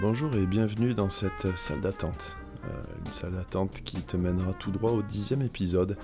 Bonjour 0.00 0.34
et 0.34 0.46
bienvenue 0.46 0.94
dans 0.94 1.10
cette 1.10 1.54
salle 1.58 1.82
d'attente. 1.82 2.34
Euh, 2.64 2.82
une 3.04 3.12
salle 3.12 3.34
d'attente 3.34 3.82
qui 3.84 4.00
te 4.00 4.16
mènera 4.16 4.54
tout 4.54 4.70
droit 4.70 4.92
au 4.92 5.02
dixième 5.02 5.42
épisode 5.42 5.98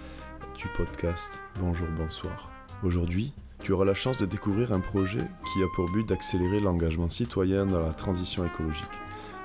du 0.59 0.69
podcast 0.77 1.39
Bonjour 1.61 1.89
Bonsoir. 1.97 2.51
Aujourd'hui, 2.83 3.33
tu 3.63 3.73
auras 3.73 3.87
la 3.87 3.95
chance 3.95 4.19
de 4.19 4.27
découvrir 4.27 4.75
un 4.75 4.81
projet 4.81 5.27
qui 5.51 5.63
a 5.63 5.67
pour 5.75 5.91
but 5.91 6.07
d'accélérer 6.07 6.61
l'engagement 6.61 7.09
citoyen 7.09 7.65
dans 7.65 7.81
la 7.81 7.95
transition 7.95 8.45
écologique. 8.45 8.85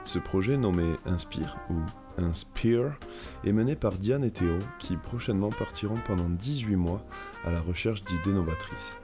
Ce 0.04 0.20
projet 0.20 0.58
nommé 0.58 0.98
Inspire 1.06 1.56
ou 1.70 1.76
Inspire 2.22 3.00
est 3.46 3.54
mené 3.54 3.78
par 3.78 3.94
Diane 3.94 4.26
et 4.26 4.32
Théo 4.32 4.60
qui 4.80 4.98
prochainement 4.98 5.50
partiront 5.50 6.00
pendant 6.06 6.28
18 6.28 6.76
mois 6.76 7.06
à 7.46 7.52
la 7.52 7.62
recherche 7.62 8.04
d'idées 8.04 8.34
novatrices 8.34 8.98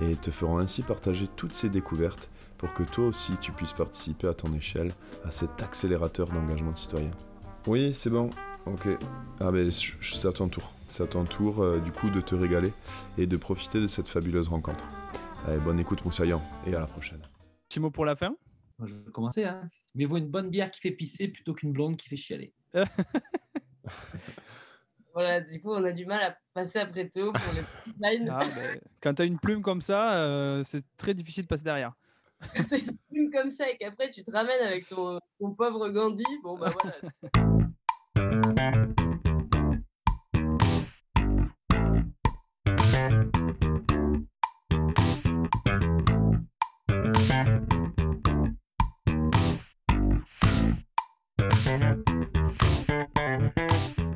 et 0.00 0.16
te 0.16 0.30
feront 0.30 0.56
ainsi 0.56 0.82
partager 0.82 1.28
toutes 1.36 1.54
ces 1.54 1.68
découvertes 1.68 2.30
pour 2.64 2.72
que 2.72 2.82
toi 2.82 3.08
aussi 3.08 3.36
tu 3.42 3.52
puisses 3.52 3.74
participer 3.74 4.26
à 4.26 4.32
ton 4.32 4.50
échelle 4.54 4.90
à 5.22 5.30
cet 5.30 5.60
accélérateur 5.62 6.28
d'engagement 6.28 6.74
citoyen. 6.74 7.10
Oui, 7.66 7.92
c'est 7.94 8.08
bon. 8.08 8.30
Ok. 8.64 8.88
Ah 9.38 9.52
ben 9.52 9.70
c'est 9.70 10.26
à 10.26 10.32
ton 10.32 10.48
tour. 10.48 10.72
C'est 10.86 11.02
à 11.02 11.06
ton 11.06 11.26
tour 11.26 11.62
euh, 11.62 11.78
du 11.80 11.92
coup 11.92 12.08
de 12.08 12.22
te 12.22 12.34
régaler 12.34 12.72
et 13.18 13.26
de 13.26 13.36
profiter 13.36 13.82
de 13.82 13.86
cette 13.86 14.08
fabuleuse 14.08 14.48
rencontre. 14.48 14.82
Allez, 15.46 15.58
bonne 15.58 15.78
écoute 15.78 16.02
Moussaillant 16.06 16.42
et 16.66 16.74
à 16.74 16.80
la 16.80 16.86
prochaine. 16.86 17.20
Petit 17.68 17.80
mot 17.80 17.90
pour 17.90 18.06
la 18.06 18.16
fin? 18.16 18.34
Moi, 18.78 18.88
Je 18.88 18.94
vais 18.94 19.10
commencer. 19.12 19.44
Hein. 19.44 19.68
Mais 19.94 20.06
vaut 20.06 20.16
une 20.16 20.30
bonne 20.30 20.48
bière 20.48 20.70
qui 20.70 20.80
fait 20.80 20.92
pisser 20.92 21.28
plutôt 21.28 21.52
qu'une 21.52 21.72
blonde 21.72 21.98
qui 21.98 22.08
fait 22.08 22.16
chialer. 22.16 22.54
Voilà, 25.12 25.40
du 25.40 25.60
coup, 25.60 25.70
on 25.70 25.84
a 25.84 25.92
du 25.92 26.06
mal 26.06 26.20
à 26.22 26.36
passer 26.54 26.80
après 26.80 27.08
Théo 27.08 27.30
pour 27.30 27.54
les 27.54 27.62
punchlines. 27.92 28.28
Ah, 28.32 28.40
ben, 28.40 28.80
Quand 29.00 29.14
tu 29.14 29.22
as 29.22 29.24
une 29.26 29.38
plume 29.38 29.62
comme 29.62 29.80
ça, 29.80 30.14
euh, 30.14 30.64
c'est 30.64 30.82
très 30.96 31.14
difficile 31.14 31.44
de 31.44 31.48
passer 31.48 31.62
derrière. 31.62 31.92
Quand 32.54 32.76
une 32.76 32.96
plume 33.10 33.30
comme 33.30 33.50
ça 33.50 33.70
et 33.70 33.76
qu'après 33.76 34.10
tu 34.10 34.22
te 34.22 34.30
ramènes 34.30 34.62
avec 34.62 34.86
ton, 34.86 35.18
ton 35.38 35.54
pauvre 35.54 35.88
Gandhi, 35.88 36.24
bon 36.42 36.58
bah 36.58 36.72
voilà. 36.82 36.94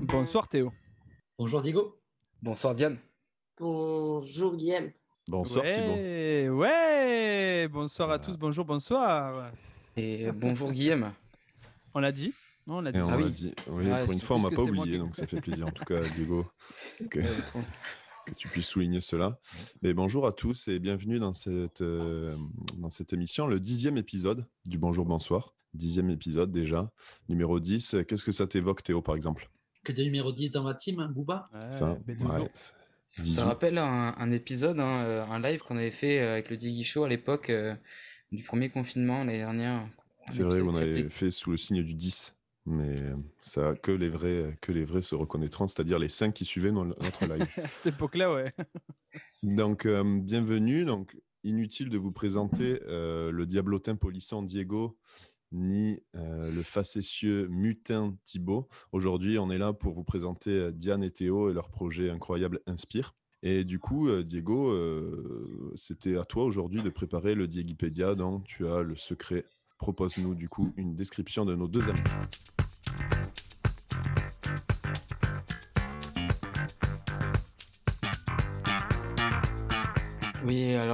Bonsoir 0.02 0.48
Théo. 0.48 0.72
Bonjour 1.38 1.62
Diego. 1.62 1.96
Bonsoir 2.42 2.74
Diane. 2.74 2.98
Bonjour 3.58 4.56
Guillaume. 4.56 4.90
Bonsoir 5.28 5.62
Thibaut. 5.64 5.92
ouais, 5.92 6.48
ouais, 6.48 7.68
bonsoir 7.70 8.10
à 8.10 8.18
tous, 8.18 8.36
bonjour, 8.38 8.64
bonsoir. 8.64 9.52
Et 9.96 10.32
bonjour 10.32 10.72
Guillaume. 10.72 11.12
On 11.94 12.00
l'a 12.00 12.12
dit 12.12 12.32
on 12.70 12.80
l'a 12.82 12.92
dit. 12.92 12.98
On 13.00 13.08
Ah 13.08 13.14
a 13.14 13.16
oui. 13.16 13.30
dit, 13.32 13.54
oui, 13.68 13.90
Ah, 13.90 14.04
pour 14.04 14.12
une 14.12 14.20
fois 14.20 14.36
on 14.36 14.40
m'a 14.40 14.50
pas 14.50 14.60
oublié, 14.62 14.98
donc 14.98 15.16
ça 15.16 15.26
fait 15.26 15.40
plaisir 15.40 15.66
en 15.66 15.70
tout 15.70 15.84
cas 15.84 16.00
Diego 16.00 16.46
que, 17.10 17.20
tu 18.36 18.46
puisses 18.48 18.66
souligner 18.68 19.00
cela. 19.00 19.38
Mais 19.80 19.94
bonjour 19.94 20.26
à 20.26 20.32
tous 20.32 20.68
et 20.68 20.78
bienvenue 20.78 21.18
dans 21.18 21.32
cette, 21.32 21.80
euh, 21.80 22.36
dans 22.76 22.90
cette 22.90 23.14
émission, 23.14 23.46
le 23.46 23.58
dixième 23.58 23.96
épisode 23.96 24.46
du 24.66 24.76
Bonjour 24.78 25.06
Bonsoir. 25.06 25.54
Dixième 25.72 26.10
épisode 26.10 26.52
déjà, 26.52 26.90
numéro 27.30 27.58
10. 27.58 27.96
Qu'est-ce 28.06 28.24
que 28.24 28.32
ça 28.32 28.46
t'évoque 28.46 28.82
Théo 28.82 29.00
par 29.00 29.14
exemple? 29.16 29.48
Que 29.82 29.92
des 29.92 30.04
numéro 30.04 30.30
10 30.32 30.50
dans 30.50 30.62
ma 30.62 30.74
team, 30.74 31.00
hein, 31.00 31.08
Booba. 31.10 31.48
Ouais, 31.54 31.76
Ça, 31.76 31.94
B2O. 32.06 32.26
ouais, 32.40 32.50
c'est- 32.52 32.74
Zizou. 32.74 32.77
Ça 33.16 33.44
rappelle 33.44 33.78
un, 33.78 34.14
un 34.16 34.30
épisode, 34.30 34.78
hein, 34.78 35.02
euh, 35.04 35.24
un 35.26 35.40
live 35.40 35.60
qu'on 35.62 35.76
avait 35.76 35.90
fait 35.90 36.20
euh, 36.20 36.32
avec 36.34 36.50
le 36.50 36.56
Diggy 36.56 36.84
Show 36.84 37.04
à 37.04 37.08
l'époque 37.08 37.50
euh, 37.50 37.74
du 38.30 38.42
premier 38.44 38.68
confinement 38.70 39.18
l'année 39.18 39.38
dernière. 39.38 39.84
C'est 40.32 40.42
vrai, 40.42 40.60
on 40.60 40.74
avait 40.74 41.08
fait 41.10 41.30
sous 41.30 41.50
le 41.50 41.56
signe 41.56 41.82
du 41.82 41.94
10. 41.94 42.34
Mais 42.66 42.94
ça, 43.40 43.74
que 43.82 43.90
les 43.90 44.10
vrais, 44.10 44.58
que 44.60 44.72
les 44.72 44.84
vrais 44.84 45.00
se 45.00 45.14
reconnaîtront, 45.14 45.68
c'est-à-dire 45.68 45.98
les 45.98 46.10
5 46.10 46.34
qui 46.34 46.44
suivaient 46.44 46.70
no- 46.70 46.84
notre 46.84 47.24
live. 47.26 47.46
À 47.64 47.66
cette 47.68 47.86
époque-là, 47.94 48.30
ouais. 48.32 48.50
Donc, 49.42 49.86
euh, 49.86 50.04
bienvenue. 50.20 50.84
Donc, 50.84 51.16
inutile 51.44 51.88
de 51.88 51.96
vous 51.96 52.12
présenter 52.12 52.80
euh, 52.86 53.30
le 53.32 53.46
diablotin 53.46 53.96
polisson 53.96 54.42
Diego 54.42 54.98
ni 55.52 56.00
le 56.14 56.62
facétieux 56.62 57.48
mutin 57.48 58.16
Thibaut. 58.24 58.68
Aujourd'hui, 58.92 59.38
on 59.38 59.50
est 59.50 59.58
là 59.58 59.72
pour 59.72 59.94
vous 59.94 60.04
présenter 60.04 60.70
Diane 60.72 61.02
et 61.02 61.10
Théo 61.10 61.50
et 61.50 61.54
leur 61.54 61.70
projet 61.70 62.10
incroyable 62.10 62.60
Inspire. 62.66 63.14
Et 63.42 63.64
du 63.64 63.78
coup, 63.78 64.10
Diego, 64.22 64.74
c'était 65.76 66.16
à 66.16 66.24
toi 66.24 66.44
aujourd'hui 66.44 66.82
de 66.82 66.90
préparer 66.90 67.34
le 67.34 67.46
Diegipédia 67.46 68.14
dont 68.14 68.40
tu 68.40 68.66
as 68.66 68.82
le 68.82 68.96
secret. 68.96 69.44
Propose-nous 69.78 70.34
du 70.34 70.48
coup 70.48 70.72
une 70.76 70.96
description 70.96 71.44
de 71.44 71.54
nos 71.54 71.68
deux 71.68 71.88
amis. 71.88 72.00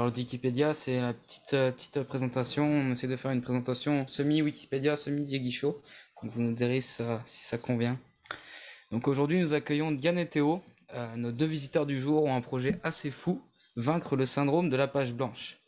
Alors 0.04 0.14
Wikipédia, 0.18 0.74
c'est 0.74 1.00
la 1.00 1.14
petite, 1.14 1.54
euh, 1.54 1.72
petite 1.72 2.02
présentation. 2.02 2.66
On 2.66 2.92
essaie 2.92 3.06
de 3.06 3.16
faire 3.16 3.30
une 3.30 3.40
présentation 3.40 4.06
semi-Wikipédia. 4.06 4.96
Donc 4.96 6.30
vous 6.30 6.42
nous 6.42 6.52
direz 6.52 6.82
si 6.82 6.92
ça, 6.92 7.22
si 7.24 7.46
ça 7.46 7.56
convient. 7.56 7.98
Donc 8.90 9.08
aujourd'hui, 9.08 9.40
nous 9.40 9.54
accueillons 9.54 9.92
Diane 9.92 10.18
et 10.18 10.28
Théo. 10.28 10.62
Euh, 10.92 11.16
nos 11.16 11.32
deux 11.32 11.46
visiteurs 11.46 11.86
du 11.86 11.98
jour 11.98 12.24
ont 12.24 12.36
un 12.36 12.42
projet 12.42 12.78
assez 12.82 13.10
fou, 13.10 13.40
vaincre 13.76 14.14
le 14.14 14.26
syndrome 14.26 14.68
de 14.68 14.76
la 14.76 14.88
page 14.88 15.14
blanche. 15.14 15.58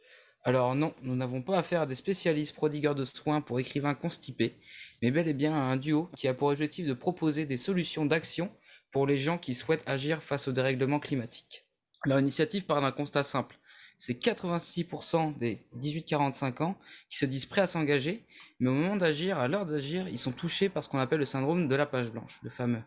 Alors 0.45 0.75
non, 0.75 0.93
nous 1.01 1.17
n'avons 1.17 1.41
pas 1.41 1.57
affaire 1.57 1.81
à 1.81 1.87
des 1.87 1.95
spécialistes 1.95 2.55
prodigueurs 2.55 2.95
de 2.95 3.05
soins 3.05 3.41
pour 3.41 3.59
écrivains 3.59 3.95
constipés, 3.95 4.57
mais 5.01 5.11
bel 5.13 5.29
et 5.29 5.33
bien 5.33 5.55
à 5.55 5.61
un 5.61 5.79
duo 5.79 6.11
qui 6.15 6.29
a 6.29 6.35
pour 6.35 6.49
objectif 6.49 6.87
de 6.87 6.93
proposer 6.93 7.47
des 7.47 7.57
solutions 7.57 8.05
d'action 8.05 8.51
pour 8.93 9.07
les 9.07 9.17
gens 9.17 9.39
qui 9.39 9.55
souhaitent 9.55 9.89
agir 9.89 10.23
face 10.23 10.47
au 10.47 10.53
dérèglement 10.53 11.01
climatique. 11.01 11.65
Leur 12.05 12.21
initiative 12.21 12.67
part 12.67 12.83
d'un 12.83 12.93
constat 12.93 13.23
simple. 13.23 13.59
C'est 13.99 14.23
86% 14.23 15.39
des 15.39 15.59
18-45 15.79 16.63
ans 16.63 16.79
qui 17.09 17.17
se 17.17 17.25
disent 17.25 17.47
prêts 17.47 17.63
à 17.63 17.67
s'engager, 17.67 18.25
mais 18.61 18.69
au 18.69 18.75
moment 18.75 18.97
d'agir, 18.97 19.39
à 19.39 19.49
l'heure 19.49 19.65
d'agir, 19.65 20.09
ils 20.09 20.19
sont 20.19 20.33
touchés 20.33 20.69
par 20.69 20.85
ce 20.85 20.89
qu'on 20.89 20.99
appelle 20.99 21.21
le 21.21 21.25
syndrome 21.25 21.67
de 21.67 21.75
la 21.75 21.87
page 21.87 22.11
blanche, 22.11 22.39
le 22.43 22.51
fameux. 22.51 22.83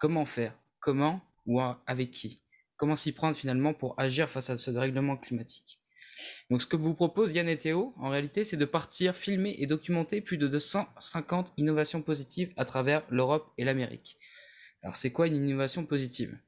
Comment 0.00 0.24
faire? 0.24 0.54
Comment? 0.80 1.20
Ou 1.46 1.60
avec 1.86 2.10
qui? 2.10 2.40
Comment 2.76 2.96
s'y 2.96 3.12
prendre 3.12 3.36
finalement 3.36 3.74
pour 3.74 3.94
agir 3.98 4.28
face 4.28 4.50
à 4.50 4.56
ce 4.56 4.70
dérèglement 4.70 5.16
climatique? 5.16 5.80
Donc 6.50 6.62
ce 6.62 6.66
que 6.66 6.76
vous 6.76 6.94
propose 6.94 7.32
Yann 7.32 7.48
et 7.48 7.58
Théo, 7.58 7.94
en 7.98 8.08
réalité, 8.08 8.44
c'est 8.44 8.56
de 8.56 8.64
partir 8.64 9.14
filmer 9.14 9.56
et 9.58 9.66
documenter 9.66 10.20
plus 10.20 10.38
de 10.38 10.48
250 10.48 11.52
innovations 11.56 12.02
positives 12.02 12.52
à 12.56 12.64
travers 12.64 13.02
l'Europe 13.10 13.52
et 13.58 13.64
l'Amérique. 13.64 14.18
Alors 14.82 14.96
c'est 14.96 15.10
quoi 15.10 15.26
une 15.26 15.36
innovation 15.36 15.84
positive? 15.84 16.38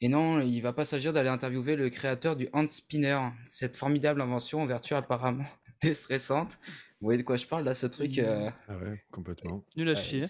Et 0.00 0.08
non, 0.08 0.40
il 0.40 0.60
va 0.60 0.72
pas 0.72 0.84
s'agir 0.84 1.12
d'aller 1.12 1.28
interviewer 1.28 1.76
le 1.76 1.90
créateur 1.90 2.36
du 2.36 2.48
hand 2.52 2.70
spinner, 2.70 3.18
cette 3.48 3.76
formidable 3.76 4.20
invention 4.20 4.62
en 4.62 4.66
vertu 4.66 4.94
apparemment 4.94 5.44
déstressante. 5.82 6.58
Vous 7.00 7.04
voyez 7.06 7.18
de 7.18 7.22
quoi 7.22 7.36
je 7.36 7.46
parle 7.46 7.64
là, 7.64 7.74
ce 7.74 7.86
truc 7.86 8.18
euh, 8.18 8.50
Ah 8.68 8.76
ouais, 8.78 9.04
complètement. 9.12 9.64
Nul 9.76 9.88
à 9.88 9.94
chier. 9.94 10.24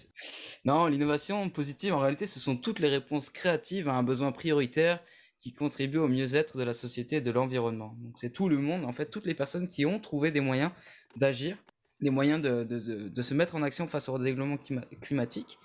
Non, 0.65 0.85
l'innovation 0.87 1.49
positive, 1.49 1.93
en 1.93 1.99
réalité, 1.99 2.27
ce 2.27 2.39
sont 2.39 2.55
toutes 2.57 2.77
les 2.79 2.89
réponses 2.89 3.29
créatives 3.31 3.89
à 3.89 3.93
un 3.93 4.03
besoin 4.03 4.31
prioritaire 4.31 4.99
qui 5.39 5.53
contribuent 5.53 5.97
au 5.97 6.07
mieux-être 6.07 6.57
de 6.57 6.63
la 6.63 6.73
société 6.75 7.15
et 7.17 7.21
de 7.21 7.31
l'environnement. 7.31 7.95
Donc 7.99 8.19
c'est 8.19 8.29
tout 8.31 8.49
le 8.49 8.57
monde, 8.59 8.85
en 8.85 8.93
fait, 8.93 9.07
toutes 9.09 9.25
les 9.25 9.33
personnes 9.33 9.67
qui 9.67 9.85
ont 9.85 9.99
trouvé 9.99 10.31
des 10.31 10.41
moyens 10.41 10.71
d'agir, 11.15 11.57
des 12.01 12.09
moyens 12.11 12.41
de, 12.41 12.63
de, 12.63 12.79
de, 12.79 13.09
de 13.09 13.21
se 13.23 13.33
mettre 13.33 13.55
en 13.55 13.63
action 13.63 13.87
face 13.87 14.07
au 14.09 14.17
dérèglement 14.19 14.57
clima- 14.57 14.85
climatique. 15.01 15.57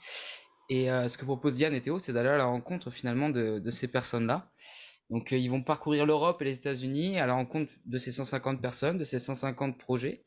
Et 0.68 0.90
euh, 0.90 1.08
ce 1.08 1.18
que 1.18 1.24
propose 1.24 1.56
Diane 1.56 1.74
et 1.74 1.82
Théo, 1.82 1.98
c'est 1.98 2.12
d'aller 2.12 2.30
à 2.30 2.36
la 2.36 2.46
rencontre 2.46 2.90
finalement 2.90 3.28
de, 3.28 3.70
ces 3.70 3.88
personnes-là. 3.88 4.50
Donc 5.10 5.32
euh, 5.32 5.36
ils 5.36 5.50
vont 5.50 5.62
parcourir 5.62 6.06
l'Europe 6.06 6.40
et 6.42 6.46
les 6.46 6.56
États-Unis 6.56 7.18
à 7.18 7.26
la 7.26 7.34
rencontre 7.34 7.72
de 7.84 7.98
ces 7.98 8.12
150 8.12 8.60
personnes, 8.60 8.98
de 8.98 9.04
ces 9.04 9.18
150 9.18 9.78
projets. 9.78 10.24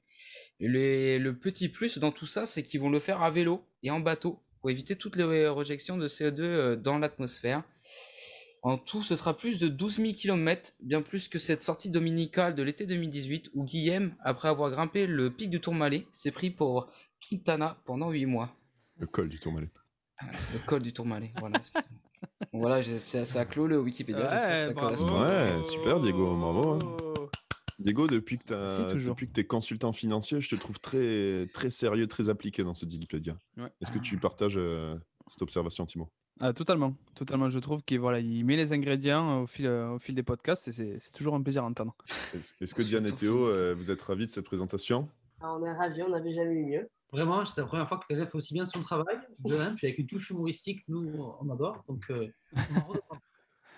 Et 0.60 0.68
le, 0.68 1.18
le 1.18 1.38
petit 1.38 1.70
plus 1.70 1.98
dans 1.98 2.12
tout 2.12 2.28
ça, 2.28 2.46
c'est 2.46 2.64
qu'ils 2.64 2.82
vont 2.82 2.90
le 2.90 3.00
faire 3.00 3.22
à 3.22 3.32
vélo 3.32 3.68
et 3.84 3.92
en 3.92 4.00
bateau 4.00 4.44
pour 4.60 4.70
éviter 4.70 4.96
toutes 4.96 5.16
les 5.16 5.48
rejections 5.48 5.98
de 5.98 6.08
CO2 6.08 6.40
euh, 6.42 6.76
dans 6.76 7.00
l'atmosphère. 7.00 7.64
En 8.64 8.78
tout, 8.78 9.04
ce 9.04 9.16
sera 9.16 9.38
plus 9.38 9.60
de 9.60 9.68
12 9.68 9.98
000 9.98 10.14
km, 10.14 10.74
bien 10.82 11.02
plus 11.02 11.28
que 11.28 11.40
cette 11.40 11.64
sortie 11.64 11.90
dominicale 11.90 12.56
de 12.56 12.64
l'été 12.64 12.86
2018 12.86 13.52
où 13.54 13.64
Guillaume, 13.64 14.16
après 14.20 14.50
avoir 14.50 14.72
grimpé 14.72 15.08
le 15.08 15.32
pic 15.32 15.50
du 15.50 15.62
Tourmalet, 15.62 16.06
s'est 16.12 16.32
pris 16.32 16.50
pour 16.50 16.92
Quintana 17.22 17.82
pendant 17.86 18.10
8 18.10 18.26
mois. 18.26 18.56
Le 18.98 19.08
col 19.08 19.30
du 19.30 19.40
Tourmalet. 19.40 19.70
Le 20.54 20.66
col 20.66 20.82
du 20.82 20.94
Tourmalet, 20.94 21.32
voilà. 21.40 21.60
voilà, 22.52 22.82
ça, 22.84 23.26
ça 23.26 23.46
clôt 23.46 23.68
le 23.68 23.80
Wikipédia, 23.80 24.30
j'espère 24.30 24.60
que 24.60 24.66
ça 24.66 24.74
bravo. 24.74 24.88
correspond. 24.88 25.22
Ouais, 25.22 25.64
super, 25.64 26.00
Diego, 26.00 26.36
bravo, 26.36 26.74
hein. 26.74 26.80
Diego, 27.80 28.08
depuis 28.08 28.40
que 28.40 29.26
tu 29.26 29.40
es 29.40 29.44
consultant 29.44 29.92
financier, 29.92 30.42
je 30.42 30.50
te 30.50 30.60
trouve 30.60 30.80
très, 30.80 31.48
très 31.54 31.70
sérieux, 31.70 32.08
très 32.08 32.30
appliqué 32.30 32.64
dans 32.64 32.74
ce 32.74 32.86
Digipédia. 32.86 33.38
Ouais. 33.56 33.70
Est-ce 33.82 33.92
que 33.92 34.00
tu 34.00 34.18
partages 34.18 34.58
euh, 34.58 34.98
cette 35.28 35.44
observation, 35.44 35.86
Timo 35.86 36.10
Ah, 36.40 36.54
totalement, 36.54 36.96
totalement. 37.14 37.50
Je 37.50 37.60
trouve 37.60 37.84
qu'il 37.84 38.00
voilà, 38.00 38.20
il 38.20 38.44
met 38.46 38.56
les 38.56 38.74
ingrédients 38.74 39.44
au 39.44 39.48
fil, 39.48 39.68
euh, 39.68 39.92
au 39.92 40.00
fil 40.00 40.16
des 40.16 40.24
podcasts 40.24 40.68
et 40.68 40.72
c'est 40.72 41.12
toujours 41.14 41.36
un 41.36 41.42
plaisir 41.44 41.64
à 41.64 41.68
entendre. 41.68 41.96
Est-ce 42.34 42.54
est-ce 42.60 42.74
que 42.74 42.82
Diane 42.82 43.06
et 43.06 43.12
Théo, 43.16 43.48
euh, 43.52 43.76
vous 43.76 43.92
êtes 43.92 44.02
ravis 44.02 44.26
de 44.26 44.32
cette 44.32 44.46
présentation? 44.46 45.08
Ah, 45.40 45.54
on 45.54 45.64
est 45.64 45.72
ravis, 45.72 46.02
on 46.02 46.10
n'avait 46.10 46.34
jamais 46.34 46.56
eu 46.56 46.66
mieux. 46.66 46.90
Vraiment, 47.12 47.46
c'est 47.46 47.62
la 47.62 47.68
première 47.68 47.88
fois 47.88 47.98
que 48.00 48.08
quelqu'un 48.08 48.26
fait 48.26 48.36
aussi 48.38 48.54
bien 48.54 48.66
son 48.66 48.82
travail. 48.82 49.18
De 49.40 49.56
un, 49.56 49.76
puis 49.76 49.88
avec 49.88 49.98
une 50.00 50.08
touche 50.08 50.30
humoristique, 50.30 50.84
nous, 50.88 51.10
on 51.42 51.50
adore. 51.50 51.84
Donc, 51.88 52.04
euh, 52.10 52.28
on 52.54 52.60
en 52.60 52.82
redemande. 52.82 53.20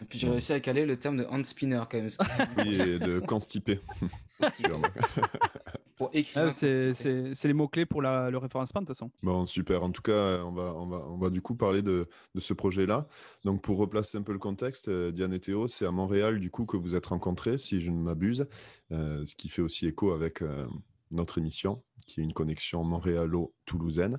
Et 0.02 0.06
puis 0.06 0.18
j'ai 0.18 0.30
réussi 0.30 0.54
à 0.54 0.60
caler 0.62 0.86
le 0.86 0.98
terme 0.98 1.18
de 1.18 1.26
hand 1.26 1.46
spinner 1.46 1.82
quand 1.92 1.98
même. 1.98 2.10
Oui, 2.58 2.76
et 2.82 3.00
de 3.00 3.20
constipé. 3.20 3.82
aussi 4.42 4.64
pour 5.98 6.10
écrire. 6.14 6.44
Ah, 6.48 6.52
c'est 6.52 7.44
les 7.44 7.54
mots-clés 7.54 7.86
pour 7.86 8.02
la- 8.02 8.30
le 8.30 8.38
référencement 8.38 8.82
de 8.82 8.88
toute 8.88 8.96
façon. 8.96 9.12
Bon, 9.22 9.46
super. 9.46 9.84
En 9.84 9.92
tout 9.92 10.02
cas, 10.02 10.42
on 10.46 10.54
va, 10.54 10.74
on 10.76 10.88
va, 10.88 11.06
on 11.10 11.18
va 11.18 11.30
du 11.30 11.42
coup 11.42 11.56
parler 11.56 11.82
de, 11.82 12.08
de 12.34 12.40
ce 12.40 12.54
projet-là. 12.54 13.08
Donc, 13.44 13.62
pour 13.62 13.78
replacer 13.78 14.18
un 14.18 14.22
peu 14.22 14.32
le 14.32 14.40
contexte, 14.40 14.88
euh, 14.88 15.12
Diane 15.12 15.34
et 15.34 15.40
Théo, 15.40 15.68
c'est 15.68 15.86
à 15.86 15.92
Montréal, 15.92 16.40
du 16.40 16.50
coup, 16.50 16.66
que 16.66 16.78
vous 16.78 16.96
êtes 16.96 17.08
rencontrés, 17.08 17.58
si 17.58 17.82
je 17.82 17.92
ne 17.92 17.98
m'abuse, 18.00 18.48
euh, 18.94 19.26
ce 19.26 19.36
qui 19.36 19.50
fait 19.50 19.62
aussi 19.62 19.86
écho 19.88 20.14
avec 20.14 20.42
euh, 20.42 20.66
notre 21.12 21.38
émission, 21.38 21.84
qui 22.06 22.20
est 22.22 22.24
une 22.24 22.34
connexion 22.34 22.84
montréalo-toulousaine. 22.84 24.18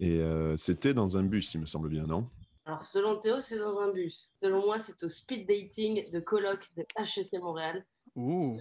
Et 0.00 0.20
euh, 0.20 0.56
c'était 0.56 0.94
dans 0.94 1.16
un 1.16 1.22
bus, 1.22 1.54
il 1.54 1.60
me 1.60 1.66
semble 1.66 1.88
bien, 1.88 2.06
non? 2.06 2.26
Alors, 2.66 2.82
selon 2.82 3.16
Théo, 3.18 3.40
c'est 3.40 3.58
dans 3.58 3.78
un 3.78 3.90
bus. 3.92 4.30
Selon 4.34 4.64
moi, 4.64 4.78
c'est 4.78 5.02
au 5.02 5.08
speed 5.08 5.46
dating 5.46 6.10
de 6.10 6.20
colloque 6.20 6.70
de 6.76 6.84
HEC 6.98 7.40
Montréal. 7.40 7.84
Ouh, 8.16 8.58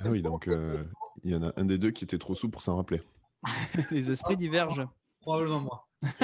Ah 0.00 0.10
oui, 0.10 0.20
donc 0.22 0.46
euh, 0.48 0.84
il 1.24 1.30
y 1.30 1.34
en 1.34 1.42
a 1.42 1.52
un 1.56 1.64
des 1.64 1.78
deux 1.78 1.90
qui 1.90 2.04
était 2.04 2.18
trop 2.18 2.34
sous 2.34 2.50
pour 2.50 2.62
s'en 2.62 2.76
rappeler. 2.76 3.02
les 3.90 4.10
esprits 4.10 4.36
divergent. 4.36 4.86
Probablement 5.20 5.60
moi. 5.60 5.88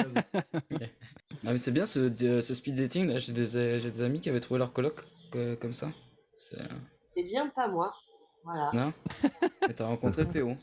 Ah, 1.43 1.51
mais 1.51 1.57
c'est 1.57 1.71
bien 1.71 1.85
ce, 1.85 2.09
ce 2.41 2.53
speed 2.53 2.75
dating. 2.75 3.07
Là, 3.07 3.19
j'ai 3.19 3.33
des, 3.33 3.79
j'ai 3.79 3.91
des 3.91 4.01
amis 4.01 4.21
qui 4.21 4.29
avaient 4.29 4.39
trouvé 4.39 4.57
leur 4.57 4.73
coloc 4.73 5.03
euh, 5.35 5.55
comme 5.55 5.73
ça. 5.73 5.91
C'est- 6.37 6.57
C'est 7.15 7.23
bien 7.23 7.49
pas 7.49 7.67
moi. 7.67 7.93
Voilà. 8.45 8.71
Non? 8.73 8.93
Mais 9.67 9.73
t'as 9.73 9.87
rencontré 9.87 10.25
Théo? 10.29 10.53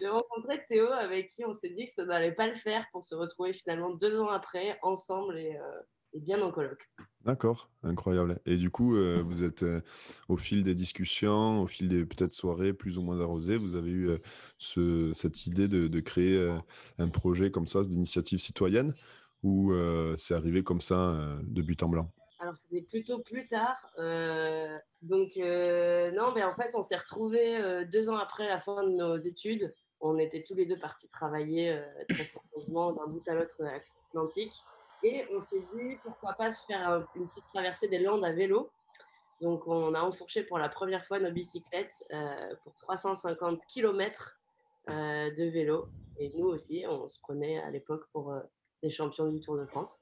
J'ai 0.00 0.08
rencontré 0.08 0.64
Théo 0.66 0.86
avec 0.88 1.28
qui 1.28 1.44
on 1.44 1.52
s'est 1.52 1.68
dit 1.70 1.84
que 1.84 1.92
ça 1.92 2.04
n'allait 2.06 2.32
pas 2.34 2.48
le 2.48 2.54
faire 2.54 2.86
pour 2.92 3.04
se 3.04 3.14
retrouver 3.14 3.52
finalement 3.52 3.90
deux 3.90 4.18
ans 4.18 4.28
après, 4.28 4.78
ensemble 4.82 5.36
et, 5.38 5.56
euh, 5.56 5.80
et 6.14 6.20
bien 6.20 6.40
en 6.40 6.50
colloque. 6.50 6.88
D'accord, 7.24 7.68
incroyable. 7.82 8.40
Et 8.46 8.56
du 8.56 8.70
coup, 8.70 8.96
euh, 8.96 9.22
vous 9.22 9.42
êtes 9.44 9.62
euh, 9.62 9.82
au 10.28 10.38
fil 10.38 10.62
des 10.62 10.74
discussions, 10.74 11.60
au 11.60 11.66
fil 11.66 11.88
des 11.88 12.06
peut-être 12.06 12.32
soirées 12.32 12.72
plus 12.72 12.96
ou 12.96 13.02
moins 13.02 13.20
arrosées, 13.20 13.58
vous 13.58 13.74
avez 13.74 13.90
eu 13.90 14.08
euh, 14.08 14.18
ce- 14.56 15.12
cette 15.14 15.46
idée 15.46 15.68
de, 15.68 15.86
de 15.86 16.00
créer 16.00 16.38
euh, 16.38 16.56
un 16.98 17.08
projet 17.08 17.50
comme 17.50 17.66
ça, 17.66 17.82
d'initiative 17.82 18.38
citoyenne, 18.38 18.94
ou 19.42 19.72
euh, 19.72 20.14
c'est 20.16 20.34
arrivé 20.34 20.62
comme 20.64 20.80
ça 20.80 21.10
euh, 21.10 21.38
de 21.42 21.60
but 21.60 21.82
en 21.82 21.90
blanc? 21.90 22.10
Alors 22.40 22.56
c'était 22.56 22.80
plutôt 22.82 23.18
plus 23.20 23.46
tard. 23.46 23.90
euh, 23.98 24.78
donc 25.02 25.36
euh, 25.36 26.10
non, 26.12 26.32
mais 26.34 26.42
en 26.42 26.54
fait 26.54 26.74
on 26.74 26.82
s'est 26.82 26.96
retrouvés 26.96 27.56
euh, 27.58 27.84
deux 27.84 28.08
ans 28.08 28.16
après 28.16 28.48
la 28.48 28.58
fin 28.58 28.82
de 28.82 28.90
nos 28.90 29.16
études. 29.16 29.74
On 30.00 30.18
était 30.18 30.42
tous 30.42 30.54
les 30.54 30.64
deux 30.64 30.78
partis 30.78 31.08
travailler 31.08 31.78
très 32.08 32.24
sérieusement 32.24 32.92
d'un 32.92 33.06
bout 33.06 33.22
à 33.28 33.34
l'autre 33.34 33.54
de 33.58 33.64
l'Atlantique. 33.64 34.54
Et 35.02 35.26
on 35.34 35.40
s'est 35.40 35.60
dit 35.74 35.98
pourquoi 36.02 36.32
pas 36.32 36.50
se 36.50 36.64
faire 36.64 36.88
un- 36.88 37.06
une 37.14 37.28
petite 37.28 37.46
traversée 37.52 37.88
des 37.88 37.98
Landes 37.98 38.24
à 38.24 38.32
vélo. 38.32 38.70
Donc 39.42 39.66
on 39.66 39.92
a 39.94 40.00
enfourché 40.00 40.42
pour 40.42 40.58
la 40.58 40.70
première 40.70 41.04
fois 41.06 41.18
nos 41.18 41.30
bicyclettes 41.30 41.94
pour 42.64 42.74
350 42.76 43.60
km 43.66 44.38
de 44.88 45.44
vélo. 45.50 45.88
Et 46.18 46.30
nous 46.34 46.46
aussi, 46.48 46.84
on 46.88 47.06
se 47.08 47.18
prenait 47.20 47.58
à 47.58 47.70
l'époque 47.70 48.04
pour 48.12 48.32
euh, 48.32 48.40
les 48.82 48.90
champions 48.90 49.28
du 49.28 49.40
Tour 49.40 49.56
de 49.58 49.64
France. 49.66 50.00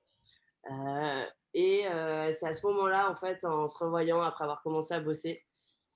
Euh, 1.54 1.58
et 1.58 1.86
euh, 1.86 2.32
c'est 2.32 2.46
à 2.46 2.52
ce 2.52 2.66
moment-là, 2.66 3.10
en 3.10 3.14
fait, 3.14 3.44
en 3.44 3.68
se 3.68 3.78
revoyant 3.78 4.20
après 4.22 4.44
avoir 4.44 4.62
commencé 4.62 4.94
à 4.94 5.00
bosser, 5.00 5.44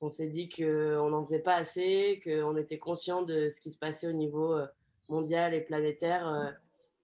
qu'on 0.00 0.10
s'est 0.10 0.28
dit 0.28 0.48
qu'on 0.48 1.10
n'en 1.10 1.24
faisait 1.24 1.42
pas 1.42 1.54
assez, 1.54 2.20
qu'on 2.24 2.56
était 2.56 2.78
conscient 2.78 3.22
de 3.22 3.48
ce 3.48 3.60
qui 3.60 3.70
se 3.70 3.78
passait 3.78 4.08
au 4.08 4.12
niveau 4.12 4.54
euh, 4.54 4.66
mondial 5.08 5.54
et 5.54 5.60
planétaire, 5.60 6.26
euh, 6.26 6.50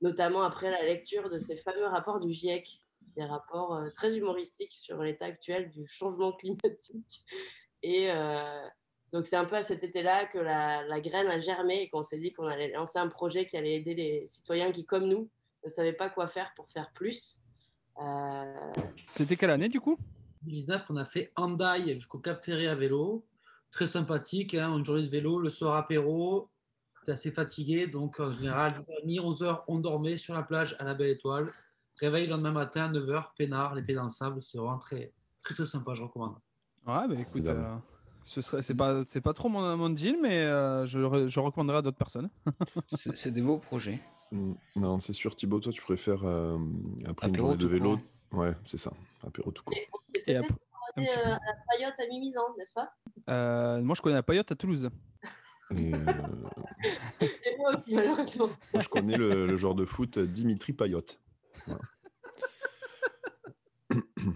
notamment 0.01 0.43
après 0.43 0.71
la 0.71 0.83
lecture 0.83 1.31
de 1.31 1.39
ces 1.39 1.57
fameux 1.57 1.87
rapports 1.87 2.19
du 2.19 2.33
GIEC, 2.33 2.83
des 3.17 3.25
rapports 3.25 3.75
euh, 3.75 3.91
très 3.91 4.17
humoristiques 4.17 4.73
sur 4.73 5.03
l'état 5.03 5.27
actuel 5.27 5.71
du 5.71 5.87
changement 5.87 6.33
climatique. 6.41 7.25
Et 7.83 8.11
euh, 8.11 8.67
donc 9.13 9.27
c'est 9.27 9.37
un 9.37 9.45
peu 9.45 9.57
à 9.57 9.63
cet 9.63 9.85
été-là 9.85 10.27
que 10.27 10.39
la 10.39 11.01
graine 11.01 11.29
a 11.29 11.39
germé 11.39 11.83
et 11.83 11.89
qu'on 11.89 12.03
s'est 12.03 12.19
dit 12.19 12.33
qu'on 12.33 12.47
allait 12.47 12.73
lancer 12.73 12.99
un 12.99 13.09
projet 13.09 13.47
qui 13.47 13.57
allait 13.57 13.77
aider 13.77 13.95
les 13.95 14.27
citoyens 14.29 14.73
qui, 14.73 14.85
comme 14.85 15.07
nous, 15.07 15.31
ne 15.65 15.71
savaient 15.71 15.93
pas 15.93 16.11
quoi 16.11 16.27
faire 16.27 16.53
pour 16.57 16.69
faire 16.71 16.91
plus. 16.95 17.41
Euh, 18.01 18.73
C'était 19.15 19.37
quelle 19.37 19.51
année 19.51 19.69
du 19.69 19.81
coup? 19.81 19.99
2019, 20.43 20.87
on 20.91 20.97
a 20.97 21.05
fait 21.05 21.33
Handaï 21.37 21.95
jusqu'au 21.95 22.19
Cap 22.19 22.45
Ferré 22.45 22.69
à 22.69 22.75
vélo. 22.75 23.25
Très 23.71 23.87
sympathique, 23.87 24.55
hein, 24.55 24.77
une 24.77 24.85
journée 24.85 25.03
de 25.05 25.11
vélo, 25.11 25.39
le 25.39 25.51
soir 25.51 25.77
apéro. 25.77 26.49
T'es 27.05 27.13
assez 27.13 27.31
fatigué, 27.31 27.87
donc 27.87 28.21
en 28.21 28.33
général, 28.33 28.75
10h30, 28.75 29.21
11h, 29.21 29.63
on 29.69 29.79
dormait 29.79 30.17
sur 30.17 30.35
la 30.35 30.43
plage 30.43 30.77
à 30.79 30.85
la 30.85 30.95
Belle 30.95 31.11
Étoile. 31.11 31.51
Réveil 32.01 32.27
le 32.27 32.31
lendemain 32.33 32.53
matin, 32.53 32.91
9h, 32.93 33.31
peinard, 33.37 33.75
les 33.75 33.83
pieds 33.83 33.95
dans 33.95 34.05
le 34.05 34.09
sable. 34.11 34.43
C'était 34.43 34.59
vraiment 34.59 34.79
très, 34.79 35.13
très, 35.43 35.55
très 35.55 35.67
sympa, 35.67 35.95
je 35.95 36.03
recommande. 36.03 36.37
Ouais, 36.87 37.09
bah 37.09 37.15
écoute, 37.19 37.45
euh, 37.47 37.75
ce 38.25 38.41
serait, 38.41 38.63
c'est 38.63 38.75
pas, 38.75 39.03
c'est 39.09 39.21
pas 39.21 39.33
trop 39.35 39.49
mon, 39.49 39.77
mon 39.77 39.91
deal, 39.91 40.19
mais 40.23 40.43
euh, 40.43 40.87
je, 40.87 41.29
je 41.29 41.41
recommanderais 41.41 41.79
à 41.79 41.83
d'autres 41.83 41.97
personnes. 41.99 42.31
C'est 42.95 43.17
c'est 43.17 43.31
des 43.33 43.43
beaux 43.43 43.59
projets. 43.59 44.01
Mm, 44.33 44.53
Non, 44.77 45.01
c'est 45.01 45.13
sûr, 45.13 45.35
Thibaut, 45.37 45.61
toi, 45.61 45.73
tu 45.73 45.83
préfères, 45.83 46.25
euh, 46.25 46.59
après 47.07 47.29
une 47.29 47.35
Apéro 47.35 47.49
journée 47.49 47.57
de 47.59 47.63
tout 47.67 47.69
vélo, 47.73 47.99
court. 48.31 48.41
ouais, 48.41 48.53
c'est 48.67 48.79
ça, 48.79 48.93
apéro 49.27 49.51
tout 49.53 49.63
court. 49.65 49.75
s'est 49.77 50.21
Et 50.27 50.35
peut-être 50.35 50.45
après, 50.45 50.55
un 50.97 51.05
petit 51.05 51.17
peu. 51.17 51.21
euh, 51.23 51.35
à 51.35 51.39
la 51.39 51.55
paillote 51.71 51.95
à 52.01 52.07
Mimizan, 52.09 52.43
n'est-ce 52.59 52.73
pas? 52.75 52.93
Euh, 53.29 53.81
moi, 53.83 53.95
je 53.95 54.03
connais 54.03 54.17
la 54.17 54.23
paillote 54.23 54.51
à 54.53 54.55
Toulouse. 54.57 54.91
Et, 55.77 55.93
euh, 55.95 55.99
Et 57.21 57.57
moi 57.59 57.75
aussi, 57.75 57.95
malheureusement. 57.95 58.49
moi, 58.73 58.83
je 58.83 58.89
connais 58.89 59.17
le, 59.17 59.47
le 59.47 59.57
genre 59.57 59.75
de 59.75 59.85
foot 59.85 60.19
Dimitri 60.19 60.73
Payot. 60.73 61.03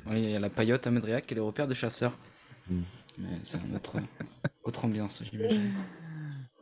Oui, 0.07 0.23
il 0.23 0.31
y 0.31 0.35
a 0.37 0.41
la 0.41 0.51
paillote 0.51 0.87
à 0.87 0.91
Medriac 0.91 1.31
et 1.31 1.35
les 1.35 1.41
repères 1.41 1.69
de 1.69 1.75
chasseurs. 1.75 2.17
Mm. 2.69 2.81
Mais 3.19 3.29
c'est 3.43 3.59
une 3.63 3.77
autre, 3.77 3.97
autre 4.65 4.85
ambiance, 4.87 5.23
j'imagine. 5.31 5.73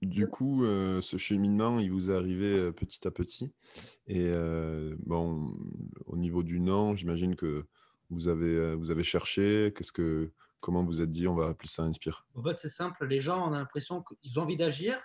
Du 0.03 0.27
coup, 0.27 0.65
euh, 0.65 1.03
ce 1.03 1.19
cheminement, 1.19 1.79
il 1.79 1.93
vous 1.93 2.11
est 2.11 2.15
arrivé 2.15 2.57
euh, 2.57 2.73
petit 2.73 3.07
à 3.07 3.11
petit. 3.11 3.53
Et 4.07 4.29
euh, 4.29 4.97
bon, 5.05 5.53
au 6.07 6.17
niveau 6.17 6.43
du 6.43 6.59
nom, 6.59 6.97
j'imagine 6.97 7.37
que 7.37 7.67
vous 8.09 8.29
avez, 8.29 8.75
vous 8.75 8.91
avez 8.91 9.05
cherché. 9.05 9.75
Qu'est-ce 9.77 9.93
que, 9.93 10.33
comment 10.61 10.85
vous 10.85 11.03
êtes 11.03 11.11
dit, 11.11 11.29
on 11.29 11.35
va 11.35 11.49
appeler 11.49 11.69
ça 11.69 11.83
Inspire? 11.83 12.27
En 12.35 12.43
fait, 12.43 12.59
c'est 12.59 12.71
simple. 12.71 13.07
Les 13.07 13.21
gens, 13.21 13.47
on 13.47 13.53
a 13.53 13.59
l'impression 13.59 14.03
qu'ils 14.03 14.39
ont 14.39 14.43
envie 14.43 14.57
d'agir, 14.57 14.99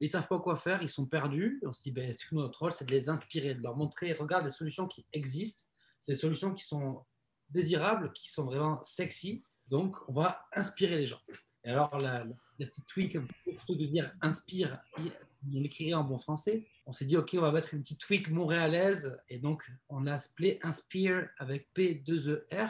mais 0.00 0.06
ils 0.06 0.10
savent 0.10 0.26
pas 0.26 0.40
quoi 0.40 0.56
faire, 0.56 0.82
ils 0.82 0.88
sont 0.88 1.06
perdus. 1.06 1.60
On 1.66 1.74
se 1.74 1.82
dit, 1.82 1.92
ben, 1.92 2.14
notre 2.32 2.60
rôle, 2.60 2.72
c'est 2.72 2.86
de 2.86 2.92
les 2.92 3.10
inspirer, 3.10 3.54
de 3.54 3.62
leur 3.62 3.76
montrer, 3.76 4.14
regarde 4.14 4.46
les 4.46 4.50
solutions 4.50 4.88
qui 4.88 5.06
existent, 5.12 5.70
ces 6.00 6.16
solutions 6.16 6.54
qui 6.54 6.64
sont 6.64 7.04
désirables, 7.50 8.10
qui 8.14 8.30
sont 8.30 8.46
vraiment 8.46 8.82
sexy. 8.82 9.44
Donc, 9.68 9.96
on 10.08 10.14
va 10.14 10.46
inspirer 10.54 10.96
les 10.96 11.06
gens. 11.06 11.20
Et 11.64 11.68
alors, 11.68 11.98
la, 11.98 12.24
la- 12.60 12.64
la 12.64 12.70
petite 12.70 12.86
tweak, 12.86 13.16
un 13.16 13.22
peu, 13.22 13.52
plutôt 13.52 13.74
de 13.74 13.86
dire 13.86 14.12
inspire, 14.20 14.78
on 14.98 15.02
l'écrirait 15.50 15.94
en 15.94 16.04
bon 16.04 16.18
français, 16.18 16.66
on 16.86 16.92
s'est 16.92 17.04
dit, 17.06 17.16
OK, 17.16 17.30
on 17.38 17.40
va 17.40 17.52
mettre 17.52 17.72
une 17.74 17.80
petite 17.82 18.00
tweak 18.00 18.30
montréalaise. 18.30 19.18
Et 19.28 19.38
donc, 19.38 19.70
on 19.88 20.06
a 20.06 20.14
appelé 20.14 20.58
inspire 20.62 21.28
avec 21.38 21.68
P2ER, 21.74 22.68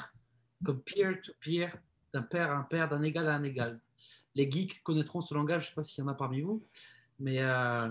comme 0.64 0.80
peer-to-peer, 0.82 1.76
d'un 2.12 2.22
père 2.22 2.50
à 2.50 2.56
un 2.56 2.62
père, 2.62 2.88
d'un 2.88 3.02
égal 3.02 3.28
à 3.28 3.34
un 3.34 3.42
égal. 3.42 3.80
Les 4.34 4.50
geeks 4.50 4.82
connaîtront 4.82 5.20
ce 5.20 5.34
langage, 5.34 5.62
je 5.62 5.66
ne 5.66 5.68
sais 5.70 5.74
pas 5.74 5.82
s'il 5.82 6.04
y 6.04 6.06
en 6.06 6.10
a 6.10 6.14
parmi 6.14 6.40
vous, 6.40 6.64
mais 7.18 7.38
euh, 7.40 7.88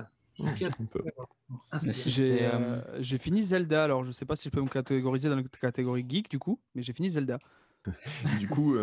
J'ai 1.84 1.94
C'était, 2.12 2.46
euh, 2.54 3.02
j'ai 3.02 3.18
fini 3.18 3.42
Zelda, 3.42 3.84
alors 3.84 4.04
je 4.06 4.12
sais 4.12 4.26
pas 4.26 4.36
si 4.36 4.46
je 4.46 4.50
peux 4.54 4.62
me 4.62 4.70
catégoriser 4.70 5.28
dans 5.30 5.36
la 5.36 5.44
catégorie 5.44 6.06
geek 6.08 6.30
du 6.30 6.40
coup, 6.40 6.60
mais 6.76 6.82
j'ai 6.82 6.94
fini 6.94 7.10
Zelda. 7.10 7.40
Du 8.40 8.48
coup, 8.48 8.76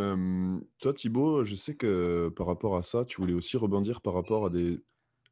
toi, 0.80 0.94
Thibaut, 0.94 1.44
je 1.44 1.54
sais 1.54 1.76
que 1.76 2.28
par 2.36 2.46
rapport 2.46 2.76
à 2.76 2.82
ça, 2.82 3.04
tu 3.04 3.20
voulais 3.20 3.34
aussi 3.34 3.56
rebondir 3.56 4.00
par 4.00 4.14
rapport 4.14 4.46
à 4.46 4.50
des, 4.50 4.80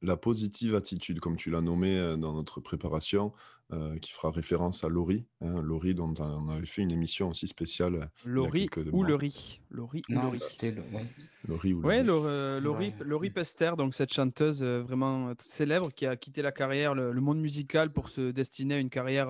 la 0.05 0.17
positive 0.17 0.75
attitude, 0.75 1.21
comme 1.21 1.37
tu 1.37 1.51
l'as 1.51 1.61
nommé 1.61 1.97
euh, 1.99 2.17
dans 2.17 2.33
notre 2.35 2.61
préparation, 2.61 3.33
euh, 3.73 3.99
qui 3.99 4.13
fera 4.13 4.31
référence 4.31 4.85
à 4.85 4.89
Laurie, 4.91 5.25
hein, 5.41 5.63
Laurie 5.63 5.95
dont 5.95 6.13
on 6.19 6.49
avait 6.51 6.67
fait 6.67 6.83
une 6.83 6.91
émission 6.91 7.31
aussi 7.31 7.49
spéciale, 7.49 7.95
euh, 7.95 8.05
Laurie 8.27 8.69
ou 8.93 8.97
mois. 8.99 9.09
le 9.09 9.15
riz. 9.15 9.61
Laurie 9.71 10.03
ou 10.11 10.13
Non, 10.13 10.25
le 10.25 10.29
riz. 10.29 10.41
c'était 10.41 10.71
le. 10.71 10.83
ouais. 10.83 11.07
Laurie 11.49 11.73
ou 11.73 11.81
Ouais, 11.83 12.03
Laurie. 12.03 12.27
Euh, 12.29 12.61
Laurie, 12.61 12.89
Ouais. 12.99 13.05
Laurie 13.07 13.31
Pester, 13.31 13.73
donc 13.79 13.95
cette 13.95 14.13
chanteuse 14.13 14.63
euh, 14.63 14.83
vraiment 14.83 15.33
célèbre 15.39 15.91
qui 15.93 16.05
a 16.05 16.15
quitté 16.17 16.43
la 16.43 16.53
carrière, 16.53 16.95
le, 16.95 17.11
le 17.11 17.21
monde 17.23 17.39
musical 17.41 17.91
pour 17.91 18.11
se 18.11 18.31
destiner 18.33 18.75
à 18.75 18.79
une 18.81 18.91
carrière 18.91 19.29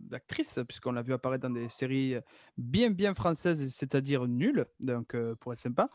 d'actrice, 0.00 0.58
puisqu'on 0.66 0.92
l'a 0.92 1.02
vu 1.02 1.12
apparaître 1.12 1.46
dans 1.46 1.54
des 1.54 1.68
séries 1.68 2.14
bien 2.56 2.90
bien 2.90 3.14
françaises, 3.14 3.70
c'est-à-dire 3.72 4.26
nulles, 4.26 4.64
donc 4.80 5.14
pour 5.40 5.52
être 5.52 5.60
sympa. 5.60 5.90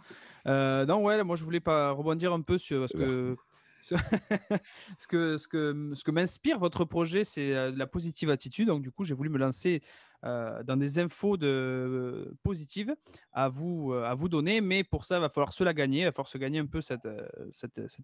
Euh, 0.48 0.86
non, 0.86 1.04
ouais, 1.04 1.24
moi 1.24 1.36
je 1.36 1.44
voulais 1.44 1.60
pas 1.60 1.92
rebondir 1.92 2.32
un 2.32 2.42
peu 2.42 2.58
sur 2.60 2.82
parce 2.82 2.92
Sévère. 2.92 3.08
que 3.08 3.36
ce, 5.00 5.48
que, 5.48 6.12
m'inspire 6.12 6.60
votre 6.60 6.86
projet, 6.86 7.24
c'est 7.24 7.72
la 7.72 7.88
positive 7.88 8.30
attitude. 8.30 8.68
Donc, 8.68 8.82
du 8.82 8.92
coup, 8.92 9.04
j'ai 9.04 9.16
voulu 9.16 9.30
me 9.30 9.38
lancer 9.38 9.82
dans 10.24 10.78
des 10.78 11.00
infos 11.00 11.36
positives 12.44 12.96
à 13.34 13.50
vous, 13.50 14.30
donner. 14.30 14.62
Mais 14.62 14.84
pour 14.84 15.06
ça, 15.06 15.18
il 15.18 15.22
va 15.22 15.30
falloir 15.30 15.52
se 15.52 15.64
la 15.64 15.74
gagner. 15.74 16.02
Il 16.02 16.06
va 16.06 16.12
falloir 16.12 16.28
se 16.28 16.38
gagner 16.38 16.60
un 16.60 16.68
peu 16.68 16.80
cette, 16.82 17.08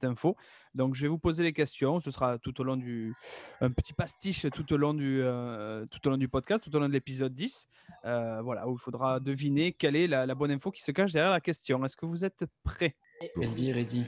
info. 0.03 0.35
Donc, 0.73 0.95
je 0.95 1.03
vais 1.03 1.07
vous 1.07 1.19
poser 1.19 1.43
les 1.43 1.53
questions. 1.53 1.99
Ce 1.99 2.09
sera 2.09 2.39
tout 2.39 2.59
au 2.59 2.63
long 2.63 2.77
du. 2.77 3.13
Petit 3.59 3.93
pastiche 3.93 4.47
tout 4.51 4.73
au 4.73 4.77
long 4.77 4.93
du, 4.93 5.21
podcast, 6.31 6.63
tout 6.63 6.75
au 6.75 6.79
long 6.79 6.87
de 6.87 6.93
l'épisode 6.93 7.33
10. 7.33 7.67
voilà, 8.03 8.67
où 8.67 8.73
il 8.73 8.79
faudra 8.79 9.19
deviner 9.19 9.73
quelle 9.73 9.95
est 9.95 10.07
la, 10.07 10.25
la 10.25 10.35
bonne 10.35 10.51
info 10.51 10.71
qui 10.71 10.81
se 10.81 10.91
cache 10.91 11.13
derrière 11.13 11.31
la 11.31 11.41
question. 11.41 11.83
Est-ce 11.85 11.95
que 11.95 12.05
vous 12.05 12.25
êtes 12.25 12.45
prêts? 12.63 12.95
Ready, 13.35 13.73
ready. 13.73 14.05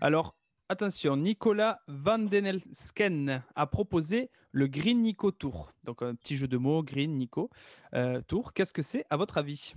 Alors, 0.00 0.34
attention, 0.68 1.16
Nicolas 1.16 1.80
Van 1.88 2.18
Denelsken 2.18 3.42
a 3.54 3.66
proposé 3.66 4.30
le 4.52 4.66
Green 4.66 5.02
Nico 5.02 5.30
Tour. 5.30 5.72
Donc, 5.84 6.02
un 6.02 6.14
petit 6.14 6.36
jeu 6.36 6.48
de 6.48 6.56
mots, 6.56 6.82
Green 6.82 7.16
Nico 7.16 7.50
euh, 7.94 8.20
Tour. 8.26 8.52
Qu'est-ce 8.52 8.72
que 8.72 8.82
c'est, 8.82 9.04
à 9.10 9.16
votre 9.16 9.38
avis? 9.38 9.74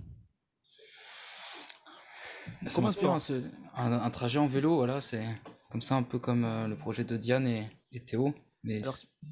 Ça 2.66 2.80
m'inspire 2.82 3.10
un, 3.10 3.92
un, 3.92 4.10
trajet 4.10 4.38
en 4.38 4.46
vélo, 4.46 4.76
voilà, 4.76 5.00
c'est 5.00 5.24
comme 5.70 5.80
ça, 5.80 5.96
un 5.96 6.02
peu 6.02 6.18
comme 6.18 6.44
euh, 6.44 6.68
le 6.68 6.76
projet 6.76 7.04
de 7.04 7.16
Diane 7.16 7.46
et, 7.46 8.00
Théo. 8.00 8.34
Mais 8.64 8.82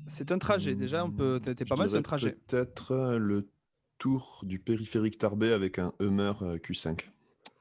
c'est 0.07 0.33
un 0.33 0.39
trajet, 0.39 0.75
déjà, 0.75 1.05
on 1.05 1.11
peut. 1.11 1.41
T'es 1.45 1.65
pas 1.65 1.77
mal, 1.77 1.89
c'est 1.89 1.97
un 1.97 2.03
trajet. 2.03 2.39
Peut-être 2.47 2.93
euh, 2.93 3.19
le 3.19 3.51
tour 3.99 4.41
du 4.45 4.59
périphérique 4.59 5.19
Tarbet 5.19 5.53
avec 5.53 5.79
un 5.79 5.93
Hummer 6.01 6.33
Q5. 6.41 7.01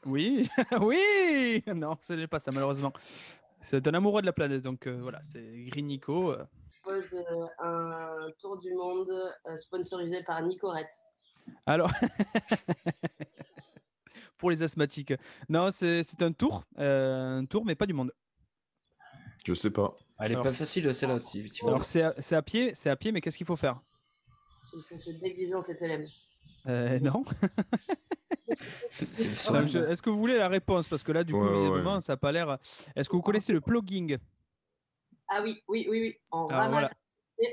Oui, 0.06 0.50
oui 0.82 1.64
Non, 1.76 1.98
ce 2.02 2.14
n'est 2.14 2.28
pas 2.28 2.40
ça, 2.40 2.52
malheureusement. 2.52 2.94
C'est 3.62 3.88
un 3.88 3.94
amoureux 3.94 4.22
de 4.22 4.26
la 4.26 4.34
planète, 4.34 4.64
donc 4.64 4.88
euh, 4.88 5.00
voilà, 5.02 5.22
c'est 5.24 5.44
Green 5.68 5.86
Nico. 5.86 6.32
Euh. 6.32 6.44
Pose 6.84 7.14
euh, 7.14 7.46
un 7.60 8.32
tour 8.40 8.60
du 8.60 8.74
monde 8.74 9.12
sponsorisé 9.56 10.24
par 10.24 10.42
Nicorette. 10.42 10.92
Alors, 11.68 11.92
pour 14.38 14.50
les 14.50 14.64
asthmatiques. 14.64 15.14
Non, 15.48 15.70
c'est 15.70 16.04
un 16.22 16.32
tour, 16.32 16.64
un 16.78 17.46
tour, 17.46 17.66
mais 17.66 17.76
pas 17.76 17.86
du 17.86 17.94
monde. 17.94 18.12
Je 19.46 19.54
sais 19.54 19.72
pas. 19.72 19.96
Elle 20.20 20.34
est 20.34 20.42
pas 20.42 20.50
facile 20.50 20.94
celle-là. 20.94 21.20
Alors 21.64 21.84
c'est 21.84 22.04
à, 22.04 22.14
à, 22.32 22.42
pied, 22.42 22.72
c'est 22.74 22.90
à 22.90 22.96
pied, 22.96 23.12
mais 23.12 23.22
qu'est-ce 23.22 23.38
qu'il 23.38 23.48
faut 23.48 23.56
faire? 23.56 23.80
Il 24.74 24.84
faut 24.88 24.98
se 24.98 25.12
déguiser 25.12 25.54
en 25.54 25.62
cet 25.62 25.82
élève. 25.82 26.08
non. 27.02 27.24
Est-ce 28.90 30.02
que 30.02 30.10
vous 30.10 30.18
voulez 30.18 30.38
la 30.38 30.48
réponse? 30.48 30.88
Parce 30.88 31.04
que 31.04 31.12
là, 31.12 31.24
du 31.24 31.34
coup, 31.34 31.48
visiblement, 31.48 32.00
ça 32.02 32.14
n'a 32.14 32.18
pas 32.18 32.32
l'air. 32.32 32.58
Est-ce 32.96 33.10
que 33.10 33.16
vous 33.16 33.22
connaissez 33.22 33.54
le 33.54 33.62
plugging? 33.62 34.18
Ah 35.28 35.42
oui, 35.44 35.62
oui, 35.68 35.88
oui, 35.90 36.02
oui. 36.02 36.18
En 36.30 36.48
ramasse 36.48 36.92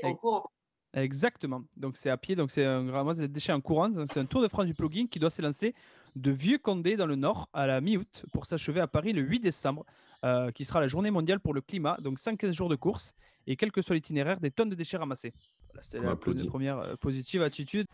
en 0.03 0.15
courant. 0.15 0.51
Exactement. 0.93 1.63
Donc 1.77 1.97
c'est 1.97 2.09
à 2.09 2.17
pied, 2.17 2.35
donc 2.35 2.49
c'est 2.49 2.65
un 2.65 2.91
ramasse 2.91 3.17
des 3.17 3.27
déchets 3.27 3.53
en 3.53 3.61
courant. 3.61 3.89
C'est 4.05 4.19
un 4.19 4.25
tour 4.25 4.41
de 4.41 4.47
France 4.47 4.65
du 4.65 4.73
plugging 4.73 5.07
qui 5.07 5.19
doit 5.19 5.29
s'élancer 5.29 5.75
de 6.15 6.31
Vieux-Condé 6.31 6.95
dans 6.95 7.05
le 7.05 7.15
Nord 7.15 7.47
à 7.53 7.67
la 7.67 7.79
mi-août 7.79 8.25
pour 8.33 8.45
s'achever 8.45 8.79
à 8.81 8.87
Paris 8.87 9.13
le 9.13 9.21
8 9.21 9.39
décembre, 9.39 9.85
euh, 10.23 10.51
qui 10.51 10.65
sera 10.65 10.79
la 10.79 10.87
journée 10.87 11.11
mondiale 11.11 11.39
pour 11.39 11.53
le 11.53 11.61
climat. 11.61 11.97
Donc 12.01 12.17
115 12.19 12.55
jours 12.55 12.69
de 12.69 12.75
course 12.75 13.13
et 13.45 13.55
quel 13.55 13.71
que 13.71 13.81
soit 13.81 13.95
l'itinéraire, 13.95 14.39
des 14.39 14.51
tonnes 14.51 14.69
de 14.69 14.75
déchets 14.75 14.97
ramassés. 14.97 15.33
Voilà, 15.67 15.83
C'était 15.83 15.99
la 15.99 16.15
première 16.15 16.79
euh, 16.79 16.95
positive 16.95 17.43
attitude. 17.43 17.85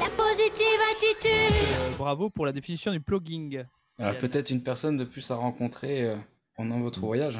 La 0.00 0.08
positive 0.08 0.80
attitude. 0.92 1.30
Euh, 1.30 1.96
bravo 1.98 2.30
pour 2.30 2.46
la 2.46 2.52
définition 2.52 2.90
du 2.90 3.02
plugging. 3.02 3.64
Ah, 3.98 4.14
peut-être 4.14 4.48
une 4.48 4.62
personne 4.62 4.96
de 4.96 5.04
plus 5.04 5.30
à 5.30 5.36
rencontrer 5.36 6.04
euh, 6.04 6.16
pendant 6.56 6.80
votre 6.80 7.00
voyage. 7.00 7.38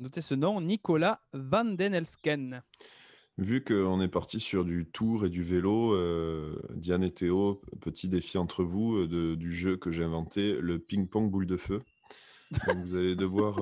Notez 0.00 0.20
ce 0.20 0.34
nom, 0.34 0.60
Nicolas 0.60 1.20
Van 1.32 1.64
Den 1.64 1.94
Elsken. 1.94 2.62
Vu 3.38 3.62
qu'on 3.62 4.00
est 4.00 4.08
parti 4.08 4.40
sur 4.40 4.64
du 4.64 4.84
tour 4.86 5.26
et 5.26 5.28
du 5.28 5.44
vélo, 5.44 5.94
euh, 5.94 6.60
Diane 6.74 7.04
et 7.04 7.12
Théo, 7.12 7.62
petit 7.80 8.08
défi 8.08 8.36
entre 8.36 8.64
vous 8.64 9.06
du 9.06 9.52
jeu 9.52 9.76
que 9.76 9.92
j'ai 9.92 10.02
inventé, 10.02 10.56
le 10.60 10.80
ping-pong 10.80 11.30
boule 11.30 11.46
de 11.46 11.56
feu. 11.56 11.82
vous 12.50 12.96
allez 12.96 13.14
devoir 13.14 13.60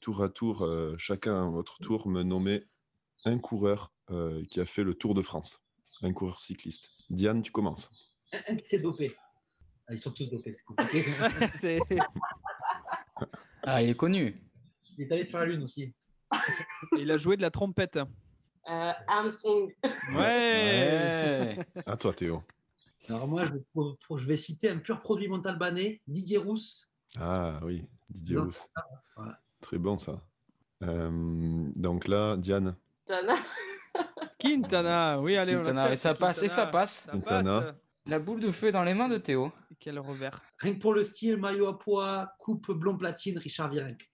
tour 0.00 0.22
à 0.22 0.28
tour, 0.28 0.68
chacun 0.98 1.46
à 1.46 1.48
votre 1.48 1.78
tour, 1.78 2.06
me 2.06 2.22
nommer 2.22 2.66
un 3.24 3.38
coureur 3.38 3.92
qui 4.48 4.60
a 4.60 4.66
fait 4.66 4.84
le 4.84 4.94
Tour 4.94 5.14
de 5.14 5.22
France, 5.22 5.60
un 6.02 6.12
coureur 6.12 6.40
cycliste. 6.40 6.90
Diane, 7.10 7.42
tu 7.42 7.52
commences. 7.52 7.90
Un, 8.48 8.56
qui 8.56 8.66
s'est 8.66 8.80
dopé. 8.80 9.14
Ah, 9.86 9.92
ils 9.92 9.98
sont 9.98 10.10
tous 10.10 10.30
dopés, 10.30 10.52
c'est 10.52 10.64
compliqué. 10.64 11.04
ah, 13.62 13.82
il 13.82 13.90
est 13.90 13.96
connu. 13.96 14.42
Il 14.96 15.04
est 15.04 15.12
allé 15.12 15.24
sur 15.24 15.38
la 15.38 15.46
Lune 15.46 15.62
aussi. 15.62 15.92
il 16.98 17.10
a 17.10 17.16
joué 17.16 17.36
de 17.36 17.42
la 17.42 17.50
trompette. 17.50 17.96
Euh, 17.96 18.92
Armstrong. 19.08 19.74
Ouais. 20.14 21.58
À 21.84 21.96
toi, 21.96 22.12
Théo. 22.14 22.42
Alors 23.08 23.26
moi, 23.26 23.44
je, 23.44 24.26
vais 24.26 24.36
citer 24.36 24.68
un 24.70 24.78
pur 24.78 25.00
produit 25.00 25.28
montalbanais, 25.28 26.00
Didier 26.06 26.38
Rousse. 26.38 26.88
Ah 27.18 27.58
oui, 27.64 27.84
Didier 28.08 28.38
Rousse. 28.38 28.68
Très 29.60 29.78
bon 29.78 29.98
ça. 29.98 30.22
Euh, 30.82 31.68
donc 31.74 32.06
là, 32.06 32.36
Diane. 32.36 32.76
Tana. 33.06 33.34
Quintana, 34.42 35.20
oui, 35.20 35.36
allez, 35.36 35.56
on 35.56 35.92
Et 35.92 35.96
ça 35.96 36.14
passe, 36.14 36.42
et 36.42 36.48
ça 36.48 36.66
passe. 36.66 37.06
Quintana. 37.10 37.74
La 38.06 38.18
boule 38.18 38.40
de 38.40 38.50
feu 38.50 38.72
dans 38.72 38.82
les 38.82 38.94
mains 38.94 39.08
de 39.08 39.18
Théo. 39.18 39.52
Quel 39.78 39.98
revers. 40.00 40.42
Rien 40.58 40.74
que 40.74 40.80
pour 40.80 40.92
le 40.92 41.04
style, 41.04 41.36
maillot 41.36 41.68
à 41.68 41.78
poids, 41.78 42.32
coupe 42.38 42.72
blond 42.72 42.96
platine, 42.96 43.38
Richard 43.38 43.70
Virenque. 43.70 44.10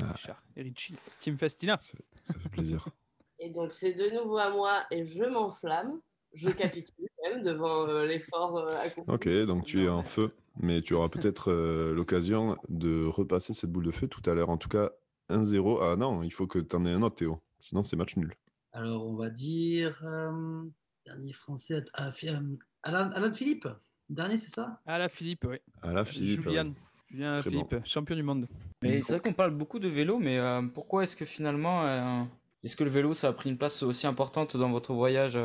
Ah, 0.00 0.12
Richard 0.12 0.42
et 0.56 0.62
Richie, 0.62 0.96
Team 1.20 1.36
Festina. 1.36 1.78
Ça 1.80 2.34
fait 2.38 2.48
plaisir. 2.48 2.86
et 3.38 3.50
donc, 3.50 3.72
c'est 3.74 3.92
de 3.92 4.08
nouveau 4.10 4.38
à 4.38 4.50
moi 4.50 4.84
et 4.90 5.04
je 5.04 5.24
m'enflamme. 5.24 6.00
Je 6.32 6.50
capitule 6.50 7.08
même 7.24 7.42
devant 7.42 7.88
euh, 7.88 8.06
l'effort 8.06 8.58
euh, 8.58 8.74
Ok, 9.06 9.28
donc 9.46 9.64
tu 9.64 9.84
es 9.84 9.88
en 9.88 10.02
feu, 10.02 10.34
mais 10.58 10.82
tu 10.82 10.92
auras 10.94 11.08
peut-être 11.08 11.50
euh, 11.50 11.94
l'occasion 11.94 12.56
de 12.68 13.06
repasser 13.06 13.54
cette 13.54 13.70
boule 13.70 13.86
de 13.86 13.90
feu 13.90 14.06
tout 14.06 14.22
à 14.28 14.34
l'heure. 14.34 14.50
En 14.50 14.58
tout 14.58 14.68
cas, 14.68 14.90
1-0. 15.30 15.78
Ah 15.82 15.96
non, 15.96 16.22
il 16.22 16.32
faut 16.32 16.46
que 16.46 16.58
tu 16.58 16.76
en 16.76 16.84
aies 16.84 16.92
un 16.92 17.02
autre, 17.02 17.16
Théo. 17.16 17.40
Sinon, 17.60 17.84
c'est 17.84 17.96
match 17.96 18.16
nul. 18.16 18.34
Alors, 18.76 19.06
on 19.06 19.14
va 19.14 19.30
dire. 19.30 19.98
Euh, 20.04 20.62
dernier 21.06 21.32
français. 21.32 21.82
Ah, 21.94 22.12
Alain, 22.82 23.32
Philippe 23.32 23.66
Dernier, 24.10 24.36
c'est 24.36 24.50
ça? 24.50 24.80
Alain 24.84 25.08
Philippe, 25.08 25.46
oui. 25.48 25.56
Alain 25.80 26.04
Philippe. 26.04 26.42
Julien. 26.42 26.74
Julien 27.10 27.42
Philippe, 27.42 27.74
champion 27.86 28.14
du 28.14 28.22
monde. 28.22 28.46
Mais 28.82 29.00
c'est 29.00 29.14
vrai 29.14 29.20
qu'on 29.22 29.32
parle 29.32 29.52
beaucoup 29.52 29.78
de 29.78 29.88
vélo, 29.88 30.18
mais 30.18 30.38
euh, 30.38 30.60
pourquoi 30.62 31.04
est-ce 31.04 31.16
que 31.16 31.24
finalement. 31.24 31.86
Euh, 31.86 32.22
est-ce 32.64 32.76
que 32.76 32.84
le 32.84 32.90
vélo, 32.90 33.14
ça 33.14 33.28
a 33.28 33.32
pris 33.32 33.48
une 33.48 33.56
place 33.56 33.82
aussi 33.82 34.06
importante 34.06 34.58
dans 34.58 34.70
votre 34.70 34.92
voyage 34.92 35.38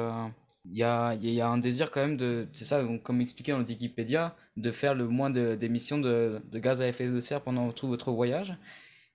il 0.65 0.77
y, 0.77 0.83
a, 0.83 1.15
il 1.15 1.29
y 1.29 1.41
a 1.41 1.49
un 1.49 1.57
désir 1.57 1.89
quand 1.89 2.01
même 2.01 2.17
de, 2.17 2.47
c'est 2.53 2.65
ça, 2.65 2.85
comme 3.03 3.21
expliqué 3.21 3.51
dans 3.51 3.63
Wikipédia, 3.63 4.35
de 4.57 4.71
faire 4.71 4.93
le 4.93 5.07
moins 5.07 5.29
d'émissions 5.29 5.97
de, 5.97 6.39
de, 6.51 6.59
gaz 6.59 6.81
à 6.81 6.87
effet 6.87 7.07
de 7.07 7.21
serre 7.21 7.41
pendant 7.41 7.71
tout 7.71 7.87
votre 7.87 8.11
voyage. 8.11 8.55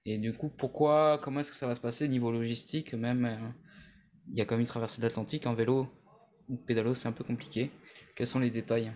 Et 0.07 0.19
du 0.19 0.33
coup, 0.33 0.49
pourquoi, 0.49 1.21
comment 1.23 1.41
est-ce 1.41 1.51
que 1.51 1.57
ça 1.57 1.67
va 1.67 1.75
se 1.75 1.81
passer 1.81 2.09
niveau 2.09 2.33
logistique 2.33 2.95
même 2.95 3.53
il 4.29 4.37
y 4.37 4.41
a 4.41 4.45
quand 4.45 4.55
même 4.55 4.63
une 4.63 4.67
traversée 4.67 5.01
de 5.01 5.07
l'Atlantique 5.07 5.47
en 5.47 5.55
vélo 5.55 5.87
ou 6.49 6.57
pédalo, 6.57 6.95
c'est 6.95 7.09
un 7.09 7.13
peu 7.13 7.25
compliqué. 7.25 7.71
Quels 8.15 8.27
sont 8.27 8.39
les 8.39 8.51
détails 8.51 8.93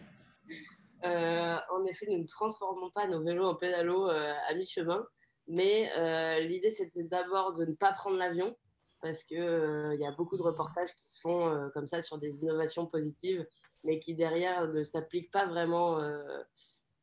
euh, 1.05 1.57
En 1.73 1.85
effet, 1.85 2.07
nous 2.09 2.19
ne 2.19 2.27
transformons 2.27 2.91
pas 2.91 3.07
nos 3.07 3.23
vélos 3.23 3.45
en 3.45 3.55
pédalo 3.55 4.09
euh, 4.09 4.33
à 4.49 4.55
mi-chemin, 4.55 5.05
mais 5.49 5.91
euh, 5.97 6.41
l'idée 6.41 6.71
c'était 6.71 7.03
d'abord 7.03 7.53
de 7.53 7.65
ne 7.65 7.75
pas 7.75 7.93
prendre 7.93 8.17
l'avion 8.17 8.57
parce 9.03 9.25
qu'il 9.25 9.39
il 9.39 10.01
y 10.01 10.07
a 10.07 10.13
beaucoup 10.13 10.37
de 10.37 10.43
reportages 10.43 10.95
qui 10.95 11.11
se 11.11 11.21
font 11.21 11.71
comme 11.73 11.87
ça 11.87 12.03
sur 12.03 12.19
des 12.19 12.43
innovations 12.43 12.87
positives, 12.87 13.47
mais 13.83 13.99
qui 13.99 14.15
derrière 14.15 14.69
ne 14.69 14.83
s'appliquent 14.83 15.31
pas 15.31 15.47
vraiment 15.47 15.99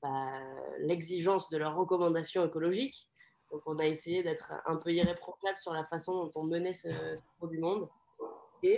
bah, 0.04 0.40
l'exigence 0.78 1.50
de 1.50 1.58
leurs 1.58 1.76
recommandations 1.76 2.46
écologiques. 2.46 3.10
Donc 3.52 3.64
on 3.66 3.80
a 3.80 3.88
essayé 3.88 4.22
d'être 4.22 4.54
un 4.68 4.76
peu 4.76 4.94
irréprochable 4.94 5.58
sur 5.58 5.74
la 5.74 5.86
façon 5.86 6.26
dont 6.26 6.32
on 6.36 6.44
menait 6.44 6.76
ce 6.76 6.90
tour 7.40 7.48
du 7.48 7.58
monde 7.58 7.90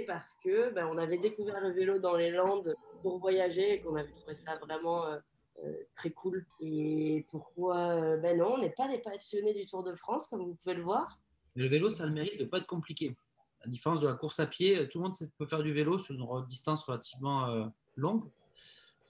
parce 0.06 0.38
que 0.44 0.72
ben, 0.74 0.88
on 0.92 0.98
avait 0.98 1.18
découvert 1.18 1.62
le 1.62 1.72
vélo 1.72 2.00
dans 2.00 2.16
les 2.16 2.32
Landes 2.32 2.76
pour 3.02 3.20
voyager 3.20 3.74
et 3.74 3.82
qu'on 3.82 3.96
avait 3.96 4.12
trouvé 4.12 4.36
ça 4.36 4.58
vraiment 4.58 5.06
euh, 5.06 5.18
euh, 5.64 5.74
très 5.96 6.12
cool. 6.12 6.46
Et 6.60 7.26
pourquoi 7.32 7.78
euh, 7.78 8.18
Ben 8.18 8.38
non, 8.38 8.54
on 8.54 8.58
n'est 8.58 8.72
pas 8.72 8.88
des 8.88 9.00
passionnés 9.00 9.54
du 9.54 9.66
Tour 9.66 9.84
de 9.84 9.94
France, 9.94 10.28
comme 10.28 10.44
vous 10.44 10.56
pouvez 10.64 10.76
le 10.76 10.84
voir. 10.84 11.20
Le 11.56 11.68
vélo, 11.68 11.90
ça 11.90 12.04
a 12.04 12.08
le 12.08 12.14
mérite 12.14 12.38
de 12.38 12.44
ne 12.44 12.50
pas 12.50 12.58
être 12.58 12.68
compliqué. 12.68 13.16
À 13.62 13.66
la 13.66 13.72
différence 13.72 14.00
de 14.00 14.08
la 14.08 14.14
course 14.14 14.40
à 14.40 14.48
pied, 14.48 14.88
tout 14.90 15.00
le 15.00 15.06
monde 15.06 15.16
peut 15.38 15.46
faire 15.46 15.64
du 15.64 15.74
vélo 15.74 16.00
sur 16.00 16.16
une 16.16 16.48
distance 16.48 16.84
relativement 16.84 17.70
longue. 17.98 18.30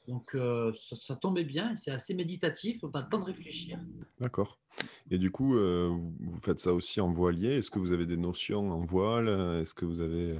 Donc 0.10 0.36
ça, 0.74 1.16
tombait 1.16 1.44
bien, 1.46 1.76
c'est 1.76 1.92
assez 1.92 2.14
méditatif, 2.16 2.84
on 2.84 2.90
a 2.90 3.02
le 3.02 3.08
temps 3.10 3.20
de 3.20 3.26
réfléchir. 3.26 3.80
D'accord. 4.20 4.60
Et 5.12 5.18
du 5.18 5.30
coup, 5.32 5.54
vous 5.56 6.40
faites 6.42 6.60
ça 6.60 6.74
aussi 6.74 7.00
en 7.00 7.14
voilier? 7.14 7.58
Est-ce 7.60 7.72
que 7.72 7.80
vous 7.80 7.92
avez 7.94 8.06
des 8.06 8.18
notions 8.18 8.72
en 8.72 8.86
voile? 8.86 9.30
Est-ce 9.62 9.74
que 9.74 9.86
vous 9.86 10.02
avez... 10.02 10.40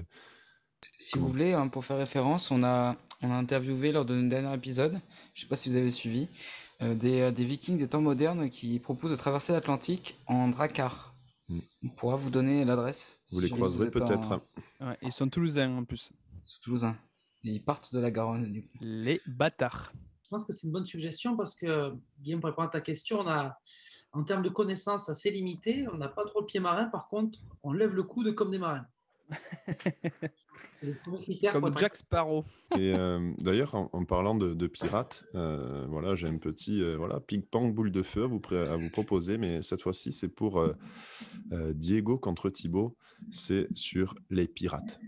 Si 0.98 1.18
vous 1.20 1.28
voulez, 1.28 1.54
hein, 1.54 1.68
pour 1.68 1.86
faire 1.86 1.98
référence, 1.98 2.52
on 2.52 2.64
a, 2.64 2.98
on 3.22 3.30
a 3.32 3.36
interviewé 3.36 3.92
lors 3.92 4.06
de 4.06 4.16
notre 4.16 4.30
dernier 4.30 4.54
épisode, 4.56 5.00
je 5.34 5.42
ne 5.42 5.44
sais 5.44 5.48
pas 5.48 5.56
si 5.56 5.70
vous 5.70 5.76
avez 5.76 5.92
suivi, 5.92 6.28
Euh, 6.82 6.96
des, 6.96 7.20
euh, 7.20 7.32
des 7.32 7.44
vikings 7.44 7.78
des 7.78 7.90
temps 7.90 8.02
modernes 8.02 8.50
qui 8.50 8.80
proposent 8.80 9.12
de 9.12 9.18
traverser 9.18 9.52
l'Atlantique 9.52 10.18
en 10.28 10.48
dracar. 10.48 11.14
Mm. 11.50 11.60
On 11.84 11.90
pourra 11.90 12.16
vous 12.16 12.30
donner 12.30 12.64
l'adresse. 12.64 13.20
Vous 13.34 13.42
si 13.42 13.48
les 13.48 13.50
croiserez 13.50 13.88
en- 13.88 13.92
peut-être. 13.92 14.42
Ouais, 14.80 14.98
ils 15.02 15.12
sont 15.12 15.28
toulousains 15.28 15.76
en 15.76 15.84
plus. 15.84 16.14
C'est 16.42 16.62
Toulousain. 16.62 16.96
Et 17.44 17.52
ils 17.52 17.64
partent 17.64 17.94
de 17.94 18.00
la 18.00 18.12
Garonne, 18.12 18.52
du 18.52 18.64
coup. 18.64 18.78
Les 18.82 19.22
bâtards. 19.28 19.94
Je 20.24 20.30
pense 20.30 20.44
que 20.46 20.54
c'est 20.54 20.68
une 20.68 20.74
bonne 20.74 20.86
suggestion 20.86 21.36
parce 21.38 21.56
que, 21.56 21.94
Guillaume, 22.22 22.42
pour 22.42 22.50
répondre 22.50 22.68
à 22.68 22.72
ta 22.72 22.82
question, 22.82 23.20
on 23.22 23.28
a, 23.28 23.58
en 24.12 24.24
termes 24.24 24.44
de 24.44 24.50
connaissances 24.50 25.10
assez 25.10 25.32
limitées, 25.32 25.88
on 25.92 25.98
n'a 25.98 26.08
pas 26.10 26.26
trop 26.26 26.42
le 26.42 26.46
pied 26.46 26.60
marin. 26.60 26.86
Par 26.86 27.08
contre, 27.08 27.40
on 27.64 27.72
lève 27.74 27.94
le 27.96 28.04
coude 28.04 28.36
comme 28.36 28.52
des 28.52 28.60
marins. 28.60 28.86
c'est 30.74 30.88
le 30.88 30.96
premier 30.96 31.22
critère. 31.22 31.54
Comme 31.54 31.78
Jack 31.78 31.96
Sparrow. 31.96 32.44
Et 32.78 32.94
euh, 32.94 33.32
d'ailleurs, 33.38 33.76
en, 33.76 33.90
en 33.94 34.06
parlant 34.06 34.36
de, 34.36 34.54
de 34.54 34.68
pirates, 34.68 35.24
euh, 35.36 35.86
voilà, 35.88 36.16
j'ai 36.16 36.28
un 36.28 36.38
petit 36.38 36.82
euh, 36.82 36.96
voilà, 36.98 37.20
ping-pong 37.20 37.74
boule 37.74 37.92
de 37.92 38.04
feu 38.04 38.24
à 38.24 38.28
vous, 38.28 38.40
pré- 38.40 38.68
à 38.68 38.76
vous 38.76 38.90
proposer, 38.90 39.38
mais 39.38 39.62
cette 39.64 39.82
fois-ci, 39.82 40.14
c'est 40.14 40.30
pour 40.30 40.60
euh, 40.60 40.74
euh, 41.54 41.74
Diego 41.74 42.18
contre 42.18 42.50
Thibaut. 42.50 42.98
C'est 43.32 43.68
sur 43.76 44.16
les 44.30 44.48
pirates. 44.48 45.00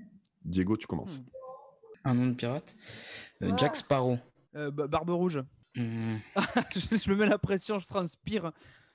Diego, 0.46 0.78
tu 0.78 0.88
commences. 0.88 1.20
Hmm. 1.20 1.26
Un 2.04 2.14
nom 2.14 2.28
de 2.28 2.34
pirate. 2.34 2.76
Euh, 3.44 3.50
Ah. 3.52 3.56
Jack 3.58 3.76
Sparrow. 3.76 4.18
Euh, 4.56 4.72
Ba- 4.72 4.88
Barbe 4.88 5.10
Rouge. 5.12 5.42
Hum, 5.78 6.20
je, 6.76 6.98
je 6.98 7.10
me 7.12 7.16
mets 7.16 7.26
la 7.28 7.38
pression, 7.38 7.80
je 7.80 7.88
transpire. 7.88 8.52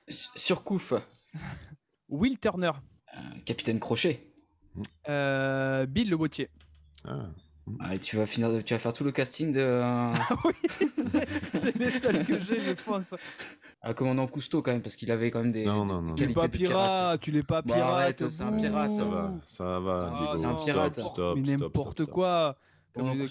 S- 0.07 0.31
Surcouf. 0.35 0.93
Will 2.09 2.39
Turner. 2.39 2.73
Euh, 3.17 3.19
Capitaine 3.45 3.81
Crochet. 3.81 4.33
Euh, 5.09 5.87
Bill 5.87 6.11
Le 6.11 6.17
Botier. 6.17 6.51
Ah, 7.05 7.29
Ah, 7.81 7.99
tu 7.99 8.17
vas 8.17 8.27
finir, 8.27 8.53
de- 8.53 8.61
tu 8.61 8.75
vas 8.75 8.79
faire 8.79 8.93
tout 8.93 9.05
le 9.05 9.11
casting 9.13 9.53
de 9.53 9.83
oui, 10.45 10.53
c'est 11.11 11.27
c'est 11.55 11.77
les 11.77 11.91
seuls 11.91 12.25
que 12.25 12.39
j'ai, 12.39 12.61
je 12.61 12.73
pense. 12.73 13.15
ah, 13.83 13.95
commandant 13.95 14.27
Cousteau 14.29 14.63
quand 14.63 14.71
même 14.73 14.83
parce 14.83 14.95
qu'il 14.97 15.11
avait 15.11 15.31
quand 15.33 15.43
même 15.43 15.51
des, 15.53 15.65
Non, 15.65 15.85
non, 15.85 16.01
non, 16.03 16.15
Tu 16.15 16.27
l'es 16.27 16.35
qualités 16.35 16.65
pas 16.65 16.69
pirate. 16.69 17.21
tu 17.23 17.31
l'es 17.33 17.43
pas 17.43 17.63
Bah, 17.63 17.75
pirate. 17.75 17.91
arrête, 17.93 18.31
c'est 18.31 18.43
un 18.43 18.53
pirate, 18.53 18.91
ça 18.93 19.05
va, 19.05 19.35
ça 19.47 19.81
va, 19.81 20.11
Ah, 20.13 20.17
Diego. 20.17 20.35
c'est 20.35 20.45
un 20.45 20.55
pirate. 20.55 21.01
Stop, 21.01 21.39
Mais 21.39 21.57
stop, 21.57 21.61
n'importe 21.63 22.05
quoi. 22.05 22.57
Commandant 22.97 23.27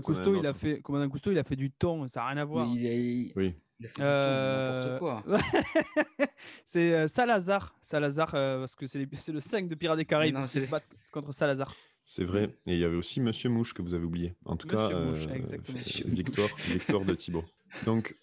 Cousteau, 0.00 0.36
il 0.40 0.46
a- 0.46 0.50
euh, 0.50 0.54
fait, 0.54 0.80
Commandant 0.80 1.08
Cousteau, 1.08 1.30
il 1.32 1.38
a 1.38 1.44
fait 1.44 1.56
du 1.56 1.70
thon, 1.70 2.06
ça 2.08 2.20
n'a 2.20 2.26
rien 2.28 2.36
à 2.38 2.44
voir. 2.44 2.66
Oui, 2.68 2.76
il, 2.80 2.86
a, 2.86 2.90
Oui. 3.36 3.54
il 3.80 3.86
a 3.86 3.88
fait 3.88 3.94
du 3.96 4.02
Euh, 4.02 4.98
tout, 4.98 5.04
n'importe 5.06 5.24
quoi. 5.24 5.36
c'est 6.64 6.92
euh, 6.94 7.08
Salazar, 7.08 7.74
Salazar, 7.80 8.34
euh, 8.34 8.60
parce 8.60 8.74
que 8.74 8.86
c'est 8.86 9.06
le 9.32 9.40
5 9.40 9.68
de 9.68 9.74
Pirates 9.74 9.98
des 9.98 10.04
Caraïbes 10.04 10.34
non, 10.34 10.42
qui 10.42 10.48
c'est- 10.48 10.64
se 10.66 10.70
battent 10.70 10.88
contre 11.12 11.32
Salazar. 11.32 11.74
C'est 12.06 12.24
vrai. 12.24 12.50
Et 12.66 12.74
il 12.74 12.78
y 12.80 12.84
avait 12.84 12.96
aussi 12.96 13.20
Monsieur 13.20 13.48
Mouche 13.48 13.72
que 13.72 13.80
vous 13.80 13.94
avez 13.94 14.04
oublié. 14.04 14.34
En 14.44 14.56
tout 14.56 14.66
Monsieur 14.68 14.88
cas, 14.88 15.00
Mouche, 15.00 15.26
euh, 15.26 16.08
Victor, 16.08 16.48
Victor 16.68 17.04
de 17.04 17.14
Thibaut. 17.14 17.44
Donc, 17.86 18.14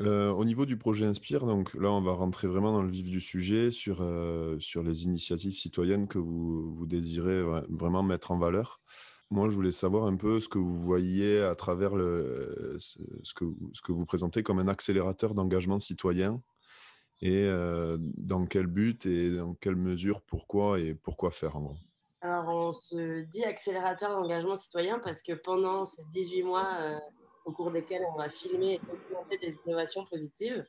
euh, 0.00 0.30
au 0.30 0.44
niveau 0.44 0.66
du 0.66 0.76
projet 0.76 1.06
Inspire, 1.06 1.46
donc 1.46 1.72
là, 1.74 1.90
on 1.90 2.02
va 2.02 2.12
rentrer 2.12 2.48
vraiment 2.48 2.72
dans 2.72 2.82
le 2.82 2.90
vif 2.90 3.06
du 3.06 3.20
sujet 3.20 3.70
sur, 3.70 3.98
euh, 4.00 4.58
sur 4.60 4.82
les 4.82 5.04
initiatives 5.04 5.54
citoyennes 5.54 6.06
que 6.06 6.18
vous, 6.18 6.74
vous 6.74 6.86
désirez 6.86 7.42
vraiment 7.68 8.02
mettre 8.02 8.30
en 8.30 8.38
valeur. 8.38 8.80
Moi, 9.30 9.48
je 9.48 9.54
voulais 9.54 9.72
savoir 9.72 10.04
un 10.04 10.16
peu 10.16 10.38
ce 10.38 10.48
que 10.48 10.58
vous 10.58 10.78
voyez 10.78 11.40
à 11.40 11.54
travers 11.54 11.96
le, 11.96 12.76
ce 12.78 13.34
que, 13.34 13.44
ce 13.72 13.82
que 13.82 13.92
vous 13.92 14.04
présentez 14.04 14.42
comme 14.42 14.58
un 14.58 14.68
accélérateur 14.68 15.34
d'engagement 15.34 15.80
citoyen 15.80 16.42
et 17.22 17.46
euh, 17.48 17.96
dans 17.98 18.46
quel 18.46 18.66
but 18.66 19.06
et 19.06 19.34
dans 19.34 19.54
quelle 19.54 19.76
mesure, 19.76 20.20
pourquoi 20.20 20.78
et 20.78 20.94
pourquoi 20.94 21.30
faire 21.30 21.56
en 21.56 21.62
gros? 21.62 21.76
Alors, 22.20 22.48
on 22.48 22.72
se 22.72 23.22
dit 23.22 23.44
accélérateur 23.44 24.10
d'engagement 24.10 24.56
citoyen 24.56 24.98
parce 24.98 25.22
que 25.22 25.32
pendant 25.32 25.84
ces 25.84 26.02
18 26.12 26.42
mois 26.42 27.00
au 27.46 27.52
cours 27.52 27.70
desquels 27.70 28.04
on 28.12 28.18
va 28.18 28.28
filmer 28.28 28.74
et 28.74 28.78
documenter 28.78 29.38
des 29.38 29.56
innovations 29.64 30.04
positives, 30.04 30.64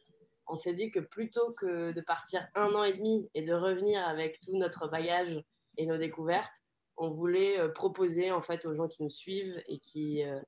on 0.48 0.55
s'est 0.55 0.74
dit 0.74 0.91
que 0.91 1.00
plutôt 1.00 1.51
que 1.53 1.91
de 1.91 2.01
partir 2.01 2.48
un 2.55 2.74
an 2.74 2.84
et 2.84 2.93
demi 2.93 3.29
et 3.34 3.41
de 3.41 3.53
revenir 3.53 4.07
avec 4.07 4.39
tout 4.39 4.55
notre 4.55 4.88
bagage 4.88 5.43
et 5.75 5.86
nos 5.86 5.98
découvertes, 5.98 6.53
on 6.96 7.10
voulait 7.10 7.60
euh, 7.60 7.67
proposer 7.67 8.31
en 8.31 8.41
fait 8.41 8.65
aux 8.65 8.74
gens 8.74 8.88
qui 8.88 9.03
nous 9.03 9.10
suivent 9.10 9.62
et 9.67 9.79
qui 9.79 10.24
euh, 10.24 10.39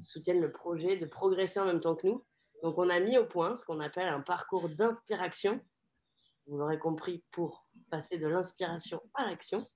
soutiennent 0.00 0.40
le 0.40 0.52
projet 0.52 0.96
de 0.96 1.04
progresser 1.04 1.60
en 1.60 1.66
même 1.66 1.80
temps 1.80 1.96
que 1.96 2.06
nous. 2.06 2.24
Donc, 2.62 2.78
on 2.78 2.88
a 2.88 3.00
mis 3.00 3.18
au 3.18 3.26
point 3.26 3.54
ce 3.56 3.64
qu'on 3.64 3.80
appelle 3.80 4.08
un 4.08 4.20
parcours 4.20 4.68
d'inspiration. 4.68 5.60
Vous 6.46 6.58
l'aurez 6.58 6.78
compris, 6.78 7.24
pour 7.32 7.66
passer 7.90 8.18
de 8.18 8.26
l'inspiration 8.26 9.02
à 9.14 9.26
l'action. 9.26 9.68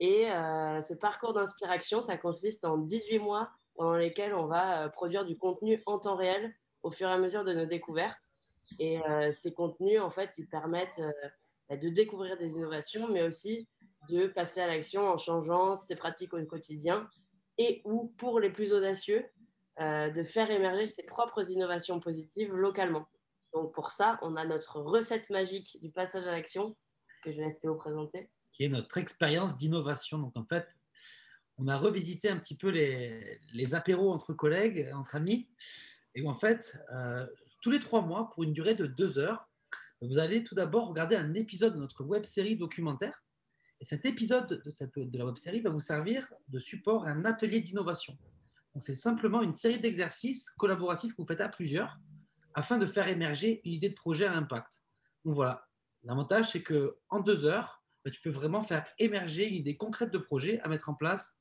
Et 0.00 0.30
euh, 0.30 0.80
ce 0.80 0.94
parcours 0.94 1.34
d'inspiration, 1.34 2.02
ça 2.02 2.16
consiste 2.16 2.64
en 2.64 2.78
18 2.78 3.18
mois 3.20 3.50
pendant 3.80 3.96
lesquels 3.96 4.34
on 4.34 4.44
va 4.44 4.82
euh, 4.82 4.88
produire 4.90 5.24
du 5.24 5.38
contenu 5.38 5.82
en 5.86 5.98
temps 5.98 6.14
réel 6.14 6.54
au 6.82 6.90
fur 6.90 7.08
et 7.08 7.12
à 7.12 7.16
mesure 7.16 7.44
de 7.44 7.54
nos 7.54 7.64
découvertes. 7.64 8.18
Et 8.78 9.00
euh, 9.08 9.32
ces 9.32 9.54
contenus, 9.54 10.02
en 10.02 10.10
fait, 10.10 10.34
ils 10.36 10.46
permettent 10.46 10.98
euh, 10.98 11.10
bah, 11.66 11.78
de 11.78 11.88
découvrir 11.88 12.36
des 12.36 12.56
innovations, 12.56 13.08
mais 13.08 13.22
aussi 13.22 13.66
de 14.10 14.26
passer 14.26 14.60
à 14.60 14.66
l'action 14.66 15.08
en 15.08 15.16
changeant 15.16 15.76
ses 15.76 15.96
pratiques 15.96 16.34
au 16.34 16.44
quotidien 16.44 17.08
et 17.56 17.80
ou, 17.86 18.12
pour 18.18 18.38
les 18.38 18.50
plus 18.50 18.74
audacieux, 18.74 19.24
de 19.78 20.24
faire 20.24 20.50
émerger 20.50 20.86
ses 20.86 21.02
propres 21.04 21.50
innovations 21.50 22.00
positives 22.00 22.52
localement. 22.52 23.06
Donc 23.54 23.72
pour 23.72 23.92
ça, 23.92 24.18
on 24.20 24.36
a 24.36 24.44
notre 24.44 24.78
recette 24.78 25.30
magique 25.30 25.78
du 25.80 25.90
passage 25.90 26.26
à 26.26 26.32
l'action 26.32 26.76
que 27.24 27.32
je 27.32 27.38
laisse 27.38 27.58
Théo 27.58 27.76
présenter. 27.76 28.30
qui 28.52 28.64
est 28.64 28.68
notre 28.68 28.98
expérience 28.98 29.56
d'innovation. 29.56 30.18
Donc 30.18 30.36
en 30.36 30.44
fait, 30.44 30.68
on 31.60 31.68
a 31.68 31.76
revisité 31.76 32.30
un 32.30 32.38
petit 32.38 32.56
peu 32.56 32.70
les, 32.70 33.74
apéros 33.74 34.12
entre 34.12 34.32
collègues, 34.32 34.90
entre 34.94 35.14
amis, 35.16 35.48
et 36.14 36.26
en 36.26 36.34
fait, 36.34 36.78
euh, 36.92 37.26
tous 37.60 37.70
les 37.70 37.80
trois 37.80 38.00
mois, 38.02 38.30
pour 38.30 38.42
une 38.42 38.52
durée 38.52 38.74
de 38.74 38.86
deux 38.86 39.18
heures, 39.18 39.46
vous 40.00 40.18
allez 40.18 40.42
tout 40.42 40.54
d'abord 40.54 40.88
regarder 40.88 41.16
un 41.16 41.34
épisode 41.34 41.74
de 41.74 41.78
notre 41.78 42.02
web 42.02 42.24
série 42.24 42.56
documentaire. 42.56 43.22
Et 43.80 43.84
cet 43.84 44.06
épisode 44.06 44.62
de, 44.64 45.04
de 45.04 45.18
la 45.18 45.26
web 45.26 45.36
série 45.36 45.60
va 45.60 45.70
vous 45.70 45.80
servir 45.80 46.32
de 46.48 46.58
support 46.58 47.06
à 47.06 47.10
un 47.10 47.24
atelier 47.26 47.60
d'innovation. 47.60 48.16
Donc 48.74 48.82
c'est 48.82 48.94
simplement 48.94 49.42
une 49.42 49.54
série 49.54 49.78
d'exercices 49.78 50.50
collaboratifs 50.50 51.12
que 51.12 51.20
vous 51.20 51.28
faites 51.28 51.40
à 51.40 51.48
plusieurs 51.48 51.98
afin 52.54 52.78
de 52.78 52.86
faire 52.86 53.08
émerger 53.08 53.60
une 53.64 53.72
idée 53.72 53.90
de 53.90 53.94
projet 53.94 54.26
à 54.26 54.32
impact. 54.32 54.82
Donc 55.24 55.34
voilà, 55.34 55.66
l'avantage 56.02 56.50
c'est 56.50 56.62
que 56.62 56.96
en 57.10 57.20
deux 57.20 57.44
heures, 57.44 57.82
bah, 58.04 58.10
tu 58.10 58.20
peux 58.22 58.30
vraiment 58.30 58.62
faire 58.62 58.84
émerger 58.98 59.46
une 59.46 59.56
idée 59.56 59.76
concrète 59.76 60.10
de 60.10 60.18
projet 60.18 60.60
à 60.60 60.68
mettre 60.68 60.88
en 60.88 60.94
place 60.94 61.39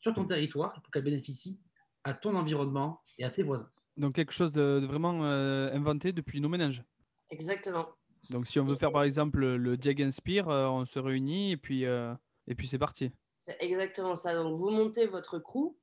sur 0.00 0.14
ton 0.14 0.24
territoire 0.24 0.80
pour 0.82 0.90
qu'elle 0.90 1.04
bénéficie 1.04 1.60
à 2.04 2.14
ton 2.14 2.34
environnement 2.34 3.00
et 3.18 3.24
à 3.24 3.30
tes 3.30 3.42
voisins. 3.42 3.70
Donc 3.96 4.14
quelque 4.14 4.32
chose 4.32 4.52
de, 4.52 4.80
de 4.80 4.86
vraiment 4.86 5.24
euh, 5.24 5.72
inventé 5.72 6.12
depuis 6.12 6.40
nos 6.40 6.48
ménages. 6.48 6.84
Exactement. 7.30 7.88
Donc 8.30 8.46
si 8.46 8.60
on 8.60 8.64
veut 8.64 8.76
faire 8.76 8.92
par 8.92 9.02
exemple 9.02 9.40
le, 9.40 9.76
Diag 9.76 10.02
Inspire, 10.02 10.48
euh, 10.48 10.66
on 10.68 10.84
se 10.84 10.98
réunit 10.98 11.52
et 11.52 11.56
puis, 11.56 11.84
euh, 11.86 12.14
et 12.46 12.54
puis 12.54 12.66
c'est 12.66 12.78
parti. 12.78 13.10
C'est 13.48 13.56
exactement 13.60 14.14
ça. 14.14 14.34
Donc, 14.34 14.58
vous 14.58 14.68
montez 14.68 15.06
votre 15.06 15.38
crew, 15.38 15.74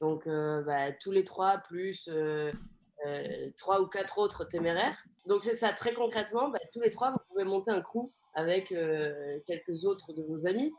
donc 0.00 0.26
euh, 0.28 0.62
bah, 0.62 0.92
tous 0.92 1.10
les 1.10 1.24
trois, 1.24 1.58
plus 1.58 2.08
euh, 2.12 2.52
euh, 3.06 3.50
trois 3.56 3.80
ou 3.80 3.86
quatre 3.86 4.18
autres 4.18 4.44
téméraires. 4.44 4.96
Donc, 5.26 5.42
c'est 5.42 5.54
ça, 5.54 5.72
très 5.72 5.92
concrètement, 5.92 6.48
bah, 6.50 6.60
tous 6.72 6.80
les 6.80 6.90
trois, 6.90 7.10
vous 7.10 7.18
pouvez 7.28 7.42
monter 7.44 7.72
un 7.72 7.80
crew 7.80 8.12
avec 8.34 8.70
euh, 8.70 9.40
quelques 9.48 9.84
autres 9.84 10.12
de 10.12 10.22
vos 10.22 10.46
amis, 10.46 10.72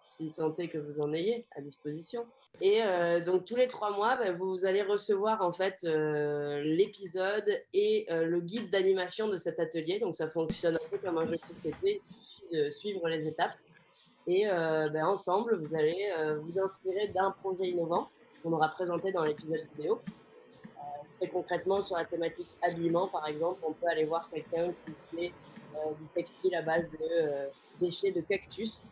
si 0.00 0.32
tant 0.32 0.52
est 0.54 0.68
que 0.68 0.78
vous 0.78 1.00
en 1.00 1.12
ayez 1.12 1.46
à 1.56 1.60
disposition. 1.60 2.26
Et 2.60 2.82
euh, 2.82 3.20
donc, 3.20 3.44
tous 3.44 3.56
les 3.56 3.68
trois 3.68 3.94
mois, 3.94 4.16
bah, 4.16 4.32
vous 4.32 4.64
allez 4.64 4.82
recevoir 4.82 5.42
en 5.42 5.52
fait 5.52 5.84
euh, 5.84 6.62
l'épisode 6.62 7.48
et 7.74 8.06
euh, 8.10 8.24
le 8.24 8.40
guide 8.40 8.70
d'animation 8.70 9.28
de 9.28 9.36
cet 9.36 9.60
atelier. 9.60 9.98
Donc, 10.00 10.14
ça 10.14 10.28
fonctionne 10.28 10.76
un 10.76 10.88
peu 10.90 10.98
comme 10.98 11.18
un 11.18 11.26
jeu 11.26 11.36
de 11.36 11.44
société, 11.44 12.00
il 12.10 12.48
suffit 12.48 12.56
de 12.56 12.70
suivre 12.70 13.08
les 13.08 13.28
étapes. 13.28 13.54
Et 14.26 14.46
ben, 14.46 15.06
ensemble, 15.06 15.56
vous 15.56 15.74
allez 15.74 16.12
vous 16.40 16.60
inspirer 16.60 17.08
d'un 17.08 17.32
projet 17.32 17.68
innovant 17.70 18.08
qu'on 18.42 18.52
aura 18.52 18.68
présenté 18.68 19.10
dans 19.10 19.24
l'épisode 19.24 19.62
vidéo. 19.74 20.00
Très 21.18 21.28
concrètement, 21.28 21.82
sur 21.82 21.96
la 21.96 22.04
thématique 22.04 22.46
habillement, 22.62 23.08
par 23.08 23.26
exemple, 23.26 23.60
on 23.66 23.72
peut 23.72 23.88
aller 23.88 24.04
voir 24.04 24.28
quelqu'un 24.30 24.72
qui 24.72 24.92
fait 25.16 25.32
du 25.98 26.06
textile 26.14 26.54
à 26.54 26.62
base 26.62 26.92
de 26.92 27.48
déchets 27.80 28.12
de 28.12 28.20
cactus, 28.20 28.82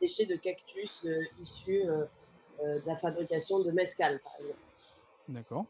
déchets 0.00 0.26
de 0.26 0.36
cactus 0.36 1.04
euh, 1.04 1.20
issus 1.40 1.82
euh, 1.88 2.04
euh, 2.62 2.78
de 2.78 2.86
la 2.86 2.96
fabrication 2.96 3.60
de 3.60 3.70
mescal, 3.70 4.20
par 4.20 4.34
exemple. 4.38 4.58
D'accord. 5.28 5.64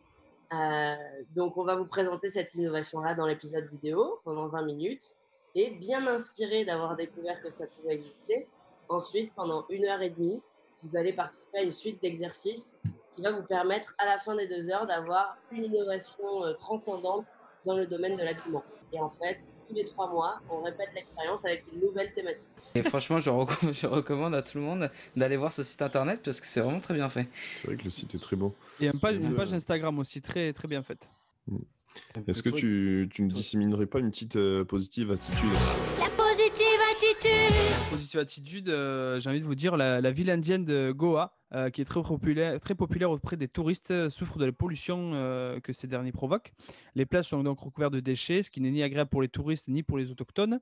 Euh, 0.53 0.97
donc, 1.37 1.57
on 1.57 1.65
va 1.65 1.77
vous 1.77 1.87
présenter 1.87 2.29
cette 2.29 2.55
innovation-là 2.55 3.15
dans 3.15 3.27
l'épisode 3.27 3.69
vidéo 3.71 4.21
pendant 4.25 4.49
20 4.49 4.63
minutes. 4.63 5.17
Et 5.55 5.71
bien 5.71 6.07
inspiré 6.07 6.65
d'avoir 6.65 6.97
découvert 6.97 7.41
que 7.43 7.51
ça 7.51 7.67
pouvait 7.67 7.95
exister, 7.95 8.49
ensuite, 8.89 9.33
pendant 9.35 9.65
une 9.69 9.85
heure 9.85 10.03
et 10.03 10.11
demie, 10.11 10.41
vous 10.83 10.97
allez 10.97 11.13
participer 11.13 11.59
à 11.59 11.63
une 11.63 11.73
suite 11.73 12.01
d'exercices 12.01 12.77
qui 13.15 13.23
va 13.23 13.33
vous 13.33 13.43
permettre, 13.43 13.95
à 13.99 14.07
la 14.07 14.19
fin 14.19 14.35
des 14.35 14.47
deux 14.47 14.69
heures, 14.71 14.87
d'avoir 14.87 15.37
une 15.51 15.65
innovation 15.65 16.45
euh, 16.45 16.55
transcendante 16.55 17.27
dans 17.65 17.77
le 17.77 17.87
domaine 17.87 18.17
de 18.17 18.23
l'habillement. 18.23 18.65
Et 18.93 18.99
en 19.01 19.09
fait, 19.09 19.39
tous 19.69 19.75
les 19.75 19.85
trois 19.85 20.09
mois, 20.11 20.39
on 20.51 20.63
répète 20.63 20.89
l'expérience 20.95 21.45
avec 21.45 21.65
une 21.73 21.81
nouvelle 21.81 22.13
thématique. 22.13 22.47
Et 22.75 22.83
franchement, 22.83 23.21
je, 23.21 23.31
recom- 23.31 23.73
je 23.81 23.87
recommande 23.87 24.35
à 24.35 24.43
tout 24.43 24.59
le 24.59 24.65
monde 24.65 24.91
d'aller 25.17 25.37
voir 25.37 25.53
ce 25.53 25.63
site 25.63 25.81
internet 25.83 26.21
parce 26.25 26.41
que 26.41 26.47
c'est 26.49 26.61
vraiment 26.61 26.81
très 26.81 26.95
bien 26.95 27.09
fait. 27.09 27.29
C'est 27.61 27.69
vrai 27.69 27.77
que 27.77 27.85
le 27.85 27.91
site 27.91 28.15
est 28.15 28.19
très 28.19 28.37
beau. 28.37 28.55
Et 28.81 28.87
une 28.87 28.99
page, 28.99 29.17
une 29.17 29.35
page 29.37 29.53
Instagram 29.55 29.99
aussi 29.99 30.21
très, 30.21 30.53
très 30.53 30.67
bien 30.69 30.83
faite. 30.83 31.09
Est-ce 32.27 32.43
que 32.43 32.51
tu, 32.51 33.09
tu 33.13 33.23
ne 33.23 33.31
disséminerais 33.31 33.87
pas 33.87 33.99
une 34.01 34.11
petite 34.11 34.37
euh, 34.37 34.65
positive 34.65 35.11
attitude? 35.13 35.51
Positive 37.91 38.21
attitude, 38.21 38.69
euh, 38.69 39.19
j'ai 39.19 39.29
envie 39.31 39.41
de 39.41 39.45
vous 39.45 39.55
dire, 39.57 39.77
la, 39.77 40.01
la 40.01 40.11
ville 40.13 40.31
indienne 40.31 40.65
de 40.65 40.93
Goa, 40.93 41.37
euh, 41.53 41.71
qui 41.71 41.81
est 41.81 41.85
très 41.85 42.01
populaire, 42.75 43.11
auprès 43.11 43.37
des 43.37 43.49
touristes, 43.49 43.91
euh, 43.91 44.09
souffre 44.09 44.39
de 44.39 44.45
la 44.45 44.53
pollution 44.53 45.11
que 45.63 45.73
ces 45.73 45.89
derniers 45.89 46.13
provoquent. 46.13 46.53
Les 46.95 47.05
plages 47.05 47.27
sont 47.27 47.43
donc 47.43 47.59
recouvertes 47.59 47.93
de 47.93 48.01
déchets, 48.01 48.43
ce 48.45 48.51
qui 48.51 48.61
n'est 48.61 48.71
ni 48.71 48.83
agréable 48.83 49.11
pour 49.11 49.23
les 49.23 49.29
touristes 49.29 49.69
ni 49.69 49.83
pour 49.83 49.99
les 49.99 50.11
autochtones. 50.11 50.61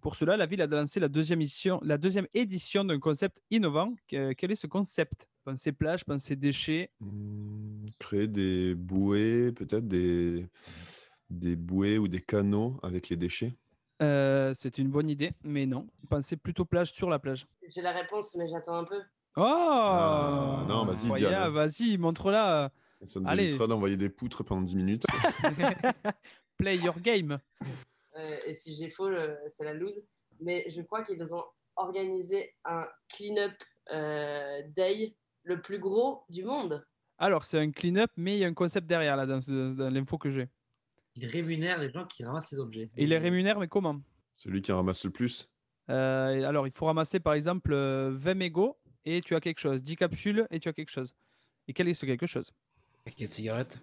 Pour 0.00 0.16
cela, 0.16 0.36
la 0.36 0.46
ville 0.46 0.60
a 0.60 0.66
lancé 0.66 0.98
la 1.00 1.08
deuxième, 1.08 1.40
édition, 1.40 2.84
d'un 2.84 2.98
concept 2.98 3.40
innovant. 3.50 3.94
Que- 4.08 4.32
Quel 4.32 4.50
est 4.50 4.56
ce 4.56 4.66
concept? 4.66 5.28
Pensez 5.44 5.72
plage, 5.72 6.04
pensez 6.04 6.36
déchets. 6.36 6.90
Hmm, 7.00 7.86
Créer 7.98 8.26
des 8.28 8.74
bouées, 8.74 9.52
peut-être 9.52 9.86
des, 9.86 10.46
des 11.30 11.54
bouées 11.56 11.98
ou 11.98 12.08
des 12.08 12.20
canaux 12.20 12.78
avec 12.82 13.08
les 13.08 13.16
déchets? 13.16 13.54
Euh, 14.02 14.52
c'est 14.54 14.78
une 14.78 14.88
bonne 14.90 15.08
idée, 15.08 15.32
mais 15.44 15.66
non. 15.66 15.86
Pensez 16.10 16.36
plutôt 16.36 16.64
plage 16.64 16.92
sur 16.92 17.08
la 17.10 17.18
plage. 17.18 17.46
J'ai 17.68 17.80
la 17.82 17.92
réponse, 17.92 18.34
mais 18.36 18.48
j'attends 18.48 18.76
un 18.76 18.84
peu. 18.84 19.00
Oh 19.36 19.42
Ah, 19.46 20.64
non, 20.68 20.84
vas-y, 20.84 21.12
Diane. 21.14 21.52
Vas-y, 21.52 21.96
montre-la. 21.98 22.70
Ça 23.04 23.20
nous 23.20 23.28
Allez. 23.28 23.44
évitera 23.48 23.66
d'envoyer 23.66 23.96
des 23.96 24.08
poutres 24.08 24.44
pendant 24.44 24.62
10 24.62 24.76
minutes. 24.76 25.04
Play 26.56 26.76
your 26.78 26.98
game. 27.00 27.38
Euh, 28.16 28.36
et 28.46 28.54
si 28.54 28.74
j'ai 28.76 28.88
faux, 28.90 29.08
le- 29.08 29.36
c'est 29.50 29.64
la 29.64 29.74
loose. 29.74 30.02
Mais 30.40 30.64
je 30.70 30.80
crois 30.82 31.02
qu'ils 31.04 31.22
ont 31.34 31.44
organisé 31.76 32.52
un 32.64 32.86
clean-up 33.12 33.52
euh, 33.92 34.62
day 34.76 35.16
le 35.42 35.60
plus 35.60 35.78
gros 35.78 36.24
du 36.28 36.44
monde. 36.44 36.84
Alors, 37.18 37.44
c'est 37.44 37.58
un 37.58 37.70
clean-up, 37.70 38.10
mais 38.16 38.36
il 38.36 38.40
y 38.40 38.44
a 38.44 38.48
un 38.48 38.54
concept 38.54 38.86
derrière 38.86 39.16
là, 39.16 39.26
dans 39.26 39.40
l'info 39.90 40.18
que 40.18 40.30
j'ai. 40.30 40.48
Il 41.16 41.26
rémunère 41.26 41.78
les 41.78 41.90
gens 41.90 42.04
qui 42.06 42.24
ramassent 42.24 42.50
les 42.50 42.58
objets. 42.58 42.90
Et 42.96 43.04
il 43.04 43.10
les 43.10 43.18
rémunère, 43.18 43.58
mais 43.58 43.68
comment? 43.68 44.00
Celui 44.36 44.62
qui 44.62 44.72
en 44.72 44.76
ramasse 44.76 45.04
le 45.04 45.10
plus. 45.10 45.48
Euh, 45.90 46.48
Alors, 46.48 46.66
il 46.66 46.72
faut 46.72 46.86
ramasser 46.86 47.20
par 47.20 47.34
exemple 47.34 47.72
euh, 47.72 48.10
20 48.14 48.34
mégots 48.34 48.76
et 49.04 49.20
tu 49.20 49.34
as 49.34 49.40
quelque 49.40 49.60
chose. 49.60 49.82
10 49.82 49.96
capsules 49.96 50.46
et 50.50 50.58
tu 50.58 50.68
as 50.68 50.72
quelque 50.72 50.90
chose. 50.90 51.14
Et 51.68 51.72
quel 51.72 51.88
est 51.88 51.94
ce 51.94 52.04
quelque 52.06 52.26
chose? 52.26 52.50
Paquet 53.04 53.26
de 53.26 53.30
cigarettes. 53.30 53.80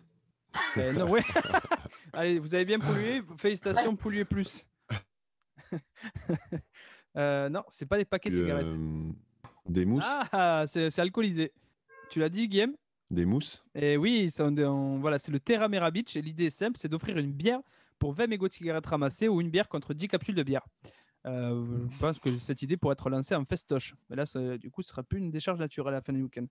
Euh, 0.78 0.94
non, 0.94 1.10
ouais. 1.10 1.22
Allez, 2.14 2.40
vous 2.40 2.54
avez 2.54 2.66
bien 2.66 2.80
pollué. 2.80 3.22
Félicitations, 3.38 3.96
polluez 3.96 4.26
plus. 4.26 4.66
Euh, 7.18 7.50
non, 7.50 7.64
c'est 7.68 7.86
pas 7.86 7.98
des 7.98 8.06
paquets 8.06 8.30
de 8.30 8.36
cigarettes. 8.36 8.66
Euh, 8.68 9.12
des 9.68 9.84
mousses 9.84 10.06
Ah, 10.08 10.64
c'est 10.66 10.98
alcoolisé. 10.98 11.52
Tu 12.10 12.20
l'as 12.20 12.30
dit, 12.30 12.48
Guillaume? 12.48 12.78
Des 13.12 13.26
mousses 13.26 13.64
Et 13.76 13.98
oui, 13.98 14.32
ça, 14.32 14.46
on- 14.46 14.58
on- 14.58 15.00
voilà, 15.00 15.20
c'est 15.20 15.32
le 15.32 15.40
Terra 15.40 15.68
Mera 15.68 15.92
Beach. 15.92 16.16
Et 16.16 16.22
l'idée 16.22 16.46
est 16.46 16.50
simple, 16.50 16.78
c'est 16.78 16.88
d'offrir 16.88 17.18
une 17.18 17.32
bière 17.34 17.60
pour 18.00 18.14
20 18.14 18.28
mégots 18.28 18.48
de 18.48 18.54
cigarettes 18.54 18.86
ramassés 18.86 19.28
ou 19.28 19.42
une 19.42 19.50
bière 19.50 19.68
contre 19.70 19.94
10 19.94 20.08
capsules 20.08 20.34
de 20.36 20.44
bière. 20.44 20.66
Euh, 21.28 21.86
je 21.92 21.98
pense 22.00 22.20
que 22.20 22.38
cette 22.40 22.62
idée 22.64 22.78
pourrait 22.78 22.94
être 22.94 23.10
lancée 23.10 23.36
en 23.36 23.46
festoche. 23.46 23.96
Mais 24.10 24.16
là, 24.16 24.26
ça- 24.26 24.58
du 24.58 24.72
coup, 24.72 24.82
ce 24.82 24.90
sera 24.90 25.04
plus 25.04 25.20
une 25.20 25.30
décharge 25.30 25.60
naturelle 25.60 25.94
à 25.94 25.98
la 25.98 26.02
fin 26.02 26.14
du 26.14 26.24
week-end. 26.24 26.46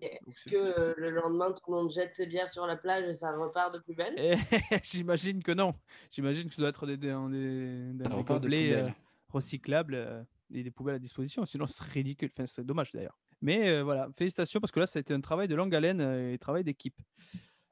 Est-ce 0.00 0.48
que 0.48 0.56
euh, 0.56 0.94
le 0.96 1.10
lendemain, 1.10 1.52
tout 1.52 1.70
le 1.70 1.76
monde 1.76 1.90
jette 1.90 2.14
ses 2.14 2.26
bières 2.26 2.48
sur 2.48 2.66
la 2.66 2.76
plage 2.76 3.04
et 3.08 3.12
ça 3.12 3.36
repart 3.36 3.72
de 3.74 3.78
plus 3.80 3.94
belle 3.94 4.14
Et 4.18 4.34
J'imagine 4.84 5.42
que 5.42 5.52
non. 5.52 5.74
J'imagine 6.10 6.48
que 6.48 6.54
ça 6.54 6.62
doit 6.62 6.68
être 6.70 6.86
des, 6.86 6.96
des, 6.96 7.08
des, 7.08 7.92
des 7.92 8.04
de 8.04 8.22
gobelets, 8.22 8.68
poubelle. 8.68 8.84
euh, 8.84 8.90
recyclables 9.28 9.94
euh, 9.94 10.22
et 10.52 10.62
des 10.62 10.70
poubelles 10.70 10.94
à 10.94 10.98
disposition. 10.98 11.44
Sinon, 11.44 11.66
ce 11.66 11.74
serait 11.74 11.90
ridicule. 11.90 12.30
Enfin, 12.34 12.46
c'est 12.46 12.64
dommage 12.64 12.92
d'ailleurs. 12.92 13.18
Mais 13.44 13.68
euh, 13.68 13.82
voilà, 13.82 14.08
félicitations 14.16 14.58
parce 14.58 14.72
que 14.72 14.80
là, 14.80 14.86
ça 14.86 14.98
a 14.98 15.00
été 15.00 15.12
un 15.12 15.20
travail 15.20 15.48
de 15.48 15.54
longue 15.54 15.74
haleine 15.74 16.00
euh, 16.00 16.32
et 16.32 16.38
travail 16.38 16.64
d'équipe. 16.64 16.96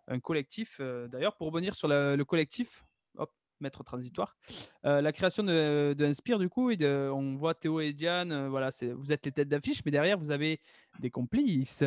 Un 0.06 0.20
collectif. 0.20 0.76
euh, 0.80 1.08
d'ailleurs, 1.08 1.34
pour 1.34 1.46
rebondir 1.46 1.74
sur 1.74 1.88
le 1.88 2.22
collectif, 2.24 2.84
hop, 3.16 3.30
maître 3.58 3.82
transitoire, 3.82 4.36
la 4.82 5.12
création 5.12 5.42
de, 5.42 5.94
de 5.94 6.04
Inspire, 6.04 6.38
du 6.38 6.50
coup, 6.50 6.70
on 6.72 7.36
voit 7.36 7.54
Théo 7.54 7.80
et 7.80 7.94
Diane, 7.94 8.48
voilà, 8.48 8.68
vous 8.96 9.12
êtes 9.12 9.24
les 9.24 9.32
têtes 9.32 9.48
d'affiche, 9.48 9.82
mais 9.86 9.90
derrière, 9.90 10.18
vous 10.18 10.30
avez 10.30 10.60
des 10.98 11.10
complices. 11.10 11.84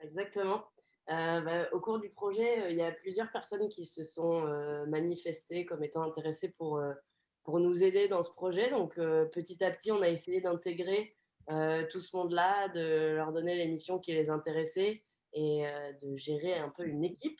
Exactement. 0.00 0.64
Bah, 1.06 1.68
au 1.72 1.78
cours 1.78 2.00
du 2.00 2.08
projet, 2.08 2.72
il 2.72 2.76
y 2.76 2.82
a 2.82 2.90
plusieurs 2.90 3.30
personnes 3.30 3.68
qui 3.68 3.84
se 3.84 4.02
sont 4.02 4.42
manifestées 4.88 5.66
comme 5.66 5.84
étant 5.84 6.02
intéressées 6.02 6.52
pour, 6.56 6.82
pour 7.44 7.60
nous 7.60 7.84
aider 7.84 8.08
dans 8.08 8.22
ce 8.22 8.32
projet. 8.32 8.70
Donc, 8.70 8.94
petit 8.94 9.62
à 9.62 9.70
petit, 9.70 9.92
on 9.92 10.00
a 10.00 10.08
essayé 10.08 10.40
d'intégrer 10.40 11.14
tout 11.46 12.00
ce 12.00 12.16
monde-là, 12.16 12.68
de 12.68 13.14
leur 13.16 13.32
donner 13.32 13.54
les 13.54 13.66
missions 13.68 13.98
qui 13.98 14.12
les 14.12 14.30
intéressaient 14.30 15.04
et 15.34 15.66
euh, 15.66 15.92
de 16.02 16.16
gérer 16.16 16.54
un 16.54 16.70
peu 16.70 16.84
une 16.84 17.04
équipe. 17.04 17.38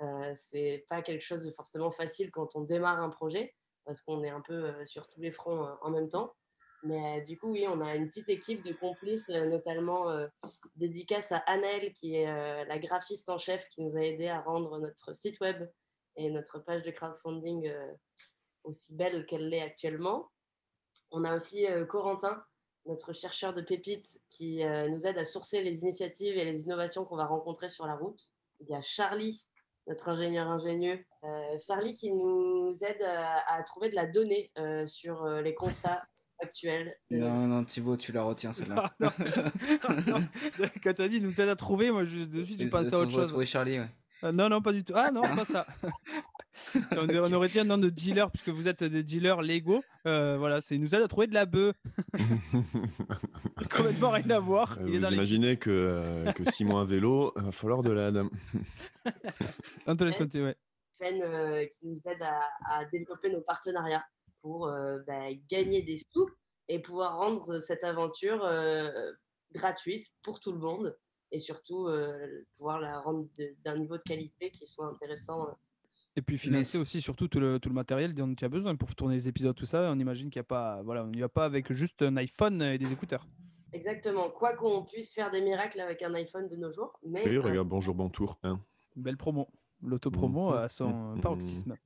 Euh, 0.00 0.32
c'est 0.34 0.86
pas 0.88 1.02
quelque 1.02 1.24
chose 1.24 1.44
de 1.44 1.50
forcément 1.50 1.90
facile 1.90 2.30
quand 2.30 2.54
on 2.54 2.60
démarre 2.60 3.00
un 3.00 3.10
projet 3.10 3.54
parce 3.84 4.00
qu'on 4.00 4.22
est 4.22 4.30
un 4.30 4.42
peu 4.42 4.54
euh, 4.54 4.86
sur 4.86 5.08
tous 5.08 5.20
les 5.20 5.32
fronts 5.32 5.64
euh, 5.64 5.74
en 5.82 5.90
même 5.90 6.08
temps. 6.08 6.34
Mais 6.82 7.20
euh, 7.20 7.24
du 7.24 7.38
coup, 7.38 7.50
oui, 7.50 7.66
on 7.66 7.80
a 7.80 7.96
une 7.96 8.08
petite 8.08 8.28
équipe 8.28 8.62
de 8.62 8.72
complices, 8.72 9.30
euh, 9.30 9.46
notamment 9.46 10.10
euh, 10.10 10.28
dédicace 10.76 11.32
à 11.32 11.38
Annelle, 11.38 11.92
qui 11.92 12.16
est 12.16 12.28
euh, 12.28 12.64
la 12.64 12.78
graphiste 12.78 13.28
en 13.30 13.38
chef, 13.38 13.68
qui 13.68 13.82
nous 13.82 13.96
a 13.96 14.00
aidé 14.00 14.28
à 14.28 14.40
rendre 14.40 14.78
notre 14.78 15.14
site 15.14 15.40
web 15.40 15.68
et 16.16 16.30
notre 16.30 16.60
page 16.60 16.82
de 16.82 16.90
crowdfunding 16.90 17.68
euh, 17.68 17.92
aussi 18.62 18.94
belle 18.94 19.26
qu'elle 19.26 19.48
l'est 19.48 19.62
actuellement. 19.62 20.30
On 21.10 21.24
a 21.24 21.34
aussi 21.34 21.66
euh, 21.66 21.84
Corentin, 21.84 22.44
notre 22.86 23.12
chercheur 23.12 23.52
de 23.54 23.60
pépites, 23.62 24.20
qui 24.30 24.62
euh, 24.64 24.88
nous 24.88 25.06
aide 25.06 25.18
à 25.18 25.24
sourcer 25.24 25.62
les 25.62 25.82
initiatives 25.82 26.36
et 26.36 26.44
les 26.44 26.62
innovations 26.62 27.04
qu'on 27.04 27.16
va 27.16 27.26
rencontrer 27.26 27.68
sur 27.68 27.86
la 27.86 27.94
route. 27.94 28.20
Il 28.60 28.68
y 28.68 28.74
a 28.74 28.80
Charlie, 28.80 29.46
notre 29.86 30.08
ingénieur 30.08 30.48
ingénieux. 30.48 31.04
Euh, 31.24 31.58
Charlie 31.66 31.94
qui 31.94 32.10
nous 32.12 32.72
aide 32.82 33.02
à, 33.02 33.54
à 33.54 33.62
trouver 33.62 33.90
de 33.90 33.94
la 33.94 34.06
donnée 34.06 34.50
euh, 34.58 34.86
sur 34.86 35.24
euh, 35.24 35.42
les 35.42 35.54
constats 35.54 36.04
actuels. 36.40 36.96
de- 37.10 37.18
Non, 37.18 37.46
non, 37.46 37.64
Thibaut, 37.64 37.96
tu 37.96 38.12
la 38.12 38.22
retiens 38.22 38.52
celle-là. 38.52 38.94
Non. 39.00 39.10
Non. 40.06 40.28
Quand 40.82 40.94
tu 40.94 41.02
as 41.02 41.08
dit 41.08 41.20
nous 41.20 41.40
aide 41.40 41.48
à 41.48 41.56
trouver, 41.56 41.90
moi, 41.90 42.04
je, 42.04 42.24
de 42.24 42.42
suite, 42.44 42.60
j'ai 42.60 42.68
pensé 42.68 42.94
à 42.94 42.98
autre 43.00 43.10
chose. 43.10 43.28
trouver 43.28 43.46
Charlie, 43.46 43.78
ouais. 43.80 43.88
Ah, 44.22 44.32
non, 44.32 44.48
non, 44.48 44.60
pas 44.62 44.72
du 44.72 44.82
tout. 44.84 44.94
Ah 44.96 45.10
non, 45.12 45.20
pas 45.22 45.44
ça. 45.44 45.66
on, 46.92 47.08
on 47.08 47.32
aurait 47.32 47.48
dit 47.48 47.60
un 47.60 47.64
nom 47.64 47.78
de 47.78 47.88
dealer, 47.90 48.30
puisque 48.30 48.48
vous 48.50 48.68
êtes 48.68 48.84
des 48.84 49.02
dealers 49.02 49.42
légaux. 49.42 49.82
Euh, 50.06 50.36
voilà, 50.38 50.60
c'est 50.60 50.74
il 50.76 50.80
nous 50.80 50.94
aide 50.94 51.02
à 51.02 51.08
trouver 51.08 51.26
de 51.26 51.34
la 51.34 51.46
bœuf. 51.46 51.76
Complètement 53.70 54.10
rien 54.10 54.30
à 54.30 54.38
voir. 54.38 54.76
Euh, 54.78 54.86
est 54.86 54.98
Vous 54.98 55.06
les... 55.06 55.14
imaginez 55.14 55.56
que, 55.56 55.70
euh, 55.70 56.32
que 56.32 56.50
six 56.50 56.64
mois 56.64 56.82
à 56.82 56.84
vélo, 56.84 57.32
il 57.36 57.44
va 57.44 57.52
falloir 57.52 57.82
de 57.82 57.90
l'aide. 57.92 58.22
On 59.86 59.96
te 59.96 60.04
laisse 60.04 60.16
compter, 60.16 60.42
ouais. 60.42 60.56
Fen, 60.98 61.20
euh, 61.22 61.66
qui 61.66 61.86
nous 61.86 62.00
aide 62.06 62.22
à, 62.22 62.40
à 62.68 62.84
développer 62.86 63.30
nos 63.30 63.40
partenariats 63.40 64.04
pour 64.42 64.66
euh, 64.68 64.98
bah, 65.06 65.28
gagner 65.50 65.82
des 65.82 65.96
sous 66.12 66.28
et 66.68 66.80
pouvoir 66.80 67.16
rendre 67.16 67.60
cette 67.60 67.84
aventure 67.84 68.44
euh, 68.44 69.12
gratuite 69.52 70.06
pour 70.22 70.40
tout 70.40 70.52
le 70.52 70.58
monde 70.58 70.96
et 71.30 71.38
surtout 71.40 71.86
euh, 71.88 72.44
pouvoir 72.56 72.80
la 72.80 73.00
rendre 73.00 73.26
de- 73.38 73.54
d'un 73.64 73.76
niveau 73.76 73.96
de 73.96 74.02
qualité 74.02 74.50
qui 74.50 74.66
soit 74.66 74.86
intéressant. 74.86 75.46
Et 76.16 76.22
puis 76.22 76.38
financer 76.38 76.78
aussi 76.78 77.00
surtout 77.00 77.28
tout 77.28 77.40
le, 77.40 77.58
tout 77.60 77.68
le 77.68 77.74
matériel 77.74 78.14
dont 78.14 78.34
tu 78.34 78.44
as 78.44 78.48
besoin 78.48 78.74
pour 78.76 78.94
tourner 78.94 79.14
les 79.14 79.28
épisodes, 79.28 79.54
tout 79.54 79.66
ça. 79.66 79.90
On 79.92 79.98
imagine 79.98 80.30
qu'il 80.30 80.38
n'y 80.40 80.44
a 80.46 80.48
pas, 80.48 80.82
voilà, 80.82 81.04
on 81.04 81.08
n'y 81.08 81.20
va 81.20 81.28
pas 81.28 81.44
avec 81.44 81.72
juste 81.72 82.02
un 82.02 82.16
iPhone 82.16 82.60
et 82.62 82.78
des 82.78 82.92
écouteurs. 82.92 83.26
Exactement. 83.72 84.30
Quoi 84.30 84.54
qu'on 84.54 84.84
puisse 84.84 85.12
faire 85.14 85.30
des 85.30 85.40
miracles 85.42 85.80
avec 85.80 86.02
un 86.02 86.14
iPhone 86.14 86.48
de 86.48 86.56
nos 86.56 86.72
jours, 86.72 86.98
mais 87.06 87.22
Oui, 87.28 87.38
regarde, 87.38 87.68
bonjour, 87.68 87.94
bon 87.94 88.08
tour. 88.08 88.38
hein. 88.42 88.58
Belle 88.96 89.16
promo. 89.16 89.48
L'auto-promo 89.86 90.50
Mhm. 90.50 90.56
à 90.56 90.68
son 90.68 90.88
Mhm. 91.14 91.20
paroxysme. 91.20 91.76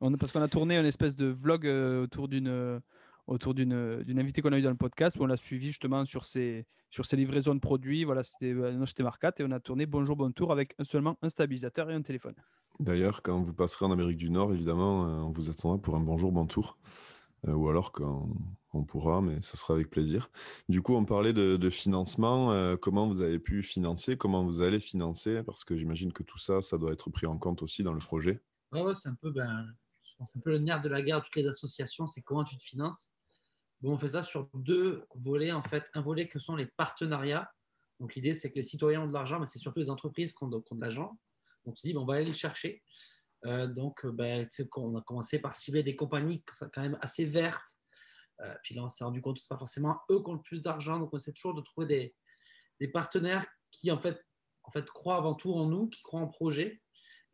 On, 0.00 0.12
parce 0.16 0.32
qu'on 0.32 0.40
a 0.42 0.48
tourné 0.48 0.78
une 0.78 0.86
espèce 0.86 1.14
de 1.16 1.26
vlog 1.26 1.66
euh, 1.66 2.04
autour 2.04 2.28
d'une 2.28 2.48
euh, 2.48 2.80
autour 3.26 3.54
d'une 3.54 4.02
d'une 4.02 4.18
invitée 4.18 4.42
qu'on 4.42 4.52
a 4.52 4.58
eu 4.58 4.62
dans 4.62 4.70
le 4.70 4.76
podcast 4.76 5.16
où 5.18 5.22
on 5.22 5.26
l'a 5.26 5.36
suivi 5.36 5.68
justement 5.68 6.04
sur 6.04 6.24
ses, 6.24 6.66
sur 6.90 7.06
ses 7.06 7.16
livraisons 7.16 7.54
de 7.54 7.60
produits. 7.60 8.04
Voilà, 8.04 8.22
c'était 8.24 8.52
euh, 8.52 8.72
non, 8.72 8.86
c'était 8.86 9.02
Marcat 9.02 9.32
et 9.38 9.44
on 9.44 9.50
a 9.50 9.60
tourné 9.60 9.86
Bonjour 9.86 10.16
Bon 10.16 10.32
Tour 10.32 10.52
avec 10.52 10.74
seulement 10.82 11.16
un 11.22 11.28
stabilisateur 11.28 11.90
et 11.90 11.94
un 11.94 12.02
téléphone. 12.02 12.34
D'ailleurs, 12.80 13.22
quand 13.22 13.42
vous 13.42 13.52
passerez 13.52 13.84
en 13.84 13.92
Amérique 13.92 14.16
du 14.16 14.30
Nord, 14.30 14.52
évidemment, 14.52 15.06
euh, 15.06 15.20
on 15.20 15.30
vous 15.30 15.50
attendra 15.50 15.78
pour 15.78 15.96
un 15.96 16.00
bonjour, 16.00 16.32
bon 16.32 16.46
tour. 16.46 16.78
Euh, 17.48 17.52
ou 17.54 17.68
alors 17.68 17.90
quand 17.90 18.28
on 18.72 18.84
pourra, 18.84 19.20
mais 19.20 19.40
ça 19.42 19.56
sera 19.56 19.74
avec 19.74 19.90
plaisir. 19.90 20.30
Du 20.68 20.80
coup, 20.80 20.94
on 20.94 21.04
parlait 21.04 21.32
de, 21.32 21.56
de 21.56 21.70
financement. 21.70 22.52
euh, 22.52 22.76
comment 22.76 23.08
vous 23.08 23.20
avez 23.20 23.40
pu 23.40 23.62
financer? 23.62 24.16
Comment 24.16 24.44
vous 24.44 24.62
allez 24.62 24.78
financer? 24.78 25.42
Parce 25.42 25.64
que 25.64 25.76
j'imagine 25.76 26.12
que 26.12 26.22
tout 26.22 26.38
ça, 26.38 26.62
ça 26.62 26.78
doit 26.78 26.92
être 26.92 27.10
pris 27.10 27.26
en 27.26 27.38
compte 27.38 27.62
aussi 27.62 27.82
dans 27.82 27.92
le 27.92 27.98
projet. 27.98 28.40
Ouais, 28.72 28.94
c'est 28.94 29.08
un 29.08 29.16
peu, 29.20 29.30
ben, 29.32 29.66
pense, 30.22 30.36
un 30.36 30.40
peu 30.40 30.50
le 30.50 30.58
nerf 30.58 30.80
de 30.80 30.88
la 30.88 31.02
guerre 31.02 31.22
toutes 31.22 31.36
les 31.36 31.48
associations, 31.48 32.06
c'est 32.06 32.22
comment 32.22 32.44
tu 32.44 32.56
te 32.56 32.62
finances. 32.62 33.14
Bon, 33.80 33.94
on 33.94 33.98
fait 33.98 34.08
ça 34.08 34.22
sur 34.22 34.48
deux 34.54 35.04
volets, 35.16 35.50
en 35.50 35.62
fait. 35.62 35.84
Un 35.94 36.02
volet 36.02 36.28
que 36.28 36.38
sont 36.38 36.54
les 36.54 36.66
partenariats. 36.66 37.50
Donc, 37.98 38.14
l'idée, 38.14 38.34
c'est 38.34 38.50
que 38.50 38.56
les 38.56 38.62
citoyens 38.62 39.02
ont 39.02 39.08
de 39.08 39.12
l'argent, 39.12 39.40
mais 39.40 39.46
c'est 39.46 39.58
surtout 39.58 39.80
les 39.80 39.90
entreprises 39.90 40.32
qui 40.32 40.44
ont 40.44 40.48
de, 40.48 40.62
l'argent. 40.80 41.18
Donc, 41.64 41.74
tu 41.76 41.88
dis, 41.88 41.96
on 41.96 42.04
va 42.04 42.14
aller 42.14 42.26
le 42.26 42.32
chercher. 42.32 42.82
Euh, 43.44 43.66
donc, 43.66 44.04
euh, 44.04 44.12
ben, 44.12 44.48
on 44.76 44.96
a 44.96 45.02
commencé 45.02 45.40
par 45.40 45.56
cibler 45.56 45.82
des 45.82 45.96
compagnies 45.96 46.44
quand 46.72 46.82
même 46.82 46.96
assez 47.00 47.24
vertes. 47.24 47.76
Euh, 48.40 48.54
puis 48.62 48.76
là, 48.76 48.84
on 48.84 48.88
s'est 48.88 49.02
rendu 49.02 49.20
compte 49.20 49.36
que 49.36 49.42
ce 49.42 49.52
n'est 49.52 49.56
pas 49.56 49.58
forcément 49.58 50.00
eux 50.10 50.22
qui 50.22 50.30
ont 50.30 50.34
le 50.34 50.42
plus 50.42 50.62
d'argent. 50.62 51.00
Donc, 51.00 51.10
on 51.12 51.16
essaie 51.16 51.32
toujours 51.32 51.54
de 51.54 51.62
trouver 51.62 52.14
des, 52.78 52.88
partenaires 52.88 53.46
qui, 53.70 53.90
en 53.90 54.00
fait, 54.00 54.20
croient 54.92 55.16
avant 55.16 55.34
tout 55.34 55.54
en 55.54 55.66
nous, 55.66 55.88
qui 55.88 56.02
croient 56.02 56.20
en 56.20 56.28
projet. 56.28 56.82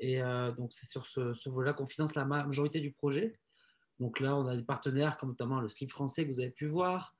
Et 0.00 0.22
euh, 0.22 0.52
donc, 0.52 0.72
c'est 0.72 0.86
sur 0.86 1.06
ce, 1.06 1.34
ce 1.34 1.48
volet-là 1.48 1.72
qu'on 1.74 1.86
finance 1.86 2.14
la 2.14 2.24
ma- 2.24 2.44
majorité 2.44 2.80
du 2.80 2.92
projet. 2.92 3.38
Donc 3.98 4.20
là, 4.20 4.36
on 4.36 4.46
a 4.46 4.56
des 4.56 4.62
partenaires 4.62 5.18
comme 5.18 5.30
notamment 5.30 5.60
le 5.60 5.68
slip 5.68 5.90
français 5.90 6.26
que 6.26 6.32
vous 6.32 6.40
avez 6.40 6.50
pu 6.50 6.66
voir, 6.66 7.16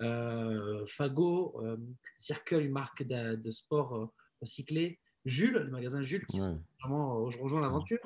euh, 0.00 0.86
Fago, 0.86 1.60
euh, 1.62 1.76
Circle, 2.18 2.62
une 2.64 2.72
marque 2.72 3.02
de, 3.02 3.36
de 3.36 3.52
sport 3.52 3.94
euh, 3.96 4.06
recyclé, 4.40 4.98
Jules, 5.26 5.58
le 5.58 5.70
magasin 5.70 6.02
Jules, 6.02 6.26
qui 6.26 6.40
Ouais. 6.40 6.46
sont 6.46 6.62
vraiment, 6.80 7.30
je 7.30 7.38
rejoins 7.38 7.60
l'aventure. 7.60 8.00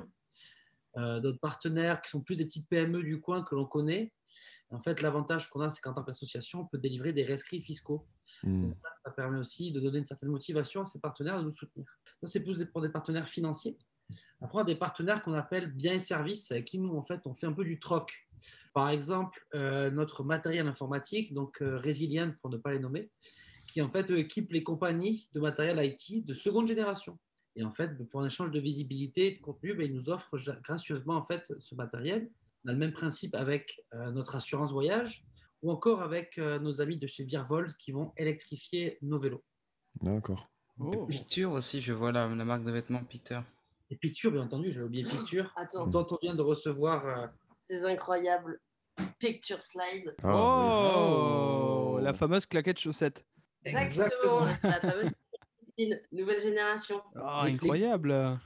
D'autres 0.95 1.39
partenaires 1.39 2.01
qui 2.01 2.09
sont 2.09 2.21
plus 2.21 2.35
des 2.37 2.45
petites 2.45 2.67
PME 2.69 3.03
du 3.03 3.21
coin 3.21 3.43
que 3.43 3.53
l'on 3.53 3.65
connaît. 3.67 4.11
En 4.71 4.81
fait, 4.81 5.01
l'avantage 5.03 5.47
qu'on 5.49 5.61
a, 5.61 5.69
c'est 5.69 5.79
qu'en 5.79 5.93
tant 5.93 6.03
qu'association, 6.03 6.61
on 6.61 6.65
peut 6.65 6.79
délivrer 6.79 7.13
des 7.13 7.23
rescrits 7.23 7.61
fiscaux. 7.61 8.07
Hmm. 8.41 8.71
Ça 9.05 9.11
permet 9.11 9.37
aussi 9.39 9.71
de 9.71 9.79
donner 9.79 9.99
une 9.99 10.05
certaine 10.07 10.29
motivation 10.29 10.81
à 10.81 10.85
ces 10.85 10.99
partenaires 10.99 11.37
de 11.37 11.43
nous 11.43 11.55
soutenir. 11.55 11.85
Ça, 12.21 12.27
c'est 12.27 12.43
plus 12.43 12.65
pour 12.65 12.81
des 12.81 12.89
partenaires 12.89 13.29
financiers. 13.29 13.77
Après, 14.41 14.59
on 14.59 14.61
a 14.61 14.65
des 14.65 14.75
partenaires 14.75 15.23
qu'on 15.23 15.33
appelle 15.33 15.71
biens 15.71 15.93
et 15.93 15.99
services, 15.99 16.51
avec 16.51 16.65
qui 16.65 16.79
nous, 16.79 16.95
en 16.95 17.03
fait, 17.03 17.21
on 17.25 17.33
fait 17.33 17.47
un 17.47 17.53
peu 17.53 17.65
du 17.65 17.79
troc. 17.79 18.27
Par 18.73 18.89
exemple, 18.89 19.45
euh, 19.55 19.89
notre 19.89 20.23
matériel 20.23 20.67
informatique, 20.67 21.33
donc 21.33 21.61
euh, 21.61 21.79
Resilient 21.79 22.33
pour 22.41 22.49
ne 22.49 22.57
pas 22.57 22.71
les 22.71 22.79
nommer, 22.79 23.09
qui 23.67 23.81
en 23.81 23.89
fait 23.89 24.09
équipe 24.11 24.51
les 24.51 24.63
compagnies 24.63 25.29
de 25.33 25.39
matériel 25.39 25.83
IT 25.83 26.25
de 26.25 26.33
seconde 26.33 26.67
génération. 26.67 27.17
Et 27.57 27.63
en 27.63 27.73
fait, 27.73 27.97
pour 28.09 28.21
un 28.21 28.27
échange 28.27 28.51
de 28.51 28.59
visibilité 28.59 29.27
et 29.27 29.37
de 29.37 29.41
contenu, 29.41 29.73
ben, 29.73 29.87
ils 29.87 29.93
nous 29.93 30.09
offrent 30.09 30.37
gracieusement 30.63 31.15
en 31.15 31.25
fait 31.25 31.51
ce 31.59 31.73
matériel. 31.73 32.29
On 32.63 32.69
a 32.69 32.73
le 32.73 32.77
même 32.77 32.91
principe 32.91 33.33
avec 33.33 33.83
euh, 33.93 34.11
notre 34.11 34.35
assurance 34.35 34.71
voyage 34.71 35.25
ou 35.63 35.71
encore 35.71 36.03
avec 36.03 36.37
euh, 36.37 36.59
nos 36.59 36.81
amis 36.81 36.97
de 36.97 37.07
chez 37.07 37.23
Virvolt 37.23 37.75
qui 37.77 37.91
vont 37.91 38.13
électrifier 38.15 38.99
nos 39.01 39.19
vélos. 39.19 39.43
D'accord. 40.01 40.47
Oh. 40.79 41.07
Picture 41.07 41.51
aussi, 41.51 41.81
je 41.81 41.93
vois 41.93 42.11
la, 42.11 42.27
la 42.27 42.45
marque 42.45 42.63
de 42.63 42.71
vêtements 42.71 43.03
Picture. 43.03 43.43
Et 43.89 43.95
Picture, 43.95 44.31
bien 44.31 44.41
entendu, 44.43 44.71
j'avais 44.71 44.85
oublié 44.85 45.03
Picture, 45.05 45.51
Attends, 45.55 45.87
dont 45.87 46.05
on 46.11 46.17
vient 46.21 46.35
de 46.35 46.41
recevoir 46.41 47.05
euh, 47.07 47.27
ces 47.63 47.85
incroyables 47.85 48.59
picture 49.19 49.61
slides. 49.61 50.15
Ah, 50.23 50.33
Oh, 50.35 51.93
oui. 51.97 52.03
la 52.03 52.13
fameuse 52.13 52.45
claquette 52.45 52.79
chaussette. 52.79 53.23
Exactement, 53.63 54.45
la 54.63 54.81
fameuse 54.81 55.11
piscine, 55.65 56.01
nouvelle 56.11 56.41
génération. 56.41 57.01
Ah, 57.15 57.43
Des 57.45 57.53
incroyable. 57.53 58.39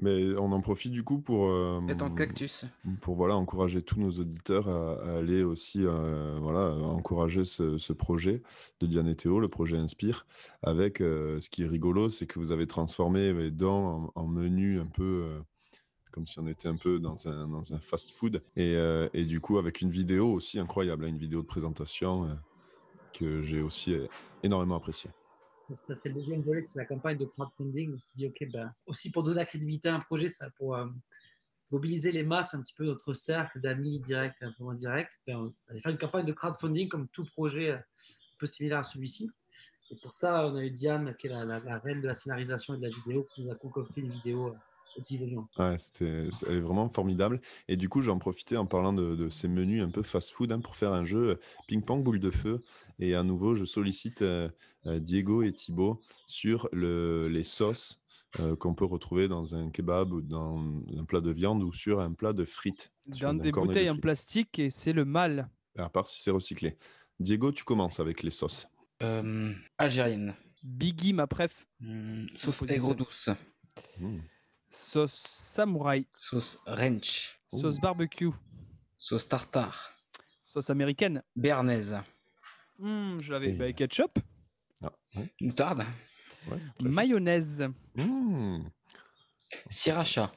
Mais 0.00 0.36
on 0.36 0.52
en 0.52 0.60
profite 0.60 0.92
du 0.92 1.02
coup 1.02 1.18
pour, 1.18 1.48
euh, 1.48 1.80
cactus. 2.16 2.64
pour 3.00 3.16
voilà, 3.16 3.36
encourager 3.36 3.82
tous 3.82 3.98
nos 3.98 4.10
auditeurs 4.12 4.68
à, 4.68 4.92
à 5.02 5.16
aller 5.18 5.42
aussi 5.42 5.84
euh, 5.84 6.38
voilà, 6.40 6.72
encourager 6.74 7.44
ce, 7.44 7.78
ce 7.78 7.92
projet 7.92 8.42
de 8.80 8.86
Diane 8.86 9.08
et 9.08 9.16
Théo, 9.16 9.40
le 9.40 9.48
projet 9.48 9.76
Inspire, 9.76 10.26
avec 10.62 11.00
euh, 11.00 11.40
ce 11.40 11.50
qui 11.50 11.62
est 11.64 11.66
rigolo, 11.66 12.10
c'est 12.10 12.26
que 12.26 12.38
vous 12.38 12.52
avez 12.52 12.66
transformé 12.66 13.32
les 13.32 13.50
dents 13.50 14.12
en, 14.14 14.22
en 14.22 14.26
menu 14.26 14.80
un 14.80 14.86
peu 14.86 15.24
comme 16.10 16.26
si 16.26 16.38
on 16.38 16.46
était 16.46 16.68
un 16.68 16.76
peu 16.76 16.98
dans 16.98 17.28
un, 17.28 17.46
dans 17.46 17.72
un 17.72 17.78
fast-food, 17.78 18.42
et, 18.56 18.74
euh, 18.74 19.08
et 19.14 19.24
du 19.24 19.40
coup 19.40 19.58
avec 19.58 19.80
une 19.80 19.90
vidéo 19.90 20.32
aussi 20.32 20.58
incroyable, 20.58 21.04
hein, 21.04 21.08
une 21.08 21.18
vidéo 21.18 21.42
de 21.42 21.46
présentation 21.46 22.24
euh, 22.24 22.34
que 23.12 23.42
j'ai 23.42 23.60
aussi 23.60 23.94
énormément 24.42 24.76
appréciée. 24.76 25.10
Ça, 25.74 25.94
c'est 25.94 26.08
le 26.08 26.14
deuxième 26.14 26.40
volet, 26.40 26.62
c'est 26.62 26.78
la 26.78 26.86
campagne 26.86 27.18
de 27.18 27.26
crowdfunding. 27.26 27.98
Se 27.98 28.16
dit, 28.16 28.26
OK, 28.26 28.46
ben, 28.50 28.72
aussi 28.86 29.10
pour 29.10 29.22
donner 29.22 29.36
la 29.36 29.46
crédibilité 29.46 29.88
à 29.88 29.96
un 29.96 30.00
projet, 30.00 30.28
ça, 30.28 30.48
pour 30.50 30.74
euh, 30.74 30.86
mobiliser 31.70 32.10
les 32.10 32.22
masses, 32.22 32.54
un 32.54 32.62
petit 32.62 32.74
peu 32.74 32.84
notre 32.84 33.12
cercle 33.12 33.60
d'amis 33.60 34.00
directs 34.00 34.42
un 34.42 34.52
peu 34.52 34.64
moins 34.64 34.74
directs, 34.74 35.12
ben, 35.26 35.36
on 35.36 35.54
allait 35.70 35.80
faire 35.80 35.92
une 35.92 35.98
campagne 35.98 36.26
de 36.26 36.32
crowdfunding 36.32 36.88
comme 36.88 37.08
tout 37.08 37.24
projet 37.24 37.70
euh, 37.70 37.76
un 37.76 38.38
peu 38.38 38.46
similaire 38.46 38.78
à 38.78 38.84
celui-ci. 38.84 39.30
Et 39.90 39.96
pour 39.96 40.14
ça, 40.16 40.46
on 40.46 40.56
a 40.56 40.64
eu 40.64 40.70
Diane, 40.70 41.14
qui 41.16 41.26
est 41.26 41.30
la, 41.30 41.78
reine 41.78 42.00
de 42.00 42.06
la 42.06 42.14
scénarisation 42.14 42.74
et 42.74 42.78
de 42.78 42.82
la 42.82 42.88
vidéo, 42.88 43.26
qui 43.34 43.42
nous 43.42 43.50
a 43.50 43.54
concocté 43.54 44.00
une 44.00 44.10
vidéo 44.10 44.48
euh. 44.48 44.54
Ouais, 45.58 45.78
c'était 45.78 46.28
est 46.28 46.60
vraiment 46.60 46.88
formidable. 46.88 47.40
Et 47.68 47.76
du 47.76 47.88
coup, 47.88 48.00
j'en 48.02 48.18
profitais 48.18 48.56
en 48.56 48.66
parlant 48.66 48.92
de, 48.92 49.16
de 49.16 49.28
ces 49.30 49.48
menus 49.48 49.82
un 49.82 49.90
peu 49.90 50.02
fast-food 50.02 50.52
hein, 50.52 50.60
pour 50.60 50.76
faire 50.76 50.92
un 50.92 51.04
jeu 51.04 51.30
euh, 51.30 51.40
ping-pong 51.66 52.02
boule 52.02 52.20
de 52.20 52.30
feu. 52.30 52.62
Et 52.98 53.14
à 53.14 53.22
nouveau, 53.22 53.54
je 53.54 53.64
sollicite 53.64 54.22
euh, 54.22 54.48
euh, 54.86 54.98
Diego 54.98 55.42
et 55.42 55.52
Thibaut 55.52 56.00
sur 56.26 56.68
le- 56.72 57.28
les 57.28 57.44
sauces 57.44 58.00
euh, 58.40 58.56
qu'on 58.56 58.74
peut 58.74 58.84
retrouver 58.84 59.26
dans 59.28 59.54
un 59.54 59.70
kebab 59.70 60.12
ou 60.12 60.20
dans 60.20 60.58
un 60.96 61.04
plat 61.04 61.20
de 61.20 61.30
viande 61.30 61.62
ou 61.62 61.72
sur 61.72 62.00
un 62.00 62.12
plat 62.12 62.32
de 62.32 62.44
frites. 62.44 62.92
Dans 63.06 63.28
un 63.28 63.34
des 63.34 63.50
de 63.50 63.60
bouteilles 63.60 63.90
en 63.90 63.96
plastique 63.96 64.58
et 64.58 64.70
c'est 64.70 64.92
le 64.92 65.04
mal. 65.04 65.48
À 65.76 65.88
part 65.88 66.06
si 66.06 66.20
c'est 66.22 66.30
recyclé. 66.30 66.76
Diego, 67.20 67.52
tu 67.52 67.64
commences 67.64 68.00
avec 68.00 68.22
les 68.22 68.30
sauces. 68.30 68.68
Euh, 69.02 69.52
algérienne. 69.78 70.34
Biggie, 70.62 71.12
ma 71.12 71.26
préf. 71.26 71.66
Hmm, 71.80 72.26
sauce 72.34 72.62
aigre 72.68 72.94
douce. 72.94 73.30
Mmh. 73.98 74.18
Sauce 74.70 75.22
samouraï. 75.26 76.06
Sauce 76.16 76.58
ranch. 76.66 77.38
Sauce 77.50 77.78
barbecue. 77.80 78.30
Sauce 78.98 79.26
tartare. 79.28 79.90
Sauce 80.46 80.70
américaine. 80.70 81.22
Béarnaise. 81.36 81.96
Hmm, 82.78 83.18
je 83.20 83.32
l'avais. 83.32 83.50
Et- 83.50 83.54
Bah, 83.54 83.72
ketchup. 83.72 84.18
Ah, 84.82 84.92
ouais, 85.16 85.32
Moutarde. 85.40 85.84
ouais. 86.50 86.58
Mayonnaise. 86.80 87.66
Mmh. 87.96 88.64
Sriracha. 89.70 90.30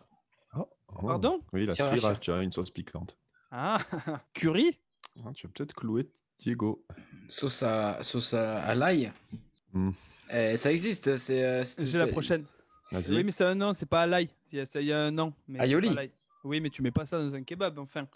Oh, 0.55 0.67
oh. 0.87 1.07
Pardon? 1.07 1.39
Oui, 1.53 1.65
la 1.65 1.73
Sriracha. 1.75 1.97
sriracha, 1.97 2.41
une 2.43 2.51
sauce 2.51 2.71
piquante. 2.71 3.17
Ah, 3.51 3.77
curry? 4.33 4.79
Ah, 5.25 5.31
tu 5.33 5.45
vas 5.47 5.53
peut-être 5.53 5.75
clouer 5.75 6.09
Diego. 6.39 6.85
Sauce 7.27 7.61
à, 7.63 8.01
sauce 8.03 8.33
à, 8.33 8.63
à 8.63 8.73
l'ail. 8.75 9.11
Hmm. 9.73 9.91
Eh, 10.31 10.55
ça 10.57 10.71
existe. 10.71 11.17
C'est. 11.17 11.43
euh, 11.43 11.63
c'est- 11.65 11.85
J'ai 11.85 11.99
la 11.99 12.07
prochaine. 12.07 12.45
Vas-y. 12.91 13.15
Oui, 13.15 13.23
mais 13.23 13.31
c'est 13.31 13.45
un 13.45 13.55
nom, 13.55 13.73
c'est 13.73 13.85
pas 13.85 14.01
à 14.03 14.07
l'ail. 14.07 14.29
Il 14.51 14.57
y 14.57 14.61
a, 14.61 14.65
ça- 14.65 14.81
il 14.81 14.87
y 14.87 14.93
a 14.93 14.99
un 14.99 15.11
nom. 15.11 15.33
mais 15.47 15.59
Aioli. 15.59 15.89
Oui, 16.43 16.59
mais 16.59 16.69
tu 16.69 16.81
mets 16.81 16.91
pas 16.91 17.05
ça 17.05 17.19
dans 17.19 17.33
un 17.35 17.43
kebab, 17.43 17.77
enfin. 17.79 18.07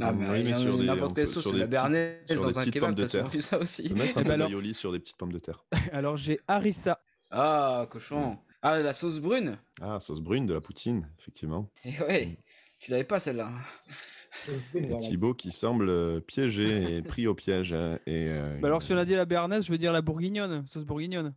Ah, 0.00 0.12
Mm, 0.12 0.18
mais 0.18 0.28
oui, 0.30 0.42
mais 0.44 0.54
sur 0.54 0.78
des- 0.78 0.86
n'importe 0.86 1.14
quelle 1.16 1.26
sauce. 1.28 1.42
sur 1.42 1.52
La 1.54 1.66
béarnaise 1.66 2.18
sur 2.26 2.36
des 2.46 2.52
dans 2.52 2.58
un 2.58 2.60
petites 2.62 2.74
kebab, 2.74 2.88
pommes 2.90 3.04
de 3.04 3.06
terre. 3.06 3.42
ça 3.42 3.58
aussi. 3.58 3.82
Tu 3.82 3.88
peux 3.90 3.94
mettre 3.96 4.18
un 4.18 4.22
peu 4.24 4.30
alors- 4.32 4.48
d'aioli 4.48 4.74
sur 4.74 4.90
des 4.92 4.98
petites 4.98 5.16
pommes 5.18 5.32
de 5.32 5.38
terre. 5.38 5.64
Alors 5.92 6.16
j'ai 6.16 6.40
harissa. 6.48 7.00
Ah, 7.30 7.86
cochon. 7.90 8.38
Ah, 8.62 8.78
la 8.80 8.92
sauce 8.92 9.18
brune. 9.20 9.58
Ah, 9.80 9.98
sauce 10.00 10.20
brune, 10.20 10.46
de 10.46 10.54
la 10.54 10.60
poutine, 10.60 11.08
effectivement. 11.18 11.68
Eh 11.84 11.98
ouais, 12.04 12.38
tu 12.78 12.90
l'avais 12.90 13.04
pas 13.04 13.20
celle-là. 13.20 13.50
Et 14.74 14.96
Thibaut 14.98 15.34
qui 15.34 15.50
semble 15.50 15.88
euh, 15.90 16.20
piégé 16.20 16.96
et 16.96 17.02
pris 17.02 17.26
au 17.26 17.34
piège. 17.34 17.74
hein, 17.74 17.98
et, 18.06 18.28
euh, 18.30 18.58
Bah 18.60 18.68
alors 18.68 18.82
si 18.82 18.92
on 18.94 18.96
a 18.96 19.04
dit 19.04 19.14
la 19.14 19.26
béarnaise, 19.26 19.66
je 19.66 19.72
veux 19.72 19.76
dire 19.78 19.92
la 19.92 20.00
bourguignonne, 20.00 20.66
sauce 20.66 20.84
bourguignonne. 20.86 21.34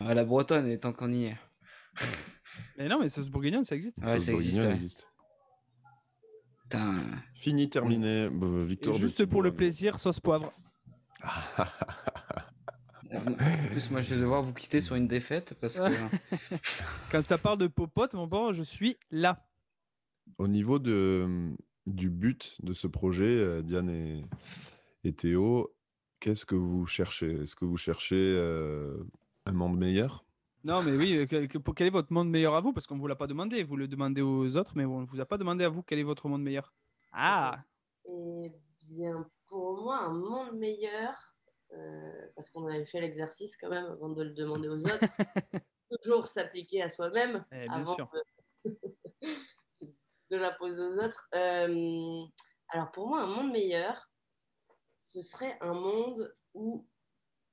Ah, 0.00 0.12
la 0.12 0.24
bretonne, 0.24 0.66
et 0.66 0.78
tant 0.78 0.92
qu'on 0.92 1.10
y 1.12 1.24
est. 1.24 1.36
Mais 2.78 2.88
non, 2.88 2.98
mais 2.98 3.08
sauce 3.08 3.28
bourguignonne, 3.28 3.64
ça 3.64 3.76
existe. 3.76 3.96
Ouais, 3.98 4.14
sauce 4.14 4.24
ça 4.24 4.32
existe. 4.32 4.56
bourguignonne 4.56 4.66
ouais. 4.66 4.74
existe. 4.76 5.06
Putain. 6.64 7.02
Fini, 7.34 7.70
terminé. 7.70 8.28
Bah, 8.30 8.46
Et 8.46 8.64
victoire 8.64 8.96
de 8.96 9.00
juste 9.00 9.26
pour 9.26 9.42
le 9.42 9.54
plaisir, 9.54 9.98
sauce 9.98 10.20
poivre. 10.20 10.52
En 13.14 13.68
plus, 13.70 13.90
moi, 13.90 14.00
je 14.00 14.14
vais 14.14 14.20
devoir 14.20 14.42
vous 14.42 14.52
quitter 14.52 14.80
sur 14.80 14.96
une 14.96 15.06
défaite 15.06 15.54
parce 15.60 15.78
que. 15.78 15.84
Quand 17.12 17.22
ça 17.22 17.38
parle 17.38 17.58
de 17.58 17.68
popote, 17.68 18.14
mon 18.14 18.26
bon, 18.26 18.52
je 18.52 18.64
suis 18.64 18.96
là. 19.12 19.46
Au 20.38 20.48
niveau 20.48 20.80
de, 20.80 21.54
du 21.86 22.10
but 22.10 22.56
de 22.62 22.72
ce 22.72 22.86
projet, 22.86 23.24
euh, 23.24 23.62
Diane 23.62 23.90
et, 23.90 24.24
et 25.04 25.12
Théo, 25.12 25.74
qu'est-ce 26.18 26.46
que 26.46 26.56
vous 26.56 26.86
cherchez? 26.86 27.42
Est-ce 27.42 27.54
que 27.54 27.64
vous 27.64 27.76
cherchez 27.76 28.16
euh, 28.16 28.96
un 29.46 29.52
monde 29.52 29.78
meilleur? 29.78 30.24
Non, 30.64 30.82
mais 30.82 30.92
oui, 30.96 31.16
euh, 31.18 31.26
que- 31.26 31.46
que- 31.46 31.58
pour- 31.58 31.74
quel 31.74 31.88
est 31.88 31.90
votre 31.90 32.12
monde 32.12 32.30
meilleur 32.30 32.54
à 32.54 32.60
vous? 32.60 32.72
Parce 32.72 32.86
qu'on 32.86 32.94
ne 32.96 33.00
vous 33.00 33.06
l'a 33.06 33.16
pas 33.16 33.26
demandé. 33.26 33.62
Vous 33.62 33.76
le 33.76 33.86
demandez 33.86 34.22
aux 34.22 34.56
autres, 34.56 34.72
mais 34.76 34.84
on 34.86 35.02
ne 35.02 35.06
vous 35.06 35.20
a 35.20 35.26
pas 35.26 35.36
demandé 35.36 35.62
à 35.64 35.68
vous 35.68 35.82
quel 35.82 35.98
est 35.98 36.02
votre 36.04 36.26
monde 36.28 36.42
meilleur. 36.42 36.72
Ah 37.12 37.62
Eh 38.08 38.50
bien, 38.86 39.28
pour 39.46 39.82
moi, 39.82 39.98
un 39.98 40.12
monde 40.14 40.56
meilleur, 40.56 41.14
euh, 41.72 42.28
parce 42.34 42.50
qu'on 42.50 42.66
avait 42.66 42.86
fait 42.86 43.00
l'exercice 43.00 43.56
quand 43.58 43.68
même 43.68 43.84
avant 43.84 44.08
de 44.08 44.22
le 44.22 44.30
demander 44.30 44.68
aux 44.68 44.84
autres, 44.86 45.00
toujours 45.90 46.26
s'appliquer 46.26 46.82
à 46.82 46.88
soi-même 46.88 47.44
Eh, 47.52 47.66
avant 47.68 47.94
sûr. 47.94 48.10
de, 48.64 48.78
de 50.30 50.36
la 50.36 50.50
poser 50.52 50.82
aux 50.82 50.98
autres. 50.98 51.28
Euh, 51.34 52.22
alors, 52.70 52.90
pour 52.90 53.06
moi, 53.08 53.20
un 53.20 53.26
monde 53.26 53.52
meilleur, 53.52 54.08
ce 54.98 55.20
serait 55.20 55.58
un 55.60 55.74
monde 55.74 56.34
où 56.54 56.86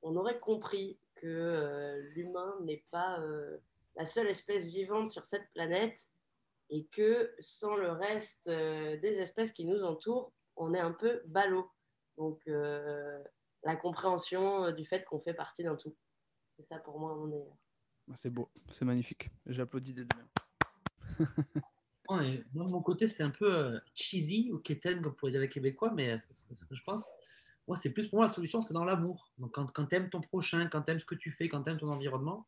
on 0.02 0.16
aurait 0.16 0.40
compris 0.40 0.98
que 1.22 1.28
euh, 1.28 2.02
l'humain 2.16 2.56
n'est 2.64 2.84
pas 2.92 3.20
euh, 3.20 3.58
la 3.96 4.06
seule 4.06 4.28
espèce 4.28 4.66
vivante 4.66 5.10
sur 5.10 5.28
cette 5.28 5.50
planète 5.54 6.10
et 6.70 6.86
que 6.88 7.34
sans 7.40 7.76
le 7.76 7.92
reste 7.92 8.48
euh, 8.48 8.98
des 8.98 9.20
espèces 9.20 9.52
qui 9.52 9.66
nous 9.66 9.84
entourent, 9.84 10.34
on 10.56 10.74
est 10.74 10.80
un 10.80 10.94
peu 10.94 11.22
ballot. 11.26 11.70
Donc, 12.18 12.42
euh, 12.48 13.24
la 13.64 13.76
compréhension 13.76 14.72
du 14.72 14.86
fait 14.86 15.06
qu'on 15.06 15.20
fait 15.20 15.34
partie 15.34 15.64
d'un 15.64 15.76
tout. 15.76 15.96
C'est 16.48 16.64
ça 16.64 16.80
pour 16.80 17.00
moi 17.00 17.16
mon 17.16 17.28
meilleur. 17.28 17.56
C'est 18.16 18.30
beau, 18.30 18.50
c'est 18.72 18.86
magnifique. 18.86 19.30
J'applaudis 19.46 19.94
des 19.94 20.06
deux 21.26 21.28
moi, 22.10 22.24
de 22.24 22.72
mon 22.72 22.82
côté, 22.82 23.08
c'était 23.08 23.24
un 23.24 23.30
peu 23.30 23.80
cheesy 23.94 24.52
ou 24.52 24.60
keten, 24.60 25.02
comme 25.02 25.16
pourrait 25.16 25.32
dire 25.32 25.42
les 25.42 25.50
Québécois, 25.50 25.92
mais 25.94 26.20
c'est 26.20 26.34
c'est 26.36 26.56
ce 26.56 26.66
que 26.66 26.76
je 26.76 26.84
pense. 26.84 27.08
Moi, 27.68 27.78
c'est 27.78 27.94
plus 27.94 28.08
pour 28.10 28.18
moi 28.20 28.28
la 28.28 28.34
solution, 28.34 28.62
c'est 28.62 28.74
dans 28.74 28.84
l'amour. 28.84 29.30
Donc, 29.38 29.52
quand, 29.54 29.72
quand 29.72 29.86
tu 29.86 29.96
aimes 29.96 30.10
ton 30.10 30.22
prochain, 30.22 30.68
quand 30.68 30.82
tu 30.82 30.92
aimes 30.92 31.00
ce 31.00 31.06
que 31.06 31.16
tu 31.16 31.32
fais, 31.32 31.48
quand 31.48 31.64
tu 31.64 31.70
aimes 31.70 31.78
ton 31.78 31.90
environnement, 31.90 32.48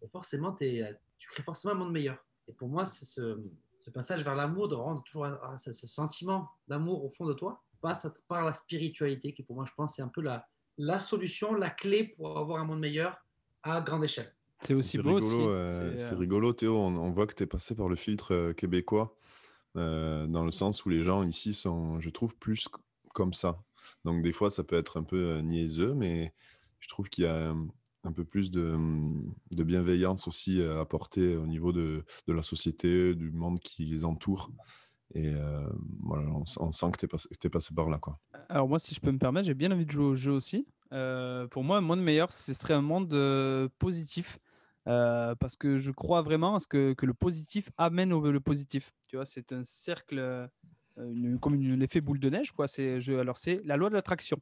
ben, 0.00 0.08
forcément, 0.10 0.56
euh, 0.62 0.92
tu 1.18 1.28
crées 1.30 1.42
forcément 1.42 1.74
un 1.74 1.76
monde 1.76 1.92
meilleur. 1.92 2.18
Et 2.48 2.52
pour 2.52 2.68
moi, 2.68 2.84
c'est 2.86 3.04
ce, 3.04 3.42
ce 3.78 3.90
passage 3.90 4.24
vers 4.24 4.34
l'amour, 4.34 4.68
de 4.68 4.74
rendre 4.74 5.02
toujours 5.04 5.26
un- 5.26 5.38
un- 5.42 5.58
ce, 5.58 5.72
ce 5.72 5.86
sentiment 5.86 6.48
d'amour 6.68 7.04
au 7.04 7.10
fond 7.10 7.26
de 7.26 7.34
toi, 7.34 7.62
passe 7.80 8.04
à- 8.04 8.12
par 8.28 8.44
la 8.44 8.52
spiritualité, 8.52 9.34
qui 9.34 9.42
pour 9.42 9.56
moi, 9.56 9.64
je 9.68 9.72
pense, 9.74 9.94
c'est 9.96 10.02
un 10.02 10.08
peu 10.08 10.20
la, 10.22 10.46
la 10.78 11.00
solution, 11.00 11.54
la 11.54 11.70
clé 11.70 12.04
pour 12.04 12.38
avoir 12.38 12.60
un 12.60 12.64
monde 12.64 12.80
meilleur 12.80 13.16
à 13.62 13.80
grande 13.80 14.04
échelle. 14.04 14.32
C'est 14.60 14.74
aussi 14.74 14.96
beau 14.98 15.14
rigolo, 15.16 15.26
aussi. 15.26 15.42
euh, 15.42 15.96
C'est, 15.96 16.14
euh, 16.14 16.18
rigolo, 16.18 16.52
Théo. 16.52 16.76
On, 16.76 16.94
on 16.96 17.10
voit 17.10 17.26
que 17.26 17.34
tu 17.34 17.42
es 17.42 17.46
passé 17.46 17.74
par 17.74 17.88
le 17.88 17.96
filtre 17.96 18.32
euh, 18.32 18.52
québécois, 18.52 19.16
euh, 19.76 20.26
dans 20.28 20.44
le 20.44 20.52
sens 20.52 20.84
où 20.84 20.88
les 20.88 21.02
gens 21.02 21.24
ici 21.24 21.52
sont, 21.52 21.98
je 21.98 22.08
trouve, 22.10 22.36
plus 22.36 22.68
comme 23.12 23.34
ça. 23.34 23.60
Donc, 24.04 24.22
des 24.22 24.32
fois, 24.32 24.50
ça 24.50 24.64
peut 24.64 24.76
être 24.76 24.98
un 24.98 25.02
peu 25.02 25.16
euh, 25.16 25.42
niaiseux, 25.42 25.94
mais 25.94 26.32
je 26.80 26.88
trouve 26.88 27.08
qu'il 27.08 27.24
y 27.24 27.26
a 27.26 27.50
un, 27.50 27.68
un 28.04 28.12
peu 28.12 28.24
plus 28.24 28.50
de, 28.50 28.76
de 29.52 29.64
bienveillance 29.64 30.26
aussi 30.26 30.62
à 30.62 30.80
apporter 30.80 31.36
au 31.36 31.46
niveau 31.46 31.72
de, 31.72 32.04
la 32.26 32.42
société, 32.42 33.14
du 33.14 33.30
monde 33.30 33.60
qui 33.60 33.84
les 33.84 34.04
entoure. 34.04 34.50
Et 35.14 35.32
euh, 35.34 35.68
voilà, 36.00 36.26
on, 36.58 36.72
sent 36.72 36.86
que 36.92 36.98
tu 36.98 37.04
es, 37.04 37.48
passé- 37.48 37.74
par 37.74 37.90
là. 37.90 37.98
Quoi. 37.98 38.18
Alors 38.48 38.68
moi, 38.68 38.78
si 38.78 38.94
je 38.94 39.00
peux 39.00 39.12
me 39.12 39.18
permettre, 39.18 39.46
j'ai 39.46 39.54
bien 39.54 39.70
envie 39.70 39.84
de 39.84 39.90
jouer 39.90 40.04
au 40.04 40.14
jeu 40.14 40.32
aussi. 40.32 40.66
Euh, 40.92 41.46
pour 41.48 41.64
moi, 41.64 41.78
un 41.78 41.82
monde 41.82 42.02
meilleur, 42.02 42.32
ce 42.32 42.54
serait 42.54 42.74
un 42.74 42.82
monde 42.82 43.12
euh, 43.12 43.68
positif. 43.78 44.38
Euh, 44.88 45.36
parce 45.36 45.54
que 45.54 45.78
je 45.78 45.92
crois 45.92 46.22
vraiment 46.22 46.56
à 46.56 46.60
ce 46.60 46.66
que, 46.66 46.94
le 47.00 47.14
positif 47.14 47.70
amène 47.76 48.12
au 48.12 48.40
positif. 48.40 48.92
Tu 49.06 49.16
vois, 49.16 49.24
c'est 49.24 49.52
un 49.52 49.62
cercle, 49.62 50.18
euh, 50.18 50.46
comme 51.40 51.54
une- 51.54 51.78
l'effet 51.78 52.00
boule 52.00 52.18
de 52.18 52.30
neige. 52.30 52.52
Quoi. 52.52 52.68
C'est, 52.68 52.98
alors, 53.08 53.38
c'est 53.38 53.60
la 53.64 53.76
loi 53.76 53.88
de 53.88 53.94
l'attraction. 53.94 54.38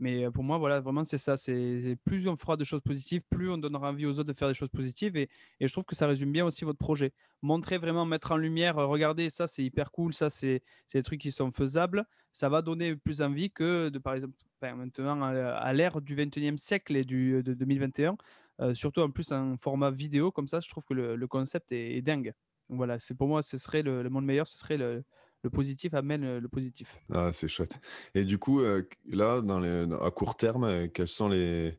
Mais 0.00 0.24
euh, 0.24 0.30
pour 0.30 0.42
moi, 0.42 0.58
voilà, 0.58 0.80
vraiment, 0.80 1.04
c'est 1.04 1.18
ça. 1.18 1.36
C'est, 1.36 1.96
plus 2.04 2.28
on 2.28 2.36
fera 2.36 2.56
de 2.56 2.64
choses 2.64 2.80
positives, 2.80 3.22
plus 3.30 3.50
on 3.50 3.58
donnera 3.58 3.90
envie 3.90 4.06
aux 4.06 4.18
autres 4.18 4.24
de 4.24 4.32
faire 4.32 4.48
des 4.48 4.54
choses 4.54 4.68
positives. 4.70 5.16
Et, 5.16 5.28
et 5.60 5.68
je 5.68 5.72
trouve 5.72 5.84
que 5.84 5.94
ça 5.94 6.06
résume 6.06 6.32
bien 6.32 6.44
aussi 6.44 6.64
votre 6.64 6.78
projet. 6.78 7.12
Montrer 7.42 7.78
vraiment, 7.78 8.04
mettre 8.04 8.32
en 8.32 8.36
lumière, 8.36 8.78
euh, 8.78 8.86
regardez, 8.86 9.30
ça, 9.30 9.46
c'est 9.46 9.62
hyper 9.62 9.92
cool, 9.92 10.14
ça, 10.14 10.30
c'est, 10.30 10.62
des 10.92 11.02
trucs 11.02 11.20
qui 11.20 11.30
sont 11.32 11.50
faisables 11.50 12.04
ça 12.32 12.48
va 12.48 12.62
donner 12.62 12.96
plus 12.96 13.22
envie 13.22 13.52
que 13.52 13.90
de, 13.90 14.00
par 14.00 14.14
exemple, 14.14 14.34
enfin, 14.60 14.74
maintenant 14.74 15.22
à, 15.22 15.72
l'ère 15.72 16.00
du 16.00 16.16
21e 16.16 16.56
siècle 16.56 16.96
et 16.96 17.04
du, 17.04 17.44
de 17.44 17.54
2021, 17.54 18.16
euh, 18.60 18.74
surtout 18.74 19.02
en 19.02 19.10
plus 19.10 19.30
en 19.30 19.56
format 19.56 19.92
vidéo 19.92 20.32
comme 20.32 20.48
ça, 20.48 20.58
je 20.58 20.68
trouve 20.68 20.84
que 20.84 20.94
le, 20.94 21.26
concept 21.28 21.70
est, 21.70 22.02
dingue. 22.02 22.34
Voilà, 22.68 22.98
c'est 22.98 23.14
pour 23.14 23.28
moi, 23.28 23.40
ce 23.42 23.56
serait 23.56 23.82
le, 23.82 24.02
le 24.02 24.10
monde 24.10 24.24
meilleur, 24.24 24.48
ce 24.48 24.58
serait 24.58 24.76
le, 24.76 25.04
le 25.44 25.50
positif 25.50 25.94
amène 25.94 26.22
le, 26.22 26.40
le 26.40 26.48
positif. 26.48 26.96
Ah, 27.12 27.32
c'est 27.32 27.48
chouette. 27.48 27.78
Et 28.14 28.24
du 28.24 28.38
coup, 28.38 28.60
euh, 28.60 28.82
là, 29.06 29.40
dans 29.40 29.60
les, 29.60 29.86
dans- 29.86 30.00
à 30.00 30.10
court 30.10 30.36
terme, 30.36 30.64
euh, 30.64 30.88
quels 30.88 31.08
sont 31.08 31.28
les. 31.28 31.78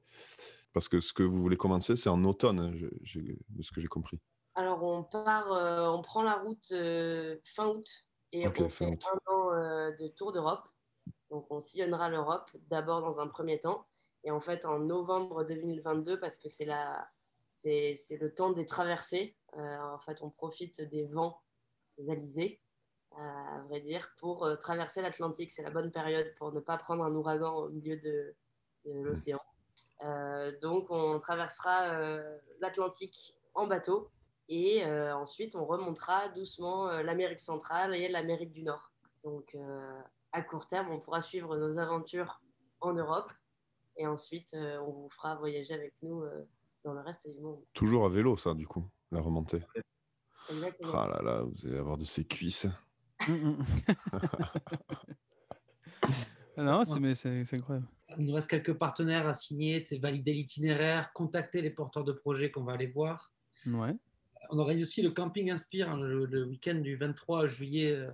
Parce 0.73 0.87
que 0.89 0.99
ce 0.99 1.13
que 1.13 1.23
vous 1.23 1.41
voulez 1.41 1.57
commencer, 1.57 1.95
c'est 1.95 2.09
en 2.09 2.23
automne, 2.25 2.59
hein, 2.59 2.71
je- 3.03 3.19
de 3.21 3.63
ce 3.63 3.71
que 3.71 3.81
j'ai 3.81 3.87
compris. 3.87 4.19
Alors, 4.55 4.83
on 4.83 5.03
part, 5.03 5.51
euh, 5.51 5.89
on 5.89 6.01
prend 6.01 6.23
la 6.23 6.35
route 6.35 6.71
euh, 6.71 7.37
fin 7.43 7.67
août 7.67 7.85
et 8.31 8.47
Ok, 8.47 8.57
on 8.61 8.69
fin 8.69 8.85
fait 8.87 8.91
août. 8.93 9.03
un 9.11 9.33
an 9.33 9.51
euh, 9.53 9.91
de 9.91 10.07
tour 10.07 10.31
d'Europe. 10.31 10.63
Donc, 11.31 11.47
on 11.49 11.59
sillonnera 11.59 12.09
l'Europe 12.09 12.49
d'abord 12.69 13.01
dans 13.01 13.19
un 13.19 13.27
premier 13.27 13.59
temps. 13.59 13.87
Et 14.23 14.31
en 14.31 14.39
fait, 14.41 14.65
en 14.65 14.79
novembre 14.79 15.43
2022, 15.43 16.19
parce 16.19 16.37
que 16.37 16.49
c'est 16.49 16.65
la, 16.65 17.09
c'est, 17.55 17.95
c'est 17.97 18.17
le 18.17 18.33
temps 18.33 18.51
des 18.51 18.65
traversées, 18.65 19.37
euh, 19.57 19.77
en 19.93 19.99
fait, 19.99 20.21
on 20.21 20.29
profite 20.29 20.81
des 20.81 21.05
vents 21.05 21.41
des 21.97 22.09
alizés, 22.09 22.61
euh, 22.63 22.64
à 23.17 23.61
vrai 23.67 23.79
dire, 23.81 24.09
pour 24.19 24.45
euh, 24.45 24.55
traverser 24.55 25.01
l'Atlantique. 25.01 25.51
C'est 25.51 25.63
la 25.63 25.69
bonne 25.69 25.91
période 25.91 26.33
pour 26.37 26.51
ne 26.51 26.59
pas 26.59 26.77
prendre 26.77 27.03
un 27.03 27.13
ouragan 27.15 27.55
au 27.55 27.69
milieu 27.69 27.97
de, 27.97 28.35
de 28.85 29.01
l'océan. 29.01 29.41
Euh, 30.03 30.51
donc, 30.61 30.87
on 30.89 31.19
traversera 31.19 31.89
euh, 31.93 32.37
l'Atlantique 32.59 33.37
en 33.53 33.67
bateau. 33.67 34.11
Et 34.47 34.85
ensuite, 34.85 35.55
on 35.55 35.65
remontera 35.65 36.29
doucement 36.29 37.01
l'Amérique 37.01 37.39
centrale 37.39 37.95
et 37.95 38.07
l'Amérique 38.09 38.51
du 38.51 38.61
Nord. 38.61 38.91
Donc, 39.23 39.57
à 40.33 40.43
court 40.43 40.67
terme, 40.67 40.91
on 40.91 40.99
pourra 40.99 41.21
suivre 41.21 41.57
nos 41.57 41.79
aventures 41.79 42.41
en 42.79 42.93
Europe. 42.93 43.31
Et 43.97 44.07
ensuite, 44.07 44.53
euh, 44.53 44.79
on 44.81 44.91
vous 44.91 45.09
fera 45.09 45.35
voyager 45.35 45.73
avec 45.73 45.93
nous 46.01 46.21
euh, 46.21 46.47
dans 46.83 46.93
le 46.93 46.99
reste 46.99 47.29
du 47.29 47.39
monde. 47.39 47.63
Toujours 47.73 48.05
à 48.05 48.09
vélo, 48.09 48.35
ça, 48.35 48.53
du 48.53 48.67
coup, 48.67 48.85
la 49.11 49.21
remontée. 49.21 49.61
Exactement. 50.49 50.91
Ah 50.93 51.07
là 51.07 51.21
là, 51.23 51.41
vous 51.43 51.65
allez 51.65 51.77
avoir 51.77 51.97
de 51.97 52.05
ces 52.05 52.25
cuisses. 52.25 52.67
non, 56.57 56.85
c'est, 56.85 56.99
mais 56.99 57.15
c'est, 57.15 57.45
c'est 57.45 57.57
incroyable. 57.57 57.87
Il 58.17 58.25
nous 58.25 58.33
reste 58.33 58.49
quelques 58.49 58.73
partenaires 58.73 59.27
à 59.27 59.33
signer, 59.33 59.85
valider 59.99 60.33
l'itinéraire, 60.33 61.11
contacter 61.13 61.61
les 61.61 61.69
porteurs 61.69 62.03
de 62.03 62.11
projets 62.11 62.51
qu'on 62.51 62.63
va 62.63 62.73
aller 62.73 62.87
voir. 62.87 63.31
Ouais. 63.65 63.95
On 64.51 64.59
organise 64.59 64.83
aussi 64.83 65.01
le 65.01 65.09
camping 65.09 65.51
Inspire 65.51 65.89
hein, 65.89 65.97
le, 65.97 66.25
le 66.25 66.45
week-end 66.45 66.75
du 66.75 66.95
23 66.95 67.47
juillet 67.47 67.91
euh, 67.91 68.11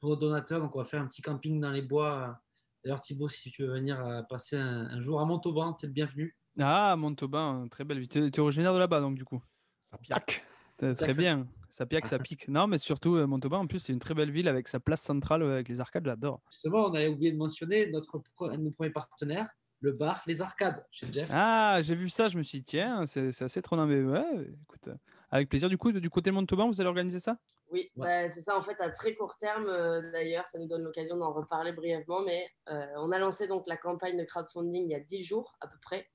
pour 0.00 0.10
nos 0.10 0.16
donateurs. 0.16 0.60
Donc, 0.60 0.74
on 0.76 0.78
va 0.78 0.84
faire 0.84 1.02
un 1.02 1.06
petit 1.06 1.22
camping 1.22 1.60
dans 1.60 1.70
les 1.70 1.82
bois. 1.82 2.40
D'ailleurs, 2.84 3.00
Thibaut, 3.00 3.28
si 3.28 3.50
tu 3.50 3.62
veux 3.62 3.72
venir 3.72 4.04
euh, 4.04 4.22
passer 4.22 4.56
un, 4.56 4.86
un 4.86 5.00
jour 5.00 5.20
à 5.20 5.24
Montauban, 5.24 5.72
tu 5.72 5.86
es 5.86 5.88
le 5.88 5.94
bienvenu. 5.94 6.36
Ah, 6.60 6.94
Montauban, 6.96 7.66
très 7.68 7.84
belle 7.84 7.98
ville. 7.98 8.08
Tu 8.08 8.18
es 8.18 8.40
originaire 8.40 8.72
de 8.72 8.78
là-bas, 8.78 9.00
donc 9.00 9.16
du 9.16 9.24
coup. 9.24 9.42
Ça 9.90 9.98
piaque. 9.98 10.44
Très, 10.76 11.14
bien. 11.14 11.46
Ça 11.74 11.86
pique, 11.86 12.06
ça 12.06 12.20
pique. 12.20 12.46
Non, 12.46 12.68
mais 12.68 12.78
surtout, 12.78 13.16
euh, 13.16 13.26
Montauban, 13.26 13.58
en 13.58 13.66
plus, 13.66 13.80
c'est 13.80 13.92
une 13.92 13.98
très 13.98 14.14
belle 14.14 14.30
ville 14.30 14.46
avec 14.46 14.68
sa 14.68 14.78
place 14.78 15.02
centrale 15.02 15.42
euh, 15.42 15.54
avec 15.54 15.68
les 15.68 15.80
arcades, 15.80 16.04
j'adore. 16.06 16.40
Justement, 16.48 16.86
on 16.86 16.94
avait 16.94 17.08
oublié 17.08 17.32
de 17.32 17.36
mentionner 17.36 17.90
notre 17.90 18.18
pro- 18.36 18.46
un 18.48 18.58
de 18.58 18.62
nos 18.62 18.70
premiers 18.70 18.92
partenaires, 18.92 19.48
le 19.80 19.90
bar 19.90 20.22
Les 20.28 20.40
Arcades, 20.40 20.86
chez 20.92 21.12
Jeff. 21.12 21.30
Ah, 21.32 21.80
j'ai 21.82 21.96
vu 21.96 22.08
ça, 22.08 22.28
je 22.28 22.38
me 22.38 22.44
suis 22.44 22.58
dit, 22.58 22.64
tiens, 22.64 23.04
c'est 23.06 23.42
assez 23.42 23.58
étonnant. 23.58 23.86
Mais 23.88 24.00
ouais, 24.04 24.24
écoute, 24.62 24.88
avec 25.32 25.48
plaisir. 25.48 25.68
Du 25.68 25.76
coup, 25.76 25.90
du 25.90 26.08
côté 26.10 26.30
de 26.30 26.36
Montauban, 26.36 26.68
vous 26.68 26.80
allez 26.80 26.86
organiser 26.88 27.18
ça? 27.18 27.38
Oui, 27.72 27.90
Ouais. 27.96 28.06
bah, 28.22 28.28
c'est 28.28 28.40
ça 28.42 28.56
en 28.56 28.62
fait 28.62 28.80
à 28.80 28.90
très 28.90 29.16
court 29.16 29.36
terme 29.38 29.66
euh, 29.68 30.12
d'ailleurs, 30.12 30.46
ça 30.46 30.58
nous 30.60 30.68
donne 30.68 30.84
l'occasion 30.84 31.16
d'en 31.16 31.32
reparler 31.32 31.72
brièvement, 31.72 32.20
mais 32.22 32.46
euh, 32.68 32.86
on 32.98 33.10
a 33.10 33.18
lancé 33.18 33.48
donc 33.48 33.64
la 33.66 33.76
campagne 33.76 34.16
de 34.16 34.22
crowdfunding 34.22 34.84
il 34.84 34.90
y 34.90 34.94
a 34.94 35.00
10 35.00 35.24
jours 35.24 35.56
à 35.60 35.66
peu 35.66 35.76
près. 35.82 36.08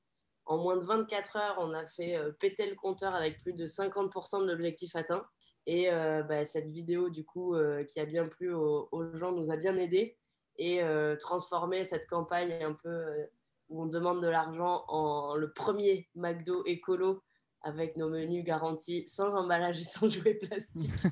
En 0.46 0.58
moins 0.60 0.78
de 0.78 0.86
24 0.86 1.36
heures, 1.36 1.56
on 1.60 1.74
a 1.74 1.86
fait 1.86 2.16
euh, 2.16 2.32
péter 2.32 2.70
le 2.70 2.76
compteur 2.76 3.14
avec 3.14 3.42
plus 3.42 3.52
de 3.54 3.68
50% 3.68 4.42
de 4.42 4.48
l'objectif 4.50 4.96
atteint. 4.96 5.26
Et 5.72 5.92
euh, 5.92 6.24
bah, 6.24 6.46
cette 6.46 6.72
vidéo 6.72 7.10
du 7.10 7.24
coup 7.24 7.54
euh, 7.54 7.84
qui 7.84 8.00
a 8.00 8.06
bien 8.06 8.28
plu 8.28 8.52
aux, 8.52 8.90
aux 8.92 9.16
gens 9.16 9.32
nous 9.32 9.52
a 9.52 9.56
bien 9.56 9.78
aidé 9.78 10.18
et 10.58 10.82
euh, 10.82 11.16
transformé 11.16 11.86
cette 11.86 12.08
campagne 12.08 12.52
un 12.64 12.74
peu 12.74 12.90
euh, 12.90 13.26
où 13.70 13.84
on 13.84 13.86
demande 13.86 14.20
de 14.24 14.28
l'argent 14.28 14.84
en 14.88 15.36
le 15.36 15.54
premier 15.54 16.10
McDo 16.16 16.66
écolo 16.66 17.22
avec 17.62 17.98
nos 17.98 18.10
menus 18.10 18.44
garantis 18.44 19.08
sans 19.08 19.36
emballage 19.36 19.80
et 19.80 19.84
sans 19.84 20.10
jouets 20.10 20.36
plastiques. 20.36 20.92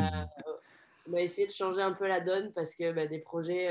Euh, 0.00 0.24
on 1.06 1.12
a 1.12 1.20
essayé 1.20 1.46
de 1.46 1.52
changer 1.52 1.82
un 1.82 1.92
peu 1.92 2.08
la 2.08 2.22
donne 2.22 2.54
parce 2.54 2.74
que 2.74 2.90
bah, 2.90 3.06
des 3.06 3.18
projets 3.18 3.68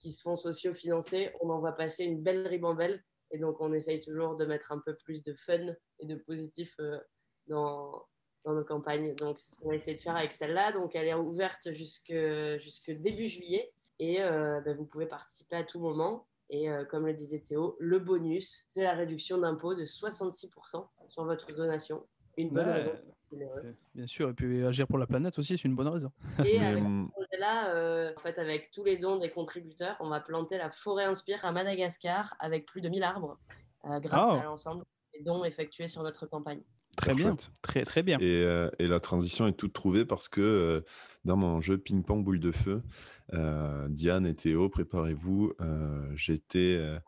qui 0.00 0.10
se 0.10 0.20
font 0.20 0.34
socio-financés, 0.34 1.30
on 1.40 1.50
en 1.50 1.60
va 1.60 1.70
passer 1.70 2.02
une 2.02 2.20
belle 2.20 2.44
ribambelle. 2.48 3.04
Et 3.30 3.38
donc, 3.38 3.60
on 3.60 3.72
essaye 3.72 4.00
toujours 4.00 4.34
de 4.34 4.44
mettre 4.44 4.72
un 4.72 4.80
peu 4.80 4.96
plus 4.96 5.22
de 5.22 5.32
fun 5.34 5.68
et 6.00 6.06
de 6.06 6.16
positif 6.16 6.76
dans, 7.46 8.04
dans 8.48 8.54
nos 8.54 8.64
campagnes. 8.64 9.14
Donc, 9.14 9.38
c'est 9.38 9.54
ce 9.54 9.60
qu'on 9.60 9.70
a 9.70 9.74
essayé 9.74 9.96
de 9.96 10.00
faire 10.00 10.16
avec 10.16 10.32
celle-là. 10.32 10.72
Donc, 10.72 10.94
elle 10.96 11.06
est 11.06 11.14
ouverte 11.14 11.72
jusque, 11.72 12.12
jusque 12.58 12.90
début 12.90 13.28
juillet. 13.28 13.70
Et 13.98 14.22
euh, 14.22 14.60
bah, 14.60 14.74
vous 14.74 14.84
pouvez 14.86 15.06
participer 15.06 15.56
à 15.56 15.64
tout 15.64 15.80
moment. 15.80 16.26
Et 16.50 16.70
euh, 16.70 16.84
comme 16.84 17.06
le 17.06 17.12
disait 17.12 17.40
Théo, 17.40 17.76
le 17.78 17.98
bonus, 17.98 18.64
c'est 18.68 18.82
la 18.82 18.92
réduction 18.94 19.36
d'impôt 19.38 19.74
de 19.74 19.84
66% 19.84 20.86
sur 21.08 21.24
votre 21.24 21.54
donation. 21.54 22.06
Une 22.38 22.50
bonne 22.50 22.66
Ouais, 22.66 22.72
raison. 22.72 22.92
euh, 23.34 23.72
Bien 23.94 24.06
sûr, 24.06 24.30
et 24.30 24.32
puis 24.32 24.64
agir 24.64 24.86
pour 24.86 24.96
la 24.96 25.06
planète 25.06 25.38
aussi, 25.38 25.58
c'est 25.58 25.68
une 25.68 25.74
bonne 25.74 25.88
raison. 25.88 26.10
Et 26.46 26.58
avec 26.64 26.82
hum, 26.82 27.10
projet-là, 27.12 27.74
euh, 27.74 28.12
en 28.16 28.20
fait, 28.20 28.38
avec 28.38 28.70
tous 28.70 28.84
les 28.84 28.96
dons 28.96 29.18
des 29.18 29.28
contributeurs, 29.30 29.96
on 30.00 30.08
va 30.08 30.20
planter 30.20 30.56
la 30.56 30.70
forêt 30.70 31.04
Inspire 31.04 31.44
à 31.44 31.52
Madagascar 31.52 32.34
avec 32.38 32.64
plus 32.64 32.80
de 32.80 32.88
1000 32.88 33.02
arbres 33.02 33.38
euh, 33.84 33.98
grâce 34.00 34.24
Oh. 34.30 34.34
à 34.36 34.44
l'ensemble 34.44 34.84
des 35.12 35.22
dons 35.24 35.44
effectués 35.44 35.88
sur 35.88 36.02
notre 36.02 36.26
campagne. 36.26 36.62
Très 36.98 37.14
bien, 37.14 37.30
très 37.62 37.82
très 37.84 38.02
bien. 38.02 38.18
Et, 38.18 38.42
euh, 38.42 38.70
et 38.78 38.88
la 38.88 38.98
transition 39.00 39.46
est 39.46 39.52
toute 39.52 39.72
trouvée 39.72 40.04
parce 40.04 40.28
que 40.28 40.40
euh, 40.40 40.80
dans 41.24 41.36
mon 41.36 41.60
jeu 41.60 41.78
ping-pong 41.78 42.24
boule 42.24 42.40
de 42.40 42.50
feu, 42.52 42.82
euh, 43.34 43.88
Diane 43.88 44.26
et 44.26 44.34
Théo, 44.34 44.68
préparez-vous. 44.68 45.52
euh, 45.60 46.10
J'étais, 46.16 46.76
euh, 46.76 46.98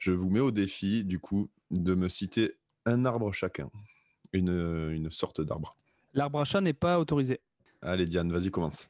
je 0.00 0.10
vous 0.12 0.28
mets 0.28 0.40
au 0.40 0.50
défi 0.50 1.04
du 1.04 1.20
coup 1.20 1.50
de 1.70 1.94
me 1.94 2.08
citer 2.08 2.56
un 2.84 3.04
arbre 3.04 3.32
chacun, 3.32 3.70
une, 4.32 4.48
une 4.90 5.10
sorte 5.10 5.40
d'arbre. 5.40 5.76
L'arbre 6.14 6.40
à 6.40 6.44
chat 6.44 6.60
n'est 6.60 6.72
pas 6.72 6.98
autorisé. 6.98 7.40
Allez 7.80 8.06
Diane, 8.06 8.32
vas-y 8.32 8.50
commence. 8.50 8.88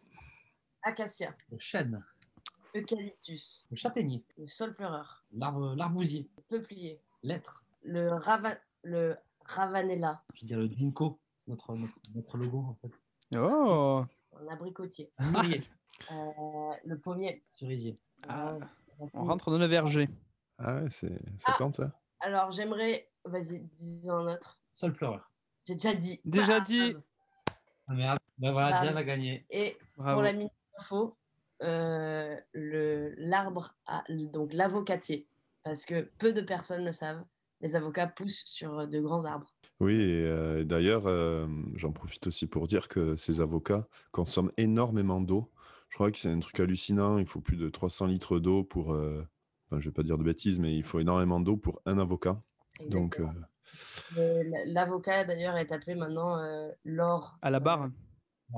Acacia, 0.82 1.36
Le 1.50 1.59
chêne, 1.59 2.02
eucalyptus, 2.74 3.66
le 3.70 3.76
châtaignier, 3.76 4.24
le 4.38 4.48
saule 4.48 4.74
pleureur, 4.74 5.24
l'arbre- 5.32 5.76
l'arbousier, 5.76 6.28
le 6.36 6.42
peuplier, 6.59 7.00
l'être, 7.22 7.64
le, 7.84 8.09
rava- 8.14 8.59
le 8.82 9.14
ravanella, 9.45 10.22
je 10.34 10.40
veux 10.43 10.47
dire 10.47 10.59
le 10.59 10.66
ginkgo, 10.68 11.20
c'est 11.36 11.51
notre, 11.51 11.74
notre, 11.74 11.95
notre 12.14 12.36
logo 12.36 12.59
en 12.59 12.74
fait. 12.80 12.93
Oh, 13.36 14.05
un 14.38 14.49
abricotier. 14.53 15.11
Euh, 16.11 16.72
le 16.84 16.99
pommier. 16.99 17.45
cerisier. 17.49 17.97
Ah, 18.28 18.55
Euh, 19.01 19.07
On 19.14 19.24
rentre 19.24 19.51
dans 19.51 19.59
le 19.59 19.66
verger. 19.66 20.09
Ah 20.59 20.76
ouais, 20.82 20.90
c'est 20.90 21.12
ça 21.38 21.57
Ah. 21.59 21.70
ça 21.72 21.93
Alors, 22.20 22.51
j'aimerais. 22.51 23.09
Vas-y, 23.24 23.61
dis 23.61 24.03
un 24.09 24.26
autre. 24.26 24.59
Seul 24.72 24.93
pleureur. 24.93 25.30
J'ai 25.64 25.74
déjà 25.74 25.95
dit. 25.95 26.20
Déjà 26.24 26.61
dit. 26.61 26.95
Ah 27.86 27.95
merde. 27.95 28.18
Ben 28.38 28.53
voilà. 28.53 28.80
Diane 28.80 28.97
a 28.97 29.05
gagné. 29.05 29.47
Et 29.51 29.76
Bravo. 29.97 30.16
pour 30.16 30.22
la 30.22 30.32
minute 30.32 30.53
info, 30.78 31.16
euh, 31.62 32.36
le 32.53 33.14
l'arbre, 33.16 33.74
donc 34.11 34.53
l'avocatier, 34.53 35.28
parce 35.62 35.84
que 35.84 36.11
peu 36.18 36.32
de 36.32 36.40
personnes 36.40 36.84
le 36.84 36.93
savent, 36.93 37.24
les 37.62 37.76
avocats 37.76 38.06
poussent 38.08 38.42
sur 38.44 38.86
de 38.86 39.00
grands 39.00 39.24
arbres. 39.24 39.52
Oui, 39.80 39.94
et 39.94 40.24
euh, 40.26 40.60
et 40.60 40.64
d'ailleurs, 40.64 41.06
euh, 41.06 41.46
j'en 41.74 41.92
profite 41.92 42.26
aussi 42.26 42.46
pour 42.46 42.66
dire 42.68 42.88
que 42.88 43.16
ces 43.16 43.40
avocats 43.40 43.86
consomment 44.12 44.52
énormément 44.56 45.20
d'eau. 45.20 45.50
Je 45.88 45.96
crois 45.96 46.10
que 46.10 46.18
c'est 46.18 46.30
un 46.30 46.38
truc 46.40 46.58
hallucinant. 46.60 47.18
Il 47.18 47.26
faut 47.26 47.40
plus 47.40 47.56
de 47.56 47.68
300 47.68 48.06
litres 48.06 48.38
d'eau 48.38 48.64
pour. 48.64 48.92
euh, 48.94 49.26
Enfin, 49.70 49.80
je 49.80 49.88
vais 49.88 49.92
pas 49.94 50.02
dire 50.02 50.18
de 50.18 50.22
bêtises, 50.22 50.58
mais 50.58 50.76
il 50.76 50.82
faut 50.82 51.00
énormément 51.00 51.40
d'eau 51.40 51.56
pour 51.56 51.80
un 51.86 51.98
avocat. 51.98 52.38
Donc, 52.90 53.14
Exactement. 53.20 53.46
euh, 54.18 54.42
L'avocat, 54.66 55.24
d'ailleurs, 55.24 55.56
est 55.56 55.72
appelé 55.72 55.94
maintenant 55.94 56.36
euh, 56.38 56.68
l'or, 56.84 57.38
À 57.40 57.48
la 57.50 57.58
barre. 57.58 57.88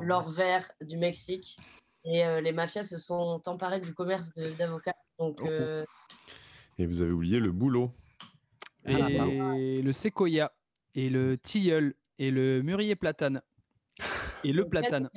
l'or 0.00 0.28
vert 0.28 0.70
du 0.80 0.96
Mexique. 0.96 1.56
Et 2.04 2.24
euh, 2.26 2.40
les 2.40 2.50
mafias 2.52 2.82
se 2.82 2.98
sont 2.98 3.40
emparés 3.46 3.80
du 3.80 3.94
commerce 3.94 4.34
de- 4.34 4.56
d'avocats. 4.58 4.96
Donc, 5.20 5.38
Oh, 5.40 5.44
oh. 5.46 5.50
euh, 5.50 5.84
et 6.78 6.86
vous 6.86 7.00
avez 7.00 7.12
oublié 7.12 7.38
le 7.38 7.52
boulot. 7.52 7.92
Et 8.86 8.94
Ah, 8.94 9.08
bah. 9.08 9.26
le 9.26 9.92
séquoia. 9.92 10.52
Et 10.94 11.08
le 11.08 11.36
tilleul. 11.36 11.94
Et 12.18 12.30
le 12.30 12.62
mûrier 12.62 12.94
platane. 12.96 13.42
Et 14.44 14.52
le 14.52 14.68
platane. 14.68 15.08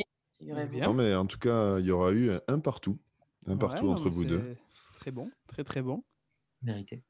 Non, 0.42 0.94
mais 0.94 1.14
en 1.16 1.26
tout 1.26 1.40
cas, 1.40 1.80
il 1.80 1.86
y 1.86 1.92
aura 1.92 2.12
eu 2.12 2.32
un 2.48 2.60
partout. 2.60 2.96
Un 3.48 3.54
Ouais, 3.54 3.58
partout 3.58 3.86
non, 3.86 3.92
entre 3.94 4.10
vous 4.10 4.26
deux. 4.26 4.56
Très 5.00 5.12
bon, 5.12 5.30
très 5.48 5.64
très 5.64 5.82
bon. 5.82 6.04
Mérité. 6.62 7.04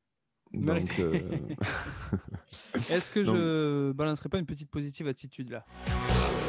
Donc, 0.53 0.99
euh, 0.99 1.19
Est-ce 2.89 3.11
que 3.11 3.23
je 3.23 3.91
balancerai 3.91 4.29
pas 4.29 4.37
une 4.39 4.45
petite 4.45 4.69
positive 4.71 5.07
attitude 5.07 5.49
là? 5.49 5.65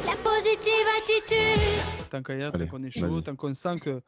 La 0.05 0.15
positive 0.15 0.87
attitude. 1.01 2.09
Tant 2.09 2.23
qu'à 2.23 2.35
y 2.35 2.37
être, 2.37 2.55
Allez, 2.55 2.65
tant 2.65 2.71
qu'on 2.71 2.83
est 2.83 2.91
chaud, 2.91 3.21
tant 3.21 3.35
qu'on 3.35 3.53
sent 3.53 3.79
que. 3.79 4.01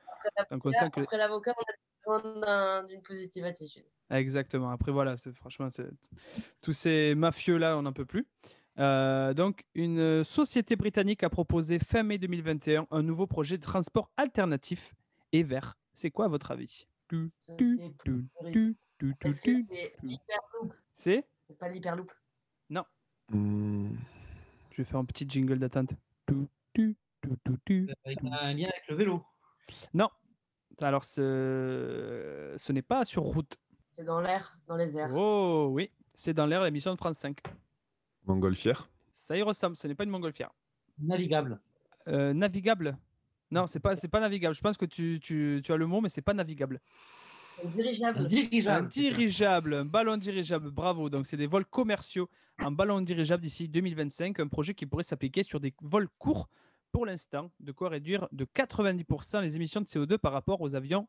Tant 0.49 0.59
qu'on 0.59 0.69
Là, 0.69 0.79
sent 0.79 0.89
que... 0.91 1.01
Après 1.01 1.17
l'avocat, 1.17 1.53
on 1.57 1.61
a 1.61 1.75
besoin 2.05 2.83
d'une 2.83 3.01
positive 3.01 3.45
attitude. 3.45 3.85
Exactement. 4.09 4.69
Après, 4.71 4.91
voilà, 4.91 5.15
franchement, 5.35 5.69
tous 6.61 6.73
ces 6.73 7.15
mafieux-là, 7.15 7.77
on 7.77 7.83
n'en 7.83 7.93
peut 7.93 8.05
plus. 8.05 8.27
Euh, 8.79 9.33
donc, 9.33 9.65
une 9.75 10.23
société 10.23 10.75
britannique 10.75 11.23
a 11.23 11.29
proposé 11.29 11.79
fin 11.79 12.03
mai 12.03 12.17
2021 12.17 12.87
un 12.91 13.03
nouveau 13.03 13.27
projet 13.27 13.57
de 13.57 13.63
transport 13.63 14.11
alternatif 14.17 14.93
et 15.31 15.43
vert. 15.43 15.77
C'est 15.93 16.11
quoi 16.11 16.25
à 16.25 16.27
votre 16.29 16.51
avis? 16.51 16.87
C'est 17.37 17.57
c'est 19.33 19.51
l'hyperloop? 20.03 20.73
C'est? 20.93 21.27
C'est 21.41 21.57
pas 21.57 21.69
l'hyperloop? 21.69 22.11
hmm, 23.29 23.93
Je 24.71 24.77
vais 24.77 24.83
faire 24.83 24.99
un 24.99 25.05
petit 25.05 25.25
jingle 25.27 25.59
d'attente. 25.59 25.91
Tu, 26.27 26.35
tu, 26.73 26.95
tu, 27.21 27.29
tu, 27.45 27.53
tu. 27.65 27.89
Il 28.05 28.29
y 28.29 28.33
a 28.33 28.41
un 28.41 28.53
lien 28.53 28.69
avec 28.69 28.87
le 28.89 28.95
vélo. 28.95 29.23
Non. 29.93 30.09
Alors, 30.83 31.03
ce, 31.03 32.53
ce 32.57 32.71
n'est 32.71 32.81
pas 32.81 33.05
sur 33.05 33.23
route. 33.23 33.57
C'est 33.87 34.03
dans 34.03 34.21
l'air, 34.21 34.57
dans 34.67 34.75
les 34.75 34.97
airs. 34.97 35.11
Oh 35.13 35.67
oui, 35.71 35.91
c'est 36.13 36.33
dans 36.33 36.45
l'air 36.45 36.63
l'émission 36.63 36.91
de 36.91 36.97
France 36.97 37.17
5. 37.17 37.37
Montgolfière. 38.25 38.89
Ça 39.13 39.37
y 39.37 39.41
ressemble, 39.41 39.75
ce 39.75 39.87
n'est 39.87 39.95
pas 39.95 40.03
une 40.03 40.09
montgolfière. 40.09 40.51
Navigable. 40.99 41.59
Euh, 42.07 42.33
navigable 42.33 42.97
Non, 43.51 43.67
c'est 43.67 43.79
pas, 43.79 43.95
c'est 43.95 44.07
pas 44.07 44.19
navigable. 44.19 44.55
Je 44.55 44.61
pense 44.61 44.77
que 44.77 44.85
tu, 44.85 45.19
tu, 45.21 45.61
tu 45.63 45.71
as 45.71 45.77
le 45.77 45.85
mot, 45.85 46.01
mais 46.01 46.09
c'est 46.09 46.21
pas 46.21 46.33
navigable. 46.33 46.79
Un 47.63 47.67
dirigeable. 47.69 48.19
Un 48.19 48.23
dirigeable. 48.23 48.85
Un 48.85 48.87
dirigeable, 48.87 49.73
un 49.75 49.85
ballon 49.85 50.17
dirigeable, 50.17 50.71
bravo. 50.71 51.09
Donc, 51.09 51.27
c'est 51.27 51.37
des 51.37 51.47
vols 51.47 51.65
commerciaux 51.65 52.29
en 52.63 52.71
ballon 52.71 53.01
dirigeable 53.01 53.43
d'ici 53.43 53.67
2025. 53.67 54.39
Un 54.39 54.47
projet 54.47 54.73
qui 54.73 54.85
pourrait 54.85 55.03
s'appliquer 55.03 55.43
sur 55.43 55.59
des 55.59 55.73
vols 55.81 56.09
courts 56.17 56.49
pour 56.91 57.05
l'instant, 57.05 57.51
de 57.59 57.71
quoi 57.71 57.89
réduire 57.89 58.27
de 58.31 58.45
90% 58.45 59.41
les 59.41 59.55
émissions 59.55 59.81
de 59.81 59.85
CO2 59.87 60.17
par 60.17 60.31
rapport 60.33 60.61
aux 60.61 60.75
avions, 60.75 61.07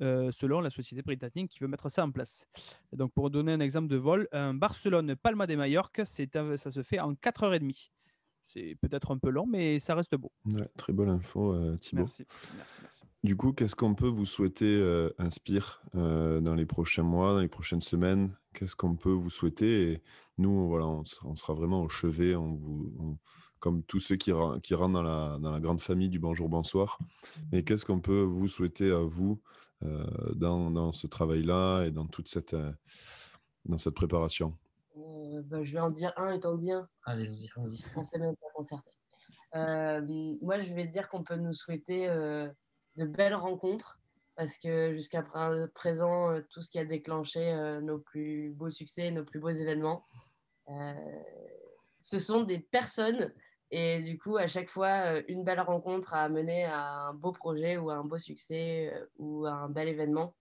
euh, 0.00 0.30
selon 0.30 0.60
la 0.60 0.70
société 0.70 1.02
britannique 1.02 1.50
qui 1.50 1.58
veut 1.60 1.66
mettre 1.68 1.88
ça 1.88 2.04
en 2.04 2.10
place. 2.10 2.46
Et 2.92 2.96
donc, 2.96 3.12
pour 3.12 3.30
donner 3.30 3.52
un 3.52 3.60
exemple 3.60 3.88
de 3.88 3.96
vol, 3.96 4.28
un 4.32 4.54
Barcelone-Palma 4.54 5.46
de 5.46 5.56
un- 6.36 6.56
ça 6.56 6.70
se 6.70 6.82
fait 6.82 7.00
en 7.00 7.14
4h30. 7.14 7.90
C'est 8.40 8.76
peut-être 8.80 9.10
un 9.10 9.18
peu 9.18 9.28
long, 9.30 9.46
mais 9.46 9.78
ça 9.80 9.94
reste 9.94 10.14
beau. 10.14 10.30
Ouais, 10.46 10.68
très 10.78 10.92
bonne 10.92 11.08
info, 11.10 11.52
euh. 11.52 11.76
Merci. 11.92 12.24
Merci, 12.56 12.78
merci. 12.82 13.02
Du 13.24 13.36
coup, 13.36 13.52
qu'est-ce 13.52 13.74
qu'on 13.74 13.94
peut 13.94 14.06
vous 14.08 14.24
souhaiter, 14.24 14.78
euh, 14.80 15.10
Inspire, 15.18 15.82
euh, 15.96 16.40
dans 16.40 16.54
les 16.54 16.64
prochains 16.64 17.02
mois, 17.02 17.32
dans 17.34 17.40
les 17.40 17.48
prochaines 17.48 17.82
semaines? 17.82 18.34
Qu'est-ce 18.54 18.76
qu'on 18.76 18.94
peut 18.96 19.10
vous 19.10 19.28
souhaiter? 19.30 19.92
Et 19.92 20.02
nous, 20.38 20.68
voilà, 20.68 20.86
on, 20.86 21.04
sera- 21.04 21.28
on 21.28 21.34
sera 21.34 21.52
vraiment 21.52 21.82
au 21.82 21.88
chevet, 21.88 22.36
on 22.36 22.54
vous, 22.54 22.94
on- 23.00 23.18
comme 23.60 23.82
tous 23.82 24.00
ceux 24.00 24.16
qui, 24.16 24.32
qui 24.62 24.74
rentrent 24.74 24.94
dans 24.94 25.02
la, 25.02 25.38
dans 25.40 25.50
la 25.50 25.60
grande 25.60 25.80
famille 25.80 26.08
du 26.08 26.18
Bonjour 26.18 26.48
Bonsoir. 26.48 26.98
Mais 27.52 27.64
qu'est-ce 27.64 27.84
qu'on 27.84 28.00
peut 28.00 28.22
vous 28.22 28.48
souhaiter 28.48 28.90
à 28.90 29.00
vous 29.02 29.40
euh, 29.82 30.04
dans, 30.34 30.70
dans 30.70 30.92
ce 30.92 31.06
travail-là 31.06 31.84
et 31.84 31.90
dans 31.90 32.06
toute 32.06 32.28
cette, 32.28 32.54
euh, 32.54 32.72
dans 33.64 33.78
cette 33.78 33.94
préparation? 33.94 34.56
Euh, 34.96 35.42
bah, 35.42 35.62
je 35.62 35.72
vais 35.72 35.80
en 35.80 35.90
dire 35.90 36.12
un 36.16 36.32
et 36.32 36.40
t'en 36.40 36.56
dis 36.56 36.72
un. 36.72 36.88
Allez-y, 37.04 37.48
vas-y. 37.56 37.84
On 37.96 38.02
s'est 38.02 38.18
même 38.18 38.36
pas 38.36 38.48
concerté. 38.54 38.90
Euh, 39.54 40.00
moi, 40.42 40.60
je 40.60 40.74
vais 40.74 40.86
dire 40.86 41.08
qu'on 41.08 41.22
peut 41.22 41.36
nous 41.36 41.54
souhaiter 41.54 42.08
euh, 42.08 42.48
de 42.96 43.04
belles 43.06 43.34
rencontres 43.34 43.98
parce 44.36 44.58
que 44.58 44.94
jusqu'à 44.94 45.22
pr- 45.22 45.68
présent, 45.68 46.40
tout 46.50 46.62
ce 46.62 46.70
qui 46.70 46.78
a 46.78 46.84
déclenché 46.84 47.52
euh, 47.52 47.80
nos 47.80 47.98
plus 47.98 48.50
beaux 48.50 48.70
succès, 48.70 49.10
nos 49.10 49.24
plus 49.24 49.40
beaux 49.40 49.50
événements, 49.50 50.04
euh, 50.68 50.92
ce 52.02 52.18
sont 52.18 52.44
des 52.44 52.58
personnes. 52.58 53.32
Et 53.70 54.00
du 54.00 54.18
coup, 54.18 54.36
à 54.36 54.46
chaque 54.46 54.68
fois, 54.68 55.16
euh, 55.16 55.22
une 55.28 55.44
belle 55.44 55.60
rencontre 55.60 56.14
a 56.14 56.28
mené 56.28 56.64
à 56.64 57.08
un 57.08 57.14
beau 57.14 57.32
projet 57.32 57.76
ou 57.76 57.90
à 57.90 57.96
un 57.96 58.04
beau 58.04 58.18
succès 58.18 58.92
euh, 58.94 59.06
ou 59.18 59.44
à 59.46 59.52
un 59.52 59.68
bel 59.68 59.88
événement. 59.88 60.34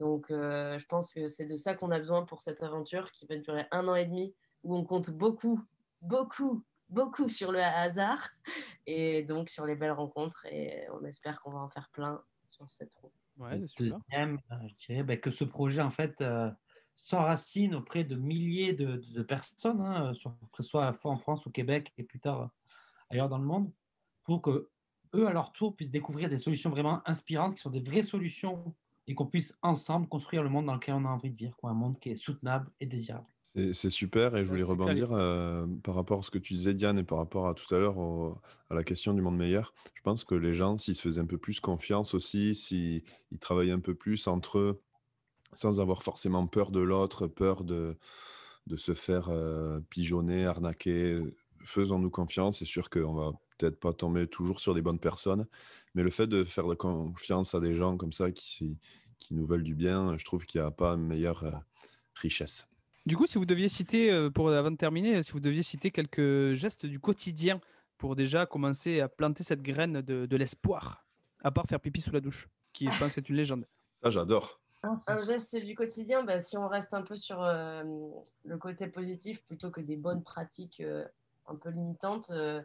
Donc, 0.00 0.30
euh, 0.30 0.78
je 0.78 0.86
pense 0.86 1.14
que 1.14 1.28
c'est 1.28 1.46
de 1.46 1.56
ça 1.56 1.74
qu'on 1.74 1.90
a 1.90 1.98
besoin 1.98 2.24
pour 2.24 2.42
cette 2.42 2.62
aventure 2.62 3.10
qui 3.12 3.26
va 3.26 3.36
durer 3.36 3.66
un 3.70 3.88
an 3.88 3.94
et 3.94 4.06
demi, 4.06 4.34
où 4.62 4.76
on 4.76 4.84
compte 4.84 5.10
beaucoup, 5.10 5.60
beaucoup, 6.02 6.62
beaucoup 6.88 7.28
sur 7.28 7.52
le 7.52 7.62
hasard 7.62 8.28
et 8.86 9.22
donc 9.22 9.48
sur 9.48 9.64
les 9.64 9.76
belles 9.76 9.92
rencontres. 9.92 10.46
Et 10.50 10.86
on 10.92 11.04
espère 11.04 11.40
qu'on 11.40 11.52
va 11.52 11.60
en 11.60 11.70
faire 11.70 11.88
plein 11.90 12.22
sur 12.48 12.68
cette 12.68 12.94
route. 12.96 13.12
Ouais. 13.38 13.60
Deuxième, 13.78 14.38
je 14.68 14.86
dirais 14.86 15.02
ben, 15.02 15.18
que 15.18 15.30
ce 15.30 15.44
projet, 15.44 15.80
en 15.80 15.90
fait, 15.90 16.20
euh, 16.20 16.50
s'enracine 16.96 17.74
auprès 17.74 18.04
de 18.04 18.16
milliers 18.16 18.72
de, 18.72 18.96
de 18.96 19.22
personnes, 19.22 19.80
hein, 19.80 20.14
sur- 20.14 20.36
que 20.52 20.62
ce 20.62 20.68
soit 20.68 20.82
à 20.82 20.86
la 20.86 20.92
fois 20.92 21.12
en 21.12 21.18
France, 21.18 21.46
au 21.46 21.50
Québec 21.50 21.92
et 21.96 22.04
plus 22.04 22.20
tard 22.20 22.42
euh, 22.42 22.46
ailleurs 23.14 23.28
dans 23.28 23.38
le 23.38 23.46
monde, 23.46 23.70
pour 24.24 24.42
que 24.42 24.68
eux, 25.14 25.26
à 25.26 25.32
leur 25.32 25.52
tour, 25.52 25.76
puissent 25.76 25.90
découvrir 25.90 26.28
des 26.28 26.38
solutions 26.38 26.70
vraiment 26.70 27.00
inspirantes, 27.06 27.54
qui 27.54 27.60
sont 27.60 27.70
des 27.70 27.80
vraies 27.80 28.02
solutions, 28.02 28.74
et 29.06 29.14
qu'on 29.14 29.26
puisse 29.26 29.58
ensemble 29.62 30.08
construire 30.08 30.42
le 30.42 30.48
monde 30.48 30.66
dans 30.66 30.74
lequel 30.74 30.94
on 30.94 31.04
a 31.04 31.08
envie 31.08 31.30
de 31.30 31.36
vivre, 31.36 31.56
quoi, 31.56 31.70
un 31.70 31.74
monde 31.74 31.98
qui 31.98 32.10
est 32.10 32.16
soutenable 32.16 32.70
et 32.80 32.86
désirable. 32.86 33.26
C'est 33.72 33.90
super 33.90 34.34
et 34.34 34.44
je 34.44 34.50
voulais 34.50 34.64
rebondir 34.64 35.12
euh, 35.12 35.64
par 35.84 35.94
rapport 35.94 36.18
à 36.18 36.22
ce 36.22 36.30
que 36.32 36.38
tu 36.38 36.54
disais 36.54 36.74
Diane 36.74 36.98
et 36.98 37.04
par 37.04 37.18
rapport 37.18 37.46
à 37.46 37.54
tout 37.54 37.72
à 37.72 37.78
l'heure 37.78 37.98
à 38.68 38.74
la 38.74 38.82
question 38.82 39.14
du 39.14 39.22
monde 39.22 39.36
meilleur. 39.36 39.72
Je 39.94 40.02
pense 40.02 40.24
que 40.24 40.34
les 40.34 40.54
gens, 40.54 40.76
s'ils 40.76 40.96
se 40.96 41.02
faisaient 41.02 41.20
un 41.20 41.26
peu 41.26 41.38
plus 41.38 41.60
confiance 41.60 42.14
aussi, 42.14 42.56
s'ils 42.56 43.04
ils 43.30 43.38
travaillaient 43.38 43.70
un 43.70 43.78
peu 43.78 43.94
plus 43.94 44.26
entre 44.26 44.58
eux, 44.58 44.82
sans 45.52 45.80
avoir 45.80 46.02
forcément 46.02 46.48
peur 46.48 46.72
de 46.72 46.80
l'autre, 46.80 47.28
peur 47.28 47.62
de, 47.62 47.96
de 48.66 48.76
se 48.76 48.92
faire 48.92 49.28
euh, 49.28 49.78
pigeonner, 49.88 50.46
arnaquer, 50.46 51.20
faisons-nous 51.64 52.10
confiance. 52.10 52.58
C'est 52.58 52.64
sûr 52.64 52.90
qu'on 52.90 53.14
va 53.14 53.32
peut-être 53.58 53.78
pas 53.78 53.92
tomber 53.92 54.26
toujours 54.26 54.60
sur 54.60 54.74
des 54.74 54.82
bonnes 54.82 54.98
personnes, 54.98 55.46
mais 55.94 56.02
le 56.02 56.10
fait 56.10 56.26
de 56.26 56.44
faire 56.44 56.66
de 56.66 56.74
confiance 56.74 57.54
à 57.54 57.60
des 57.60 57.74
gens 57.74 57.96
comme 57.96 58.12
ça 58.12 58.30
qui, 58.30 58.78
qui 59.18 59.34
nous 59.34 59.46
veulent 59.46 59.62
du 59.62 59.74
bien, 59.74 60.16
je 60.18 60.24
trouve 60.24 60.44
qu'il 60.44 60.60
n'y 60.60 60.66
a 60.66 60.70
pas 60.70 60.96
meilleure 60.96 61.44
euh, 61.44 61.52
richesse. 62.14 62.66
Du 63.06 63.16
coup, 63.16 63.26
si 63.26 63.38
vous 63.38 63.46
deviez 63.46 63.68
citer, 63.68 64.10
euh, 64.10 64.30
pour 64.30 64.50
avant 64.50 64.70
de 64.70 64.76
terminer, 64.76 65.22
si 65.22 65.32
vous 65.32 65.40
deviez 65.40 65.62
citer 65.62 65.90
quelques 65.90 66.54
gestes 66.54 66.86
du 66.86 66.98
quotidien 67.00 67.60
pour 67.98 68.16
déjà 68.16 68.46
commencer 68.46 69.00
à 69.00 69.08
planter 69.08 69.44
cette 69.44 69.62
graine 69.62 70.00
de, 70.00 70.26
de 70.26 70.36
l'espoir, 70.36 71.04
à 71.42 71.50
part 71.50 71.66
faire 71.66 71.80
pipi 71.80 72.00
sous 72.00 72.12
la 72.12 72.20
douche, 72.20 72.48
qui 72.72 72.90
je 72.90 72.98
pense 72.98 73.16
est 73.18 73.28
une 73.28 73.36
légende. 73.36 73.66
Ça, 74.02 74.10
j'adore. 74.10 74.60
Un 75.06 75.22
geste 75.22 75.56
du 75.56 75.74
quotidien, 75.74 76.24
bah, 76.24 76.40
si 76.40 76.58
on 76.58 76.68
reste 76.68 76.92
un 76.92 77.02
peu 77.02 77.16
sur 77.16 77.42
euh, 77.42 77.82
le 78.44 78.58
côté 78.58 78.86
positif 78.86 79.42
plutôt 79.44 79.70
que 79.70 79.80
des 79.80 79.96
bonnes 79.96 80.22
pratiques 80.22 80.80
euh, 80.80 81.06
un 81.46 81.56
peu 81.56 81.70
limitantes, 81.70 82.30
euh, 82.30 82.62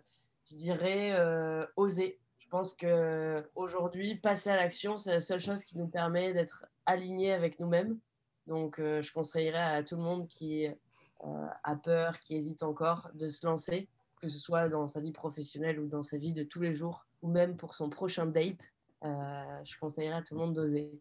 je 0.49 0.55
dirais 0.55 1.11
euh, 1.13 1.65
oser. 1.75 2.19
Je 2.39 2.47
pense 2.49 2.73
que 2.73 3.47
aujourd'hui, 3.55 4.15
passer 4.15 4.49
à 4.49 4.55
l'action, 4.55 4.97
c'est 4.97 5.11
la 5.11 5.19
seule 5.19 5.39
chose 5.39 5.63
qui 5.63 5.77
nous 5.77 5.87
permet 5.87 6.33
d'être 6.33 6.65
alignés 6.85 7.31
avec 7.31 7.59
nous-mêmes. 7.59 7.99
Donc, 8.47 8.79
euh, 8.79 9.01
je 9.01 9.13
conseillerais 9.13 9.75
à 9.75 9.83
tout 9.83 9.95
le 9.95 10.01
monde 10.01 10.27
qui 10.27 10.67
euh, 10.67 11.47
a 11.63 11.75
peur, 11.75 12.19
qui 12.19 12.35
hésite 12.35 12.63
encore, 12.63 13.09
de 13.13 13.29
se 13.29 13.45
lancer 13.45 13.87
que 14.21 14.27
ce 14.27 14.39
soit 14.39 14.69
dans 14.69 14.87
sa 14.87 14.99
vie 14.99 15.11
professionnelle 15.11 15.79
ou 15.79 15.87
dans 15.87 16.01
sa 16.01 16.17
vie 16.17 16.33
de 16.33 16.43
tous 16.43 16.59
les 16.59 16.75
jours, 16.75 17.05
ou 17.21 17.29
même 17.29 17.57
pour 17.57 17.75
son 17.75 17.89
prochain 17.89 18.25
date, 18.25 18.71
euh, 19.03 19.63
je 19.63 19.77
conseillerais 19.79 20.17
à 20.17 20.21
tout 20.21 20.33
le 20.33 20.41
monde 20.41 20.53
d'oser. 20.53 20.91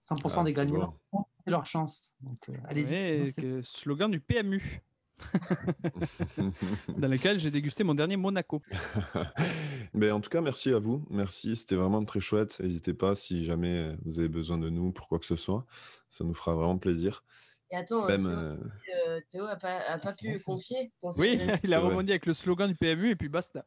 100% 0.00 0.40
Ah, 0.40 0.44
des 0.44 0.52
c'est 0.52 0.56
gagnants 0.56 0.94
ont 1.12 1.24
leur 1.46 1.66
chance. 1.66 2.14
Donc, 2.20 2.48
euh, 2.50 2.54
allez-y. 2.66 3.22
Ouais, 3.22 3.60
slogan 3.62 4.10
du 4.10 4.20
PMU, 4.20 4.82
dans 6.98 7.08
lequel 7.08 7.38
j'ai 7.38 7.50
dégusté 7.50 7.84
mon 7.84 7.94
dernier 7.94 8.16
Monaco. 8.16 8.62
Ben, 9.94 10.12
en 10.12 10.20
tout 10.20 10.28
cas, 10.28 10.40
merci 10.42 10.70
à 10.72 10.78
vous. 10.78 11.06
Merci, 11.10 11.56
c'était 11.56 11.74
vraiment 11.74 12.04
très 12.04 12.20
chouette. 12.20 12.60
N'hésitez 12.60 12.92
pas 12.92 13.14
si 13.14 13.44
jamais 13.44 13.96
vous 14.04 14.18
avez 14.18 14.28
besoin 14.28 14.58
de 14.58 14.68
nous 14.68 14.92
pour 14.92 15.08
quoi 15.08 15.18
que 15.18 15.24
ce 15.24 15.34
soit. 15.36 15.64
Ça 16.10 16.24
nous 16.24 16.34
fera 16.34 16.54
vraiment 16.54 16.76
plaisir. 16.78 17.24
Et 17.70 17.76
attends, 17.76 18.06
Même, 18.06 18.24
Théo, 18.24 18.34
euh, 18.38 18.56
euh, 19.08 19.20
Théo 19.30 19.44
a 19.46 19.56
pas, 19.56 19.78
a 19.88 19.98
pas 19.98 20.12
c'est 20.12 20.26
pu 20.26 20.38
confier. 20.44 20.92
Oui, 21.02 21.38
il 21.64 21.72
a 21.74 21.80
vrai. 21.80 21.88
rebondi 21.90 22.12
avec 22.12 22.26
le 22.26 22.32
slogan 22.34 22.68
du 22.68 22.74
PMU 22.74 23.10
et 23.10 23.16
puis 23.16 23.28
basta. 23.28 23.64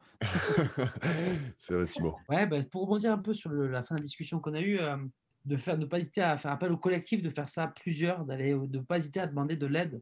c'est 1.58 1.74
vrai, 1.74 1.86
Thibaut. 1.86 2.16
Ouais, 2.28 2.46
bah, 2.46 2.58
pour 2.70 2.82
rebondir 2.82 3.12
un 3.12 3.18
peu 3.18 3.34
sur 3.34 3.50
le- 3.50 3.68
la 3.68 3.82
fin 3.82 3.94
de 3.96 4.00
la 4.00 4.04
discussion 4.04 4.38
qu'on 4.40 4.54
a 4.54 4.60
eue, 4.60 4.78
euh, 4.80 4.96
de 5.44 5.56
faire, 5.56 5.76
ne 5.76 5.86
pas 5.86 5.98
hésiter 5.98 6.22
à 6.22 6.38
faire 6.38 6.52
appel 6.52 6.70
au 6.72 6.76
collectif, 6.76 7.22
de 7.22 7.30
faire 7.30 7.48
ça 7.48 7.64
à 7.64 7.68
plusieurs, 7.68 8.24
d'aller, 8.24 8.52
de 8.54 8.78
ne 8.78 8.82
pas 8.82 8.98
hésiter 8.98 9.20
à 9.20 9.26
demander 9.26 9.56
de 9.56 9.66
l'aide. 9.66 10.00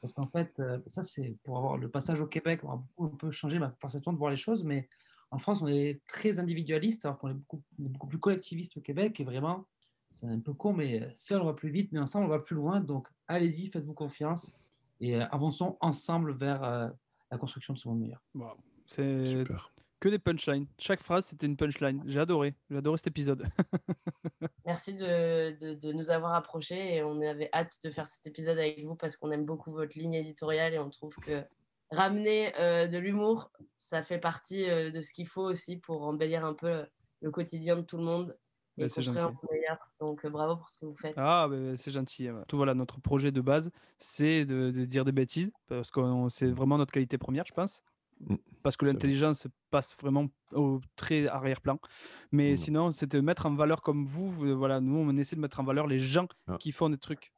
Parce 0.00 0.14
qu'en 0.14 0.28
fait, 0.28 0.58
euh, 0.60 0.78
ça, 0.86 1.02
c'est 1.02 1.36
pour 1.42 1.58
avoir 1.58 1.76
le 1.76 1.88
passage 1.88 2.20
au 2.20 2.26
Québec, 2.26 2.60
on 2.62 2.72
a 2.72 2.76
beaucoup 2.76 3.04
un 3.04 3.16
peu 3.16 3.30
changé 3.30 3.58
ma 3.58 3.68
perception 3.68 4.12
de 4.12 4.18
voir 4.18 4.30
les 4.30 4.36
choses, 4.36 4.64
mais 4.64 4.88
en 5.30 5.38
France, 5.38 5.60
on 5.62 5.68
est 5.68 6.00
très 6.06 6.38
individualiste, 6.38 7.04
alors 7.04 7.18
qu'on 7.18 7.30
est 7.30 7.34
beaucoup, 7.34 7.62
beaucoup 7.78 8.06
plus 8.06 8.18
collectiviste 8.18 8.76
au 8.76 8.80
Québec, 8.80 9.20
et 9.20 9.24
vraiment, 9.24 9.66
c'est 10.10 10.26
un 10.26 10.40
peu 10.40 10.54
con, 10.54 10.72
mais 10.72 11.08
seul 11.14 11.42
on 11.42 11.46
va 11.46 11.52
plus 11.52 11.70
vite, 11.70 11.92
mais 11.92 11.98
ensemble 11.98 12.26
on 12.26 12.28
va 12.28 12.38
plus 12.38 12.56
loin. 12.56 12.80
Donc, 12.80 13.08
allez-y, 13.26 13.66
faites-vous 13.66 13.94
confiance, 13.94 14.56
et 15.00 15.16
euh, 15.16 15.26
avançons 15.30 15.76
ensemble 15.80 16.36
vers 16.36 16.62
euh, 16.62 16.88
la 17.30 17.38
construction 17.38 17.74
de 17.74 17.78
ce 17.78 17.88
monde 17.88 18.00
meilleur. 18.00 18.22
Wow. 18.34 18.56
C'est 18.86 19.24
Super. 19.24 19.72
Que 20.00 20.08
des 20.08 20.18
punchlines. 20.18 20.66
Chaque 20.78 21.00
phrase, 21.00 21.26
c'était 21.26 21.46
une 21.46 21.56
punchline. 21.56 22.02
J'ai 22.06 22.20
adoré. 22.20 22.54
J'ai 22.70 22.76
adoré 22.78 22.98
cet 22.98 23.08
épisode. 23.08 23.46
Merci 24.66 24.94
de, 24.94 25.58
de- 25.58 25.74
de 25.74 25.92
nous 25.92 26.10
avoir 26.10 26.34
approchés 26.34 26.96
et 26.96 27.02
on 27.02 27.20
avait 27.22 27.48
hâte 27.52 27.78
de 27.84 27.90
faire 27.90 28.06
cet 28.06 28.26
épisode 28.26 28.58
avec 28.58 28.84
vous 28.84 28.94
parce 28.94 29.16
qu'on 29.16 29.30
aime 29.30 29.44
beaucoup 29.44 29.72
votre 29.72 29.98
ligne 29.98 30.14
éditoriale 30.14 30.74
et 30.74 30.78
on 30.78 30.90
trouve 30.90 31.14
que 31.16 31.42
ramener 31.90 32.52
euh, 32.60 32.86
de 32.86 32.98
l'humour, 32.98 33.50
ça 33.76 34.02
fait 34.02 34.18
partie 34.18 34.68
euh, 34.68 34.90
de 34.90 35.00
ce 35.00 35.12
qu'il 35.12 35.26
faut 35.26 35.42
aussi 35.44 35.78
pour 35.78 36.02
embellir 36.06 36.44
un 36.44 36.54
peu 36.54 36.84
le 37.22 37.30
quotidien 37.30 37.76
de 37.76 37.82
tout 37.82 37.96
le 37.96 38.04
monde 38.04 38.36
et 38.76 38.82
Ouais, 38.82 38.88
c'est 38.88 39.02
gentil. 39.02 39.24
Donc 39.98 40.24
euh, 40.24 40.30
bravo 40.30 40.56
pour 40.56 40.68
ce 40.68 40.78
que 40.78 40.86
vous 40.86 40.94
faites. 40.96 41.14
Ah, 41.16 41.48
ben, 41.50 41.76
c'est 41.76 41.90
gentil. 41.90 42.28
Tout 42.46 42.56
voilà, 42.56 42.74
notre 42.74 43.00
projet 43.00 43.32
de 43.32 43.40
base, 43.40 43.70
c'est 43.98 44.44
de, 44.44 44.70
de 44.70 44.84
dire 44.84 45.04
des 45.04 45.12
bêtises 45.12 45.50
parce 45.66 45.90
que 45.90 46.00
c'est 46.28 46.46
vraiment 46.50 46.78
notre 46.78 46.92
qualité 46.92 47.18
première, 47.18 47.44
je 47.46 47.54
pense. 47.54 47.82
Mm. 48.20 48.36
Parce 48.62 48.76
que 48.76 48.84
l'intelligence 48.84 49.46
passe 49.70 49.96
vraiment 50.02 50.26
au 50.52 50.80
très 50.96 51.26
arrière-plan. 51.26 51.78
Mais 52.32 52.50
Non. 52.50 52.56
sinon, 52.56 52.90
c'est 52.90 53.06
de 53.10 53.20
mettre 53.20 53.46
en 53.46 53.54
valeur 53.54 53.80
comme 53.82 54.04
vous. 54.04 54.30
vous, 54.30 54.56
Voilà, 54.56 54.80
nous, 54.80 54.96
on 54.96 55.16
essaie 55.16 55.36
de 55.36 55.40
mettre 55.40 55.60
en 55.60 55.64
valeur 55.64 55.86
les 55.86 55.98
gens 55.98 56.26
Ah. 56.46 56.56
qui 56.58 56.72
font 56.72 56.90
des 56.90 56.98
trucs. 56.98 57.32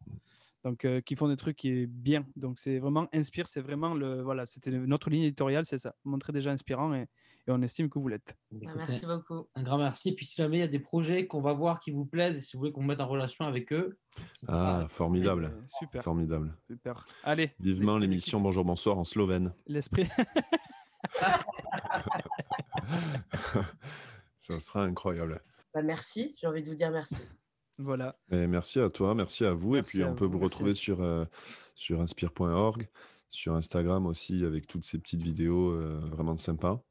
Donc, 0.64 0.85
euh, 0.85 1.01
qui 1.01 1.16
font 1.16 1.28
des 1.28 1.37
trucs 1.37 1.57
qui 1.57 1.68
est 1.70 1.87
bien. 1.87 2.26
Donc, 2.37 2.59
c'est 2.59 2.78
vraiment 2.78 3.09
inspire. 3.14 3.47
C'est 3.49 3.61
vraiment 3.62 3.95
le. 3.95 4.22
Voilà, 4.22 4.45
c'était 4.47 4.70
notre 4.70 5.09
ligne 5.11 5.22
éditoriale, 5.22 5.64
c'est 5.64 5.78
ça. 5.78 5.95
Montrer 6.05 6.33
des 6.33 6.41
gens 6.43 6.51
inspirants 6.51 6.93
et, 6.95 7.07
et 7.51 7.53
on 7.53 7.62
estime 7.62 7.90
que 7.90 7.98
vous 7.98 8.09
l'êtes. 8.09 8.34
Ah, 8.53 8.57
écoutez, 8.62 8.72
merci 8.78 9.07
beaucoup. 9.07 9.48
un 9.55 9.62
grand 9.62 9.78
merci. 9.78 10.11
Et 10.11 10.14
puis, 10.14 10.24
si 10.26 10.36
jamais 10.36 10.59
il 10.59 10.61
y 10.61 10.64
a 10.64 10.68
des 10.68 10.78
projets 10.78 11.26
qu'on 11.26 11.40
va 11.40 11.53
voir 11.53 11.80
qui 11.80 11.90
vous 11.90 12.05
plaisent 12.07 12.36
et 12.36 12.40
si 12.40 12.57
vous 12.57 12.61
voulez 12.61 12.72
qu'on 12.72 12.82
mette 12.82 13.01
en 13.01 13.09
relation 13.09 13.44
avec 13.46 13.72
eux, 13.72 13.98
c'est 14.32 14.46
Ah, 14.48 14.86
formidable. 14.88 15.46
Euh, 15.55 15.62
super, 15.78 16.03
Formidable. 16.05 16.57
super. 16.66 17.05
Allez, 17.24 17.53
Vivement 17.61 17.98
l'émission 17.98 18.40
Bonjour 18.40 18.64
Bonsoir 18.64 18.98
en 18.98 19.05
slovène. 19.05 19.53
l'esprit. 19.66 20.09
Ça 24.38 24.59
sera 24.61 24.84
incroyable. 24.84 25.42
Bah, 25.74 25.82
merci, 25.82 26.34
j'ai 26.40 26.46
envie 26.46 26.62
de 26.62 26.68
vous 26.68 26.74
dire 26.74 26.90
merci. 26.90 27.16
voilà. 27.78 28.18
Et 28.30 28.46
merci 28.46 28.80
à 28.80 28.88
toi, 28.90 29.14
merci 29.14 29.44
à 29.44 29.53
vous. 29.53 29.72
Merci 29.72 29.98
et 29.98 30.01
puis 30.01 30.05
on 30.11 30.14
peut 30.14 30.24
vous, 30.26 30.38
retrouver 30.38 30.72
sur, 30.72 31.01
euh, 31.03 31.24
sur 31.74 32.01
inspire.org, 32.01 32.88
sur 33.28 33.55
Instagram 33.55 34.07
aussi 34.07 34.44
avec 34.44 34.66
toutes 34.66 34.84
ces 34.84 34.98
petites 34.98 35.22
vidéos 35.22 35.70
euh, 35.70 36.01
vraiment 36.11 36.36
sympas. 36.36 36.82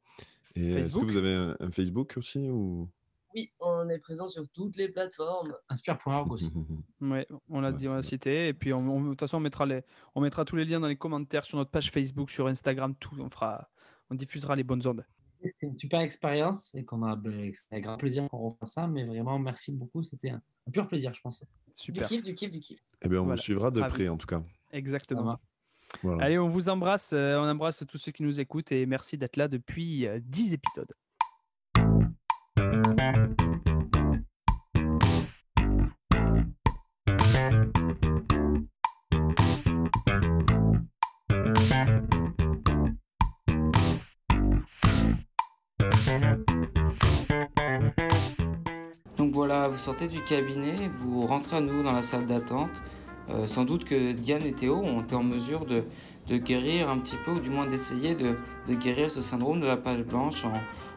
Et 0.54 0.72
est-ce 0.72 0.98
que 0.98 1.04
vous 1.04 1.16
avez 1.16 1.34
un, 1.34 1.56
un 1.60 1.70
Facebook 1.70 2.14
aussi 2.16 2.48
ou... 2.48 2.88
Oui, 3.32 3.48
on 3.60 3.88
est 3.88 3.98
présent 4.00 4.26
sur 4.26 4.48
toutes 4.48 4.76
les 4.76 4.88
plateformes. 4.88 5.54
Inspire.org 5.68 6.32
aussi. 6.32 6.50
Ouais, 7.00 7.26
on 7.48 7.60
l'a 7.60 7.70
Ouais, 7.70 7.76
dit, 7.76 7.88
on 7.88 7.94
l'a 7.94 8.02
c'est 8.02 8.08
cité. 8.10 8.48
Et 8.48 8.54
puis, 8.54 8.72
on- 8.72 8.78
on- 8.78 9.04
de 9.04 9.08
toute 9.10 9.20
façon, 9.20 9.36
on 9.36 9.40
mettra, 9.40 9.66
les, 9.66 9.82
on 10.16 10.20
mettra 10.20 10.44
tous 10.44 10.56
les 10.56 10.64
liens 10.64 10.80
dans 10.80 10.88
les 10.88 10.96
commentaires 10.96 11.44
sur 11.44 11.56
notre 11.56 11.70
page 11.70 11.92
Facebook, 11.92 12.30
sur 12.30 12.48
Instagram, 12.48 12.94
tout. 12.96 13.14
On, 13.20 13.30
fera, 13.30 13.70
on 14.10 14.16
diffusera 14.16 14.56
les 14.56 14.64
bonnes 14.64 14.84
ondes. 14.86 15.06
C'est 15.42 15.54
une 15.62 15.78
super 15.78 16.00
expérience 16.00 16.74
et 16.74 16.84
qu'on 16.84 17.02
a, 17.04 17.14
ben, 17.16 17.50
c'est 17.54 17.72
un 17.76 17.80
grand 17.80 17.96
plaisir 17.96 18.28
qu'on 18.28 18.48
refasse 18.48 18.72
ça. 18.72 18.88
Mais 18.88 19.04
vraiment, 19.06 19.38
merci 19.38 19.70
beaucoup. 19.72 20.02
C'était 20.02 20.30
un, 20.30 20.42
un 20.66 20.70
pur 20.72 20.88
plaisir, 20.88 21.14
je 21.14 21.20
pense. 21.20 21.40
Du 21.40 21.46
Super. 21.76 22.08
kiff, 22.08 22.22
du 22.24 22.34
kiff, 22.34 22.50
du 22.50 22.58
kiff. 22.58 22.80
Eh 23.00 23.08
bien, 23.08 23.20
on 23.20 23.22
Voilà. 23.24 23.36
vous 23.36 23.42
suivra 23.42 23.70
de 23.70 23.80
Ravi. 23.80 23.94
près 23.94 24.08
en 24.08 24.16
tout 24.16 24.26
cas. 24.26 24.42
Exactement. 24.72 25.38
Voilà. 26.02 26.24
Allez, 26.24 26.38
on 26.38 26.48
vous 26.48 26.68
embrasse. 26.68 27.10
euh, 27.12 27.36
on 27.38 27.48
embrasse 27.48 27.84
tous 27.88 27.98
ceux 27.98 28.12
qui 28.12 28.22
nous 28.22 28.40
écoutent 28.40 28.72
et 28.72 28.86
merci 28.86 29.18
d'être 29.18 29.36
là 29.36 29.48
depuis 29.48 30.06
euh, 30.06 30.18
10 30.22 30.54
épisodes. 30.54 30.92
Donc 49.16 49.34
voilà, 49.34 49.68
vous 49.68 49.76
sortez 49.78 50.08
du 50.08 50.22
cabinet, 50.24 50.88
vous 50.88 51.26
rentrez 51.26 51.56
à 51.56 51.60
nouveau 51.60 51.82
dans 51.82 51.92
la 51.92 52.02
salle 52.02 52.26
d'attente. 52.26 52.82
Euh, 53.34 53.46
sans 53.46 53.64
doute 53.64 53.84
que 53.84 54.12
Diane 54.12 54.42
et 54.44 54.52
Théo 54.52 54.76
ont 54.76 55.02
été 55.02 55.14
en 55.14 55.22
mesure 55.22 55.64
de, 55.66 55.84
guérir 56.36 56.88
un 56.88 56.98
petit 56.98 57.16
peu, 57.24 57.32
ou 57.32 57.40
du 57.40 57.50
moins 57.50 57.66
d'essayer 57.66 58.14
de, 58.14 58.36
guérir 58.74 59.10
ce 59.10 59.20
syndrome 59.20 59.60
de 59.60 59.66
la 59.66 59.76
page 59.76 60.04
blanche 60.04 60.44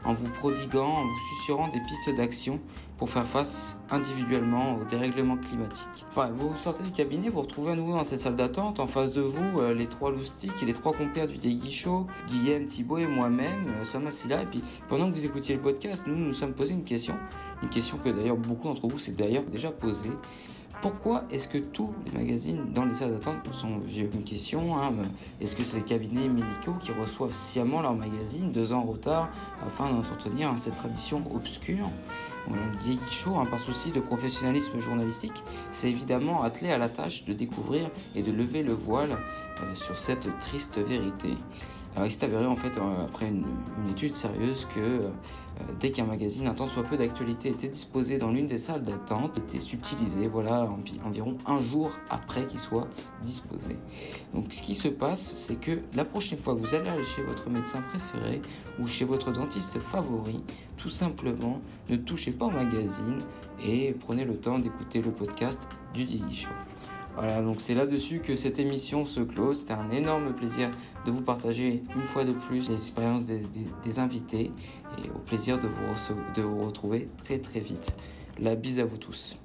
en, 0.06 0.14
vous 0.14 0.30
prodiguant, 0.30 0.98
en 0.98 1.04
vous 1.04 1.20
susurrant 1.36 1.70
des 1.70 1.80
pistes 1.80 2.16
d'action 2.16 2.60
pour 3.00 3.10
faire 3.10 3.26
face 3.26 3.80
individuellement 3.90 4.78
au 4.78 4.84
dérèglement 4.84 5.38
climatique. 5.38 6.06
Enfin, 6.10 6.30
vous 6.32 6.56
sortez 6.58 6.84
du 6.84 6.92
cabinet, 6.92 7.30
vous 7.30 7.42
retrouvez 7.42 7.72
à 7.72 7.76
nouveau 7.76 7.94
dans 7.94 8.04
cette 8.04 8.20
salle 8.20 8.36
d'attente. 8.36 8.80
En 8.80 8.86
face 8.86 9.14
de 9.14 9.22
vous, 9.22 9.60
euh, 9.60 9.74
les 9.74 9.88
trois 9.88 10.12
loustiques 10.12 10.62
et 10.62 10.66
les 10.66 10.74
trois 10.74 10.94
compères 10.94 11.28
du 11.28 11.38
Déguichot, 11.38 12.06
Guillaume, 12.28 12.66
Thibaut 12.66 13.00
et 13.00 13.08
moi-même 13.08 13.66
euh, 13.82 13.84
sommes 13.84 14.08
assis 14.08 14.28
là. 14.28 14.44
Et 14.44 14.46
puis, 14.46 14.64
pendant 14.88 15.10
que 15.10 15.16
vous 15.16 15.26
écoutiez 15.26 15.56
le 15.56 15.62
podcast, 15.62 16.06
nous 16.06 16.16
nous 16.16 16.34
sommes 16.34 16.54
posé 16.54 16.74
une 16.74 16.84
question. 16.84 17.16
Une 17.64 17.70
question 17.70 17.98
que 17.98 18.10
d'ailleurs 18.10 18.38
beaucoup 18.38 18.68
d'entre 18.68 18.88
vous 18.88 19.00
s'est 19.00 19.14
d'ailleurs 19.14 19.44
déjà 19.46 19.72
posée. 19.72 20.12
Pourquoi 20.84 21.24
est-ce 21.32 21.48
que 21.48 21.60
tous 21.60 21.94
les 22.06 22.12
magazines 22.12 22.74
dans 22.74 22.84
les 22.84 22.94
salles 22.94 23.14
d'attente 23.14 23.38
sont 23.54 23.78
vieux? 23.80 24.10
Une 24.14 24.26
question, 24.26 24.78
hein, 24.78 24.92
euh, 25.00 25.06
est-ce 25.40 25.56
que 25.56 25.64
c'est 25.64 25.78
les 25.78 25.84
cabinets 25.84 26.28
médicaux 26.28 26.74
qui 26.82 26.92
reçoivent 26.92 27.34
sciemment 27.34 27.82
leurs 27.82 27.96
magazines 27.96 28.52
deux 28.52 28.74
ans 28.74 28.80
en 28.80 28.92
retard 28.92 29.30
afin 29.66 29.90
d'entretenir 29.90 30.50
hein, 30.50 30.58
cette 30.58 30.76
tradition 30.76 31.24
obscure? 31.34 31.90
Le 32.52 32.80
Vieil 32.84 33.00
Show, 33.10 33.38
hein, 33.38 33.46
par 33.46 33.62
souci 33.62 33.92
de 33.92 34.02
professionnalisme 34.02 34.78
journalistique, 34.82 35.42
s'est 35.72 35.90
évidemment 35.90 36.44
attelé 36.44 36.74
à 36.74 36.78
la 36.78 36.90
tâche 36.90 37.24
de 37.24 37.32
découvrir 37.32 37.90
et 38.14 38.22
de 38.22 38.34
lever 38.34 38.62
le 38.62 38.74
voile 38.74 39.12
euh, 39.62 39.76
sur 39.76 39.98
cette 39.98 40.38
triste 40.40 40.80
vérité. 40.80 41.30
Il 42.04 42.12
s'est 42.12 42.26
avéré 42.26 42.46
en 42.46 42.56
fait, 42.56 42.78
euh, 42.78 43.06
après 43.06 43.28
une, 43.30 43.46
étude 43.90 44.16
sérieuse, 44.16 44.66
que 44.74 44.80
euh, 44.80 45.10
dès 45.80 45.92
qu'un 45.92 46.06
magazine 46.06 46.48
un 46.48 46.56
tant 46.56 46.66
soit 46.66 46.84
peu 46.84 46.98
d'actualité 46.98 47.50
était 47.50 47.68
disposé 47.68 48.18
dans 48.18 48.32
l'une 48.32 48.48
des 48.48 48.58
salles 48.58 48.82
d'attente, 48.82 49.38
était 49.38 49.60
subtilisé, 49.60 50.28
voilà, 50.28 50.64
envi- 50.64 51.00
environ 51.06 51.38
un 51.46 51.60
jour 51.60 51.92
après 52.10 52.48
qu'il 52.48 52.60
soit 52.60 52.88
disposé. 53.22 53.78
Donc, 54.34 54.52
ce 54.54 54.64
qui 54.64 54.74
se 54.74 54.88
passe, 54.88 55.34
c'est 55.36 55.60
que 55.60 55.82
la 55.94 56.04
prochaine 56.06 56.40
fois 56.40 56.56
que 56.56 56.62
vous 56.62 56.74
allez 56.74 56.90
aller 56.90 57.06
chez 57.06 57.22
votre 57.22 57.50
médecin 57.52 57.82
préféré 57.82 58.42
ou 58.80 58.88
chez 58.88 59.06
votre 59.06 59.32
dentiste 59.32 59.80
favori, 59.80 60.44
tout 60.78 60.90
simplement, 60.90 61.62
ne 61.90 61.96
touchez 61.96 62.32
pas 62.32 62.46
au 62.46 62.52
magazine 62.52 63.20
et 63.64 63.94
prenez 63.94 64.26
le 64.26 64.36
temps 64.38 64.58
d'écouter 64.58 65.02
le 65.02 65.12
podcast 65.12 65.68
du 65.94 66.06
Diggy 66.06 66.34
Show. 66.34 66.50
Voilà, 67.16 67.44
donc 67.44 67.62
c'est 67.62 67.76
là-dessus 67.76 68.20
que 68.20 68.36
cette 68.36 68.58
émission 68.58 69.06
se 69.06 69.20
close. 69.20 69.60
C'était 69.60 69.74
un 69.74 69.90
énorme 69.92 70.34
plaisir 70.34 70.72
de 71.06 71.12
vous 71.12 71.22
partager 71.22 71.84
une 71.96 72.04
fois 72.04 72.26
de 72.26 72.34
plus 72.34 72.70
les 72.70 72.76
expériences 72.76 73.26
des, 73.28 74.00
invités 74.00 74.52
et 75.04 75.10
au 75.12 75.20
plaisir 75.20 75.60
de 75.60 75.68
vous, 75.68 75.84
de 76.36 76.42
vous 76.42 76.66
retrouver 76.66 77.10
très 77.18 77.40
très 77.40 77.60
vite. 77.60 77.96
La 78.40 78.56
bise 78.56 78.80
à 78.80 78.86
vous 78.86 78.98
tous. 78.98 79.38